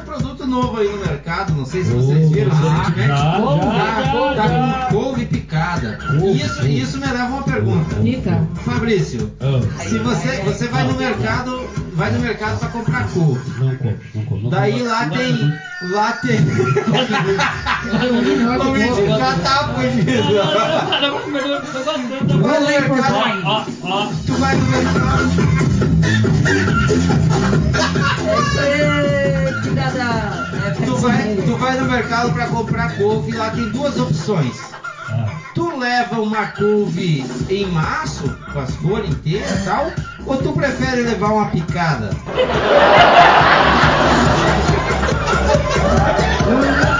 novo 0.52 0.78
aí 0.78 0.88
no 0.88 0.98
mercado. 0.98 1.52
Não 1.54 1.64
sei 1.64 1.82
se 1.84 1.90
vocês 1.92 2.30
viram 2.30 2.52
Ah, 2.52 2.54
recentemente. 2.84 3.08
já, 3.08 3.36
Couve, 3.40 3.60
já, 3.64 3.72
tá, 3.72 4.34
já, 4.34 4.42
tá 4.42 4.48
com 4.88 4.94
couve 4.94 5.24
picada. 5.26 5.98
Couve, 6.18 6.36
Isso, 6.40 6.54
couve. 6.56 6.78
isso 6.80 6.98
me 6.98 7.06
leva 7.06 7.22
a 7.22 7.26
uma 7.26 7.42
pergunta. 7.42 7.94
Fica. 7.96 8.46
Fabrício, 8.64 9.32
Ah, 9.40 9.60
se 9.82 9.98
você, 9.98 10.42
você 10.44 10.68
vai 10.68 10.84
no 10.84 10.94
mercado, 10.96 11.68
vai 11.94 12.10
no 12.12 12.20
mercado 12.20 12.58
pra 12.58 12.68
comprar 12.68 13.08
couve. 13.08 13.40
não 13.58 13.74
como, 13.76 13.96
não 14.14 14.24
como. 14.26 14.42
Não 14.42 14.50
Daí 14.50 14.82
lá 14.82 15.06
Não 15.06 15.16
tem. 15.16 15.54
Lá 15.90 16.12
tem. 16.12 16.38
Covid 18.58 18.88
couve. 18.88 19.08
já 19.08 19.34
tá 19.42 19.74
fugindo. 19.74 20.12
Tu 22.28 22.38
vai 22.38 22.60
no 22.60 22.66
mercado. 22.66 23.66
Tu 24.26 24.32
vai 24.34 24.56
no 24.56 24.66
mercado. 24.66 25.32
É, 28.62 29.52
cuidada. 29.62 29.98
É, 29.98 30.31
Tu 30.84 30.96
vai, 30.96 31.36
tu 31.36 31.56
vai 31.56 31.76
no 31.80 31.90
mercado 31.90 32.32
pra 32.32 32.46
comprar 32.46 32.96
couve, 32.96 33.32
lá 33.32 33.50
tem 33.50 33.68
duas 33.70 33.98
opções. 33.98 34.56
ah. 35.08 35.26
Tu 35.54 35.78
leva 35.78 36.20
uma 36.20 36.46
couve 36.48 37.24
em 37.50 37.66
maço, 37.66 38.34
com 38.52 38.60
as 38.60 38.74
folhas 38.76 39.10
inteiras 39.10 39.50
e 39.50 39.64
tal, 39.64 39.92
ou 40.26 40.36
tu 40.38 40.52
prefere 40.52 41.02
levar 41.02 41.28
uma 41.32 41.46
picada? 41.46 42.10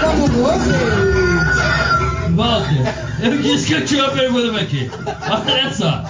Como 0.01 0.27
você? 0.27 1.03
Walter, 2.35 2.93
eu 3.21 3.37
disse 3.41 3.67
que 3.67 3.73
eu 3.73 3.85
tinha 3.85 4.03
uma 4.05 4.13
pergunta 4.13 4.59
aqui. 4.59 4.91
Olha 5.29 5.73
só, 5.73 6.03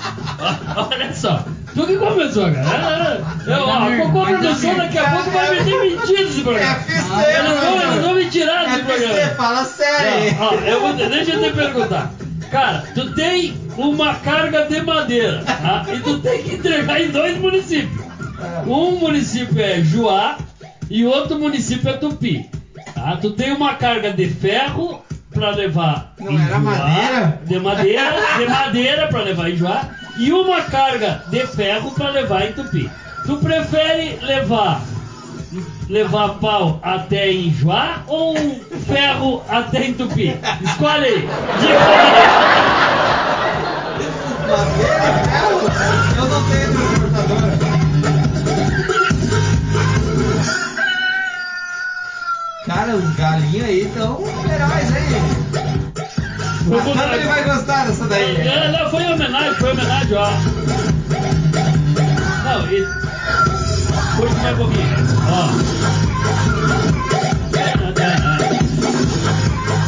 olha 0.91 1.13
só. 1.13 1.43
Tu 1.73 1.87
que 1.87 1.97
começou, 1.97 2.51
cara. 2.51 3.21
Eu, 3.47 3.63
ó, 3.63 3.71
a 3.71 3.97
Cocô 3.97 4.25
Produção 4.25 4.75
daqui 4.77 4.97
a 4.97 5.09
pouco 5.11 5.29
vai 5.31 5.55
me 5.55 5.63
demitir 5.63 6.17
desse 6.17 6.41
programa. 6.41 6.75
FC, 6.75 6.91
Eles 7.39 7.59
vão, 7.59 7.81
eles 7.81 8.01
vão 8.03 8.13
me 8.13 8.25
tirar 8.29 8.65
desse 8.65 8.79
FC, 8.81 8.83
programa. 9.07 9.35
fala 9.35 9.65
sério. 9.65 10.35
Não, 10.39 10.45
ó, 10.47 10.53
eu 10.53 10.79
vou, 10.81 10.93
deixa 10.93 11.31
eu 11.33 11.43
te 11.43 11.51
perguntar. 11.51 12.11
Cara, 12.51 12.83
tu 12.93 13.11
tem 13.15 13.57
uma 13.77 14.13
carga 14.15 14.65
de 14.65 14.81
madeira 14.81 15.41
tá? 15.43 15.85
e 15.91 15.99
tu 16.01 16.19
tem 16.19 16.43
que 16.43 16.55
entregar 16.55 17.01
em 17.01 17.09
dois 17.09 17.37
municípios. 17.39 18.03
Um 18.67 18.91
município 18.99 19.59
é 19.59 19.81
Juá 19.81 20.37
e 20.89 21.03
outro 21.05 21.39
município 21.39 21.89
é 21.89 21.93
Tupi. 21.93 22.47
Tá? 22.93 23.17
Tu 23.19 23.31
tem 23.31 23.51
uma 23.51 23.73
carga 23.73 24.11
de 24.13 24.27
ferro 24.27 25.03
pra 25.33 25.49
levar 25.49 26.13
Não 26.19 26.31
em 26.31 26.35
era 26.35 26.49
Juá, 26.49 26.59
madeira? 26.59 27.41
De 27.47 27.59
madeira, 27.59 28.15
de 28.37 28.45
madeira 28.45 29.07
pra 29.07 29.21
levar 29.23 29.49
em 29.49 29.55
Juá 29.57 29.89
e 30.17 30.31
uma 30.31 30.61
carga 30.61 31.23
de 31.29 31.45
ferro 31.47 31.91
pra 31.91 32.09
levar 32.09 32.45
em 32.45 32.53
Tupi. 32.53 32.89
Tu 33.25 33.37
prefere 33.37 34.19
levar 34.21 34.81
levar 35.89 36.29
pau 36.39 36.79
até 36.81 37.31
Juá 37.51 38.03
ou 38.07 38.35
ferro 38.87 39.43
até 39.47 39.85
em 39.87 39.93
Tupi? 39.93 40.35
Escolhe 40.63 41.05
aí. 41.05 41.29
E 41.59 41.67
ferro? 44.47 45.72
Homenagem, 60.03 60.17
ó. 60.17 60.29
Não, 62.43 62.67
e. 62.71 62.85
Curte 64.17 64.35
mais 64.35 64.53
um 64.53 64.57
pouquinho. 64.57 64.97
Ó. 65.29 65.49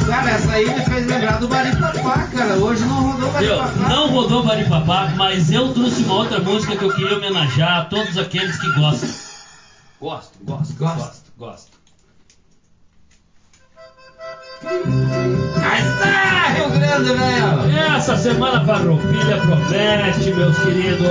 Cara, 0.07 0.29
essa 0.31 0.51
aí 0.51 0.65
me 0.65 0.85
fez 0.85 1.07
lembrar 1.07 1.39
do 1.39 1.47
Baripapá, 1.47 2.27
cara. 2.33 2.55
Hoje 2.55 2.85
não 2.85 3.11
rodou? 3.11 3.31
Baripapá. 3.31 3.89
Não 3.89 4.09
rodou 4.09 4.43
Baripapá, 4.43 5.13
mas 5.15 5.51
eu 5.51 5.73
trouxe 5.73 6.03
uma 6.03 6.15
outra 6.15 6.39
música 6.39 6.75
que 6.75 6.83
eu 6.85 6.93
queria 6.95 7.17
homenagear 7.17 7.79
a 7.81 7.85
todos 7.85 8.17
aqueles 8.17 8.57
que 8.57 8.71
gostam. 8.73 9.09
Gosto, 9.99 10.37
gosto, 10.43 10.73
Gosto. 10.75 10.97
gosto, 10.97 11.31
gosto. 11.37 11.75
Aí 14.63 15.81
está, 15.81 16.47
Rio 16.53 16.69
Grande, 16.69 17.13
velho. 17.13 17.44
Essa 18.05 18.17
semana 18.17 18.63
Farroupilha 18.63 19.37
promete, 19.37 20.29
meus 20.35 20.55
queridos. 20.59 21.07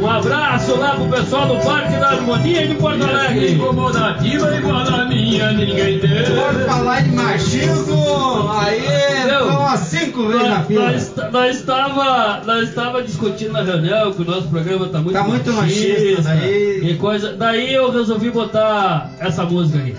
Um 0.00 0.08
abraço 0.08 0.76
lá 0.78 0.90
pro 0.94 1.06
pessoal 1.08 1.48
do 1.48 1.56
Parque 1.64 1.96
da 1.96 2.10
Harmonia 2.10 2.68
de 2.68 2.74
Porto 2.76 3.02
Alegre. 3.02 3.54
Incomodativa 3.54 4.54
igual 4.54 4.76
a 4.76 5.06
minha, 5.06 5.50
ninguém 5.50 5.98
tem. 5.98 6.10
Por 6.26 6.54
falar 6.68 7.04
em 7.04 7.10
machismo, 7.16 8.48
aí 8.52 8.78
estão 9.24 9.66
as 9.66 9.80
cinco 9.80 10.28
vezes 10.28 10.42
na 10.48 10.58
Nós, 10.58 10.66
fila. 10.68 10.92
nós, 10.92 11.12
nós 11.32 11.56
estava 11.56 12.42
nós 12.46 12.68
estava 12.68 13.02
discutindo 13.02 13.52
na 13.52 13.62
reunião 13.64 14.12
que 14.12 14.22
o 14.22 14.24
nosso 14.24 14.46
programa 14.46 14.86
tá 14.86 15.00
muito 15.00 15.14
Tá 15.14 15.24
muito 15.24 15.52
machista, 15.52 16.22
daí- 16.22 16.80
e 16.92 16.94
coisa. 16.94 17.32
Daí 17.36 17.74
eu 17.74 17.90
resolvi 17.90 18.30
botar 18.30 19.10
essa 19.18 19.42
música 19.44 19.80
aqui. 19.80 19.96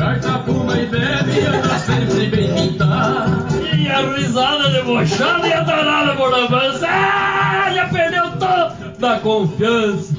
Carta, 0.00 0.38
fuma 0.46 0.78
e 0.78 0.86
bebe, 0.86 1.40
anda 1.46 1.78
sempre 1.78 2.26
bem 2.28 2.54
pintado. 2.54 3.46
E 3.76 3.86
a 3.86 4.00
risada 4.16 4.70
debochada 4.70 5.46
e 5.46 5.52
a 5.52 5.60
danada 5.60 6.14
por 6.16 6.30
lambança. 6.30 6.86
Ah, 6.88 7.70
já 7.74 7.86
perdeu 7.88 8.24
toda 8.38 9.14
a 9.14 9.20
confiança. 9.20 10.14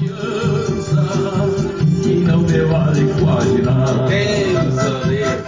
Que 2.02 2.14
não 2.14 2.38
me 2.38 2.60
vale 2.60 3.12
quase 3.20 3.62
nada. 3.62 4.06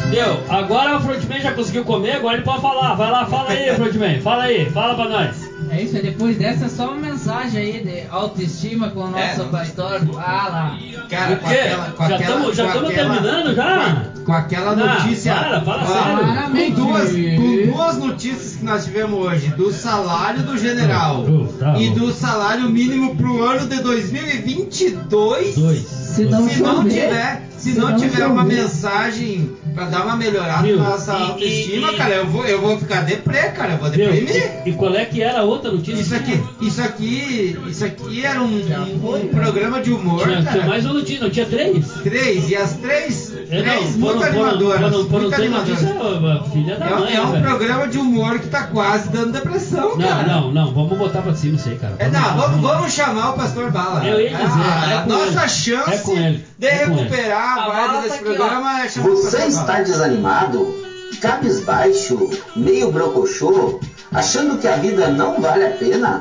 Entendeu? 0.04 0.42
Agora 0.48 0.96
o 0.96 1.00
Frontman 1.00 1.40
já 1.40 1.52
conseguiu 1.52 1.84
comer, 1.84 2.16
agora 2.16 2.34
ele 2.34 2.44
pode 2.44 2.60
falar. 2.60 2.94
Vai 2.94 3.10
lá, 3.12 3.26
fala 3.26 3.50
aí, 3.50 3.72
Frontman. 3.76 4.20
Fala 4.20 4.44
aí, 4.44 4.68
fala 4.70 4.94
pra 4.94 5.08
nós. 5.08 5.54
É 5.70 5.80
isso, 5.80 5.96
é 5.96 6.00
depois 6.00 6.36
dessa 6.36 6.66
é 6.66 6.68
só 6.68 6.88
uma 6.88 6.96
mensagem 6.96 7.60
aí 7.60 7.80
de 7.82 8.06
autoestima 8.10 8.90
com 8.90 9.00
o 9.00 9.10
nosso 9.10 9.42
É. 9.42 9.44
pastor 9.46 10.04
Bala. 10.04 10.76
Cara, 11.08 11.36
com 11.36 11.46
aquela. 11.46 11.84
Com 11.92 12.08
Já 12.08 12.18
tamo 12.18 12.48
aquela- 12.48 12.88
terminando 12.88 13.54
já? 13.54 14.04
Com, 14.14 14.24
com 14.24 14.32
aquela 14.32 14.74
Não, 14.76 14.86
notícia. 14.86 15.34
para, 15.34 15.60
fala 15.60 15.82
ó, 15.82 15.86
sério. 15.86 16.74
Com 16.74 16.86
duas, 16.86 17.10
com 17.10 17.72
duas 17.72 17.98
notícias 17.98 18.56
que 18.56 18.64
nós 18.64 18.84
tivemos 18.84 19.18
hoje: 19.18 19.48
do 19.48 19.72
salário 19.72 20.42
do 20.42 20.56
general 20.56 21.24
Oh, 21.28 21.46
tá 21.58 21.74
e 21.78 21.88
bom. 21.90 21.94
do 22.06 22.12
salário 22.12 22.68
mínimo 22.68 23.14
pro 23.16 23.42
ano 23.44 23.66
de 23.68 23.80
2022. 23.82 25.54
Dois. 25.56 25.80
Se 26.14 26.24
não 26.26 26.48
se 26.48 26.62
não 26.62 26.84
tiver, 26.84 27.42
se, 27.58 27.72
se 27.72 27.78
não, 27.78 27.90
não 27.90 27.96
tiver 27.98 28.24
uma 28.26 28.44
mensagem 28.44 29.50
pra 29.74 29.86
dar 29.86 30.04
uma 30.04 30.16
melhorada 30.16 30.62
Viu? 30.62 30.76
na 30.76 30.90
nossa 30.90 31.12
E- 31.12 31.22
autoestima, 31.22 31.90
e- 31.92 31.96
cara, 31.96 32.14
eu 32.14 32.26
vou, 32.28 32.44
eu 32.46 32.60
vou 32.60 32.78
ficar 32.78 33.00
deprê, 33.00 33.48
cara, 33.48 33.72
eu 33.72 33.78
vou 33.78 33.90
deprimir. 33.90 34.52
E, 34.64 34.70
e 34.70 34.72
qual 34.74 34.94
é 34.94 35.04
que 35.04 35.20
era 35.20 35.40
a 35.40 35.42
outra 35.42 35.72
notícia? 35.72 36.00
Isso 36.00 36.14
aqui, 36.14 36.40
isso 36.60 36.80
aqui, 36.80 37.58
isso 37.66 37.84
aqui 37.84 38.24
era 38.24 38.40
um, 38.40 38.46
um- 38.46 39.16
um 39.16 39.28
programa 39.28 39.80
de 39.82 39.90
humor, 39.90 40.22
Tinha, 40.22 40.42
cara. 40.44 40.52
tinha 40.56 40.66
mais 40.68 40.86
uma 40.94 41.00
notícia, 41.00 41.22
não 41.24 41.30
tinha 41.30 41.46
três? 41.46 41.86
Três, 42.02 42.48
e 42.50 42.56
as 42.56 42.72
três, 42.74 43.32
É, 43.50 43.62
três 43.62 43.96
não, 43.96 43.98
muito 43.98 44.18
foram, 44.18 44.22
animadoras. 44.44 44.80
foram, 44.80 45.08
foram 45.08 45.20
muito 45.22 45.34
animadoras. 45.34 45.82
ó, 46.00 46.74
da 46.78 46.86
É, 46.86 46.90
mãe, 46.98 47.14
é 47.16 47.20
um 47.22 47.32
velho? 47.32 47.44
programa 47.44 47.88
de 47.88 47.98
humor 47.98 48.38
que 48.38 48.48
tá 48.48 48.64
quase 48.68 49.08
dando 49.10 49.32
depressão, 49.32 49.96
cara. 49.98 50.22
Não, 50.26 50.40
não, 50.40 50.52
não, 50.52 50.74
vamos 50.74 50.96
botar 50.98 51.22
pra 51.22 51.34
cima 51.34 51.56
isso 51.56 51.68
aí, 51.68 51.76
cara. 51.76 51.94
É, 51.98 52.08
não, 52.08 52.36
vamos, 52.36 52.60
vamos 52.60 52.92
chamar 52.92 53.30
o 53.30 53.32
Pastor 53.34 53.70
Bala. 53.70 54.04
Eu 54.06 54.20
ia 54.20 54.30
dizer, 54.30 54.42
a, 54.42 54.90
é 54.90 54.96
a 54.98 55.06
nossa 55.06 55.40
ele. 55.42 55.48
chance 55.48 56.12
É 56.16 56.34
de 56.58 56.66
É 56.66 56.84
recuperar 56.86 57.58
a 57.58 57.62
A 57.64 57.68
vibe 57.68 57.86
Bala 57.88 58.00
desse 58.02 58.08
tá 58.08 58.14
aqui, 58.14 58.24
programa 58.24 58.80
é 58.84 58.88
chamar 58.88 59.08
o 59.08 59.16
Você 59.16 59.38
está 59.46 59.80
desanimado, 59.82 60.74
cabisbaixo, 61.20 62.30
meio 62.56 62.90
brocochô, 62.92 63.80
achando 64.12 64.58
que 64.58 64.68
a 64.68 64.76
vida 64.76 65.08
não 65.08 65.40
vale 65.40 65.64
a 65.66 65.70
pena? 65.70 66.20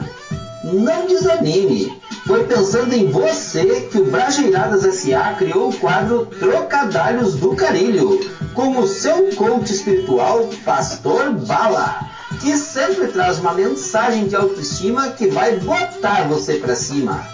Não 0.63 1.05
desanime. 1.07 2.01
Foi 2.25 2.45
pensando 2.45 2.93
em 2.93 3.11
você 3.11 3.81
que 3.91 3.97
o 3.97 4.09
Brajeiradas 4.09 4.85
S.A. 4.85 5.33
criou 5.33 5.69
o 5.69 5.77
quadro 5.77 6.25
Trocadalhos 6.25 7.35
do 7.35 7.53
Carilho, 7.53 8.17
com 8.53 8.79
o 8.79 8.87
seu 8.87 9.35
coach 9.35 9.73
espiritual, 9.73 10.49
Pastor 10.63 11.31
Bala, 11.31 12.09
que 12.39 12.55
sempre 12.57 13.07
traz 13.07 13.39
uma 13.39 13.53
mensagem 13.53 14.27
de 14.27 14.37
autoestima 14.37 15.09
que 15.09 15.27
vai 15.27 15.57
botar 15.57 16.27
você 16.29 16.55
pra 16.55 16.75
cima. 16.75 17.27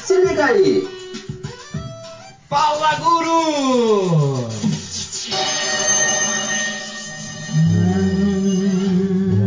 Se 0.00 0.14
liga 0.24 0.44
aí! 0.44 0.88
Fala, 2.48 2.94
guru! 2.94 4.48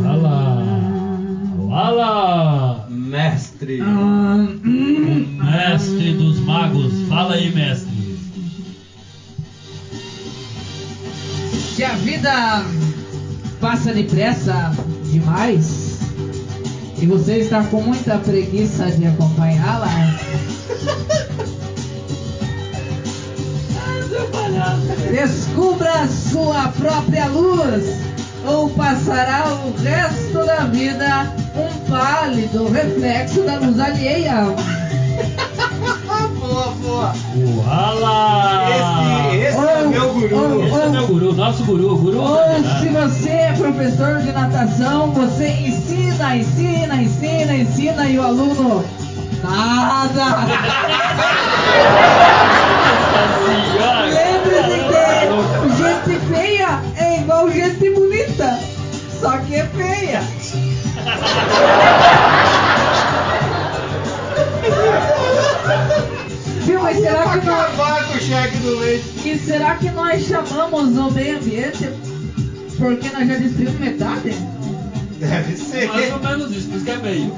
Wala! 0.03 0.63
Wala! 1.69 2.85
Mestre. 2.89 3.48
O 3.77 5.43
mestre 5.43 6.13
dos 6.13 6.39
magos. 6.39 6.91
Fala 7.07 7.35
aí, 7.35 7.53
mestre. 7.53 8.17
Se 11.75 11.83
a 11.83 11.93
vida 11.93 12.65
passa 13.61 13.93
depressa 13.93 14.71
demais 15.11 15.99
e 16.99 17.05
você 17.05 17.37
está 17.37 17.63
com 17.65 17.81
muita 17.83 18.17
preguiça 18.17 18.89
de 18.91 19.05
acompanhá-la, 19.05 19.87
descubra 25.11 26.07
sua 26.07 26.69
própria 26.69 27.27
luz 27.27 28.08
ou 28.45 28.69
passará 28.69 29.45
o 29.65 29.73
resto 29.81 30.45
da 30.45 30.65
vida 30.65 31.31
um 31.55 31.89
pálido 31.89 32.69
reflexo 32.71 33.41
da 33.43 33.57
luz 33.57 33.79
alheia. 33.79 34.45
boa, 36.39 36.73
boa. 36.81 37.13
Esse, 38.69 39.37
esse 39.45 39.57
é 39.57 39.83
o 39.83 39.89
meu 39.89 40.13
guru. 40.13 40.63
Esse 40.65 40.79
é 40.79 40.89
meu 40.89 41.07
guru, 41.07 41.33
nosso 41.33 41.63
guru, 41.63 41.97
guru. 41.97 42.21
Ou 42.21 42.39
se 42.79 42.87
você 42.89 43.29
é 43.29 43.53
professor 43.53 44.19
de 44.21 44.31
natação, 44.31 45.11
você 45.11 45.49
ensina, 45.49 46.35
ensina, 46.35 46.95
ensina, 46.95 47.53
ensina 47.55 48.05
e 48.05 48.17
o 48.17 48.23
aluno 48.23 48.85
nada. 49.43 50.47
Lembre-se 53.79 54.28
só 59.19 59.37
que 59.39 59.55
é 59.55 59.65
feia. 59.65 60.21
Viu, 66.61 66.81
mas 66.81 66.97
será 66.97 67.23
que 67.39 67.45
nós... 67.45 67.59
acabar 67.59 68.07
com 68.07 68.13
o 68.13 68.19
cheque 68.19 68.57
do 68.59 68.79
leite. 68.79 69.05
E 69.25 69.37
será 69.37 69.75
que 69.75 69.89
nós 69.91 70.23
chamamos 70.23 70.97
o 70.97 71.11
meio 71.11 71.37
ambiente 71.37 71.89
porque 72.77 73.09
nós 73.09 73.27
já 73.27 73.35
destruímos 73.35 73.79
metade? 73.79 74.33
Deve 75.19 75.57
ser. 75.57 75.87
Mais 75.89 76.13
ou 76.13 76.19
menos 76.19 76.55
isso, 76.55 76.69
por 76.69 76.75
isso 76.77 76.85
que 76.85 76.91
é 76.91 76.97
meio. 76.97 77.33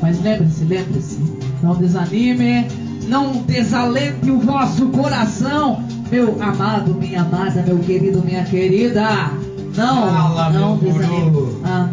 Mas 0.00 0.22
lembre-se, 0.22 0.64
lembre-se, 0.64 1.18
não 1.62 1.74
desanime, 1.74 2.68
não 3.08 3.42
desalente 3.42 4.30
o 4.30 4.38
vosso 4.38 4.86
coração, 4.90 5.82
meu 6.10 6.40
amado, 6.40 6.94
minha 6.94 7.22
amada, 7.22 7.64
meu 7.66 7.78
querido, 7.78 8.22
minha 8.22 8.44
querida. 8.44 9.32
Não, 9.76 10.08
Fala, 10.08 10.50
não 10.50 10.76
meu 10.76 10.92
guru. 10.92 11.60
Ah, 11.64 11.88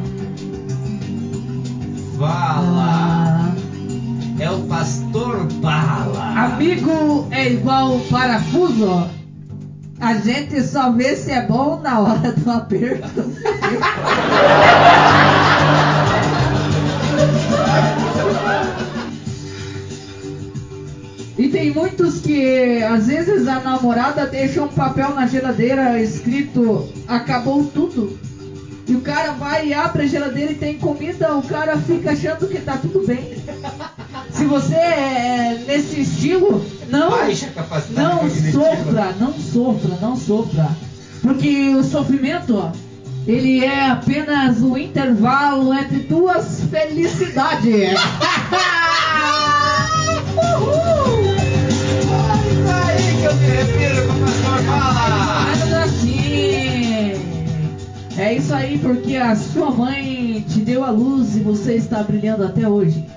Fala. 2.18 2.80
ah, 2.80 3.52
É 4.40 4.50
o 4.50 4.60
Pastor 4.62 5.46
Bala. 5.56 6.46
amigo 6.46 7.28
é 7.32 7.50
igual 7.52 8.00
parafuso. 8.10 9.10
A 10.00 10.14
gente 10.16 10.62
só 10.64 10.92
vê 10.92 11.16
se 11.16 11.32
é 11.32 11.46
bom 11.46 11.80
na 11.82 12.00
hora 12.00 12.32
do 12.34 12.52
aperto. 12.52 13.24
tem 21.54 21.72
muitos 21.72 22.20
que 22.20 22.82
às 22.82 23.06
vezes 23.06 23.48
a 23.48 23.60
namorada 23.60 24.26
deixa 24.26 24.64
um 24.64 24.68
papel 24.68 25.14
na 25.14 25.28
geladeira 25.28 26.02
escrito 26.02 26.90
acabou 27.08 27.64
tudo. 27.66 28.18
E 28.88 28.96
o 28.96 29.02
cara 29.02 29.34
vai 29.34 29.68
e 29.68 29.74
abre 29.74 30.02
a 30.04 30.08
geladeira 30.08 30.52
e 30.52 30.56
tem 30.56 30.80
comida, 30.80 31.36
o 31.36 31.44
cara 31.44 31.78
fica 31.78 32.12
achando 32.12 32.48
que 32.48 32.60
tá 32.60 32.78
tudo 32.78 33.06
bem. 33.06 33.38
Se 34.34 34.46
você 34.46 34.74
é 34.74 35.64
nesse 35.68 36.02
estilo, 36.02 36.66
não, 36.90 37.12
não 37.12 38.30
sofra, 38.52 39.16
não 39.20 39.34
sofra, 39.34 39.98
não 40.02 40.18
sofra. 40.18 40.70
Porque 41.22 41.76
o 41.76 41.84
sofrimento, 41.84 42.72
ele 43.28 43.64
é 43.64 43.92
apenas 43.92 44.60
o 44.60 44.76
intervalo 44.76 45.72
entre 45.72 46.00
duas 46.00 46.62
felicidades. 46.72 48.00
Uhul! 50.36 51.03
Que 53.24 53.28
eu 53.28 53.36
me 53.36 53.46
refiro 53.46 54.06
com 54.08 54.14
o 54.16 54.20
Pastor 54.20 54.62
Bala. 54.64 55.46
Mas 55.46 55.74
assim, 55.74 57.14
é 58.18 58.34
isso 58.34 58.54
aí 58.54 58.78
porque 58.80 59.16
a 59.16 59.34
sua 59.34 59.72
mãe 59.72 60.44
te 60.50 60.60
deu 60.60 60.84
a 60.84 60.90
luz 60.90 61.38
e 61.38 61.40
você 61.40 61.76
está 61.76 62.04
brilhando 62.04 62.44
até 62.44 62.68
hoje. 62.68 63.08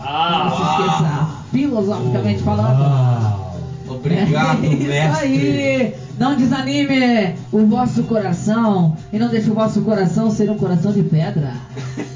Não 0.00 0.56
se 0.56 0.62
esqueça, 0.62 1.28
filosoficamente 1.50 2.42
falando. 2.42 3.45
Obrigado, 3.96 4.64
é 4.64 4.68
isso 4.68 4.86
mestre. 4.86 5.26
aí. 5.26 5.94
Não 6.18 6.34
desanime 6.34 7.34
o 7.52 7.66
vosso 7.66 8.02
coração 8.04 8.96
e 9.12 9.18
não 9.18 9.28
deixe 9.28 9.50
o 9.50 9.54
vosso 9.54 9.82
coração 9.82 10.30
ser 10.30 10.48
um 10.50 10.56
coração 10.56 10.90
de 10.92 11.02
pedra. 11.02 11.52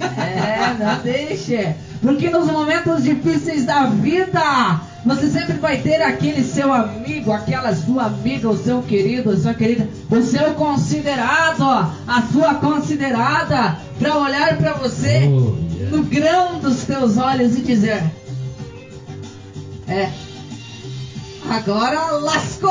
É, 0.00 0.82
não 0.82 1.02
deixe. 1.02 1.74
Porque 2.00 2.30
nos 2.30 2.46
momentos 2.50 3.02
difíceis 3.04 3.66
da 3.66 3.84
vida, 3.86 4.80
você 5.04 5.28
sempre 5.28 5.58
vai 5.58 5.78
ter 5.82 6.00
aquele 6.00 6.42
seu 6.42 6.72
amigo, 6.72 7.30
aquela 7.30 7.74
sua 7.76 8.04
amiga, 8.04 8.48
o 8.48 8.56
seu 8.56 8.80
querido, 8.80 9.32
a 9.32 9.36
sua 9.36 9.52
querida, 9.52 9.86
o 10.10 10.22
seu 10.22 10.54
considerado, 10.54 11.62
a 12.08 12.22
sua 12.32 12.54
considerada, 12.54 13.76
para 13.98 14.16
olhar 14.16 14.56
para 14.56 14.72
você 14.74 15.28
Oh, 15.30 15.56
yeah. 15.78 15.94
no 15.94 16.02
grão 16.04 16.58
dos 16.58 16.84
teus 16.84 17.18
olhos 17.18 17.54
e 17.58 17.60
dizer: 17.60 18.02
É, 19.86 20.08
agora 21.50 22.12
lascou! 22.18 22.70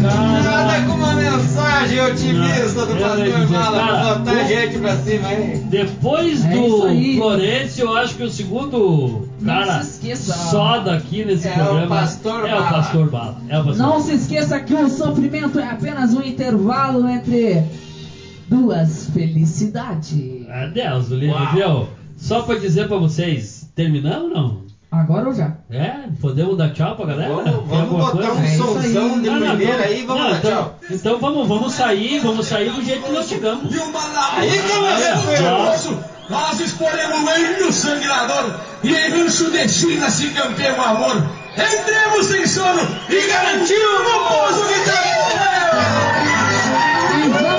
Nada 0.00 0.82
com 0.86 0.92
uma 0.92 1.14
mensagem 1.14 2.00
otimista 2.00 2.86
do 2.86 2.92
eu 2.92 2.98
Pastor 2.98 3.48
cara, 3.48 3.70
pra 3.70 4.14
botar 4.14 4.32
o- 4.44 4.48
gente 4.48 4.78
pra 4.78 4.96
cima 4.96 5.28
aí. 5.28 5.56
Depois 5.68 6.44
É 6.44 6.48
do, 6.48 6.66
isso 6.66 6.82
o 8.22 8.30
segundo 8.30 9.28
Não 9.40 9.54
cara 9.54 9.82
se 9.82 9.90
esqueça. 9.90 10.34
soda 10.50 10.94
aqui 10.96 11.24
nesse 11.24 11.48
É 11.48 11.52
o 11.52 11.54
programa 11.54 11.86
Pastor 11.96 12.48
é 12.48 12.54
o. 12.54 12.62
Pastor 12.64 13.10
Bala. 13.10 13.36
É 13.48 13.58
o 13.58 13.64
Pastor 13.64 13.76
Não 13.78 13.90
Bala. 13.92 14.02
se 14.02 14.14
esqueça 14.14 14.60
que 14.60 14.74
o 14.74 14.88
sofrimento 14.88 15.58
é 15.58 15.68
apenas 15.70 16.12
um 16.14 16.22
intervalo 16.22 17.08
entre 17.08 17.62
duas 18.48 19.08
felicidades. 19.12 20.46
É 20.48 20.68
Deus, 20.68 21.10
o 21.10 21.14
livro, 21.16 21.38
viu? 21.52 21.88
Só 22.16 22.42
pra 22.42 22.56
dizer 22.56 22.88
pra 22.88 22.96
vocês, 22.98 23.68
terminamos 23.74 24.24
ou 24.24 24.30
não? 24.30 24.66
Agora 24.90 25.28
ou 25.28 25.34
já? 25.34 25.52
É, 25.68 25.94
podemos 26.20 26.56
dar 26.56 26.70
tchau 26.72 26.96
pra 26.96 27.06
galera? 27.06 27.34
Vamos- 27.34 27.50
Tem 27.68 27.78
vamos 27.78 27.88
botar 28.12 28.32
um 28.32 28.42
É 28.42 28.56
somzão 28.56 29.20
de 29.20 29.28
Não, 29.28 29.40
não, 29.40 29.48
primeira 29.56 29.74
então- 29.74 29.84
aí, 29.84 30.06
vamos 30.06 30.22
não, 30.22 30.30
dar 30.30 30.38
então, 30.38 30.50
tchau. 30.52 30.78
Então 30.90 31.18
vamos, 31.18 31.48
vamos 31.48 31.72
sair, 31.74 32.20
vamos 32.20 32.46
sair 32.46 32.70
do 32.70 32.82
jeito 32.82 33.02
que 33.02 33.12
nós 33.12 33.28
chegamos. 33.28 33.74
E 33.74 33.78
uma 33.78 33.98
lágrima 34.06 34.40
Aí 34.40 34.50
que 34.50 34.70
eu 34.70 34.82
me 34.82 34.88
no 34.88 34.96
refiro. 34.96 35.56
rosto, 35.56 35.98
Nós 36.30 36.58
exporemos 36.58 37.20
o 37.20 37.38
índio 37.38 37.72
sangrador 37.72 38.58
e 38.82 38.88
em 38.92 39.10
rancho 39.10 39.48
de 39.50 39.68
China 39.68 40.10
se 40.10 40.28
campeia 40.30 40.74
o 40.76 40.82
amor. 40.82 41.24
Entremos 41.56 42.26
sem 42.26 42.44
sono 42.48 42.80
e 43.08 43.26
garantimos 43.28 44.00
o 44.00 44.18
pouso 44.26 44.64
que 44.66 44.90
vamos 47.28 47.55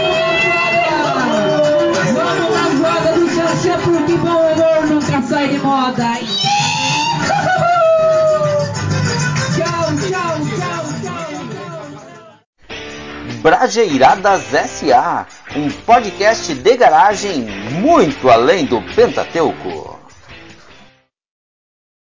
Xanxê 3.58 3.78
porque 3.84 4.14
bom 4.18 4.54
humor 4.54 4.86
nunca 4.88 5.22
sai 5.24 5.48
de 5.48 5.58
moda. 5.60 6.14
Tchau, 9.56 9.86
tchau, 9.98 10.34
tchau, 10.58 10.84
tchau. 11.02 11.24
Brajeiradas 13.42 14.44
SA, 14.70 15.26
um 15.56 15.72
podcast 15.72 16.54
de 16.54 16.78
garagem 16.78 17.48
muito 17.82 18.30
além 18.30 18.66
do 18.66 18.80
Pentateuco. 18.94 19.97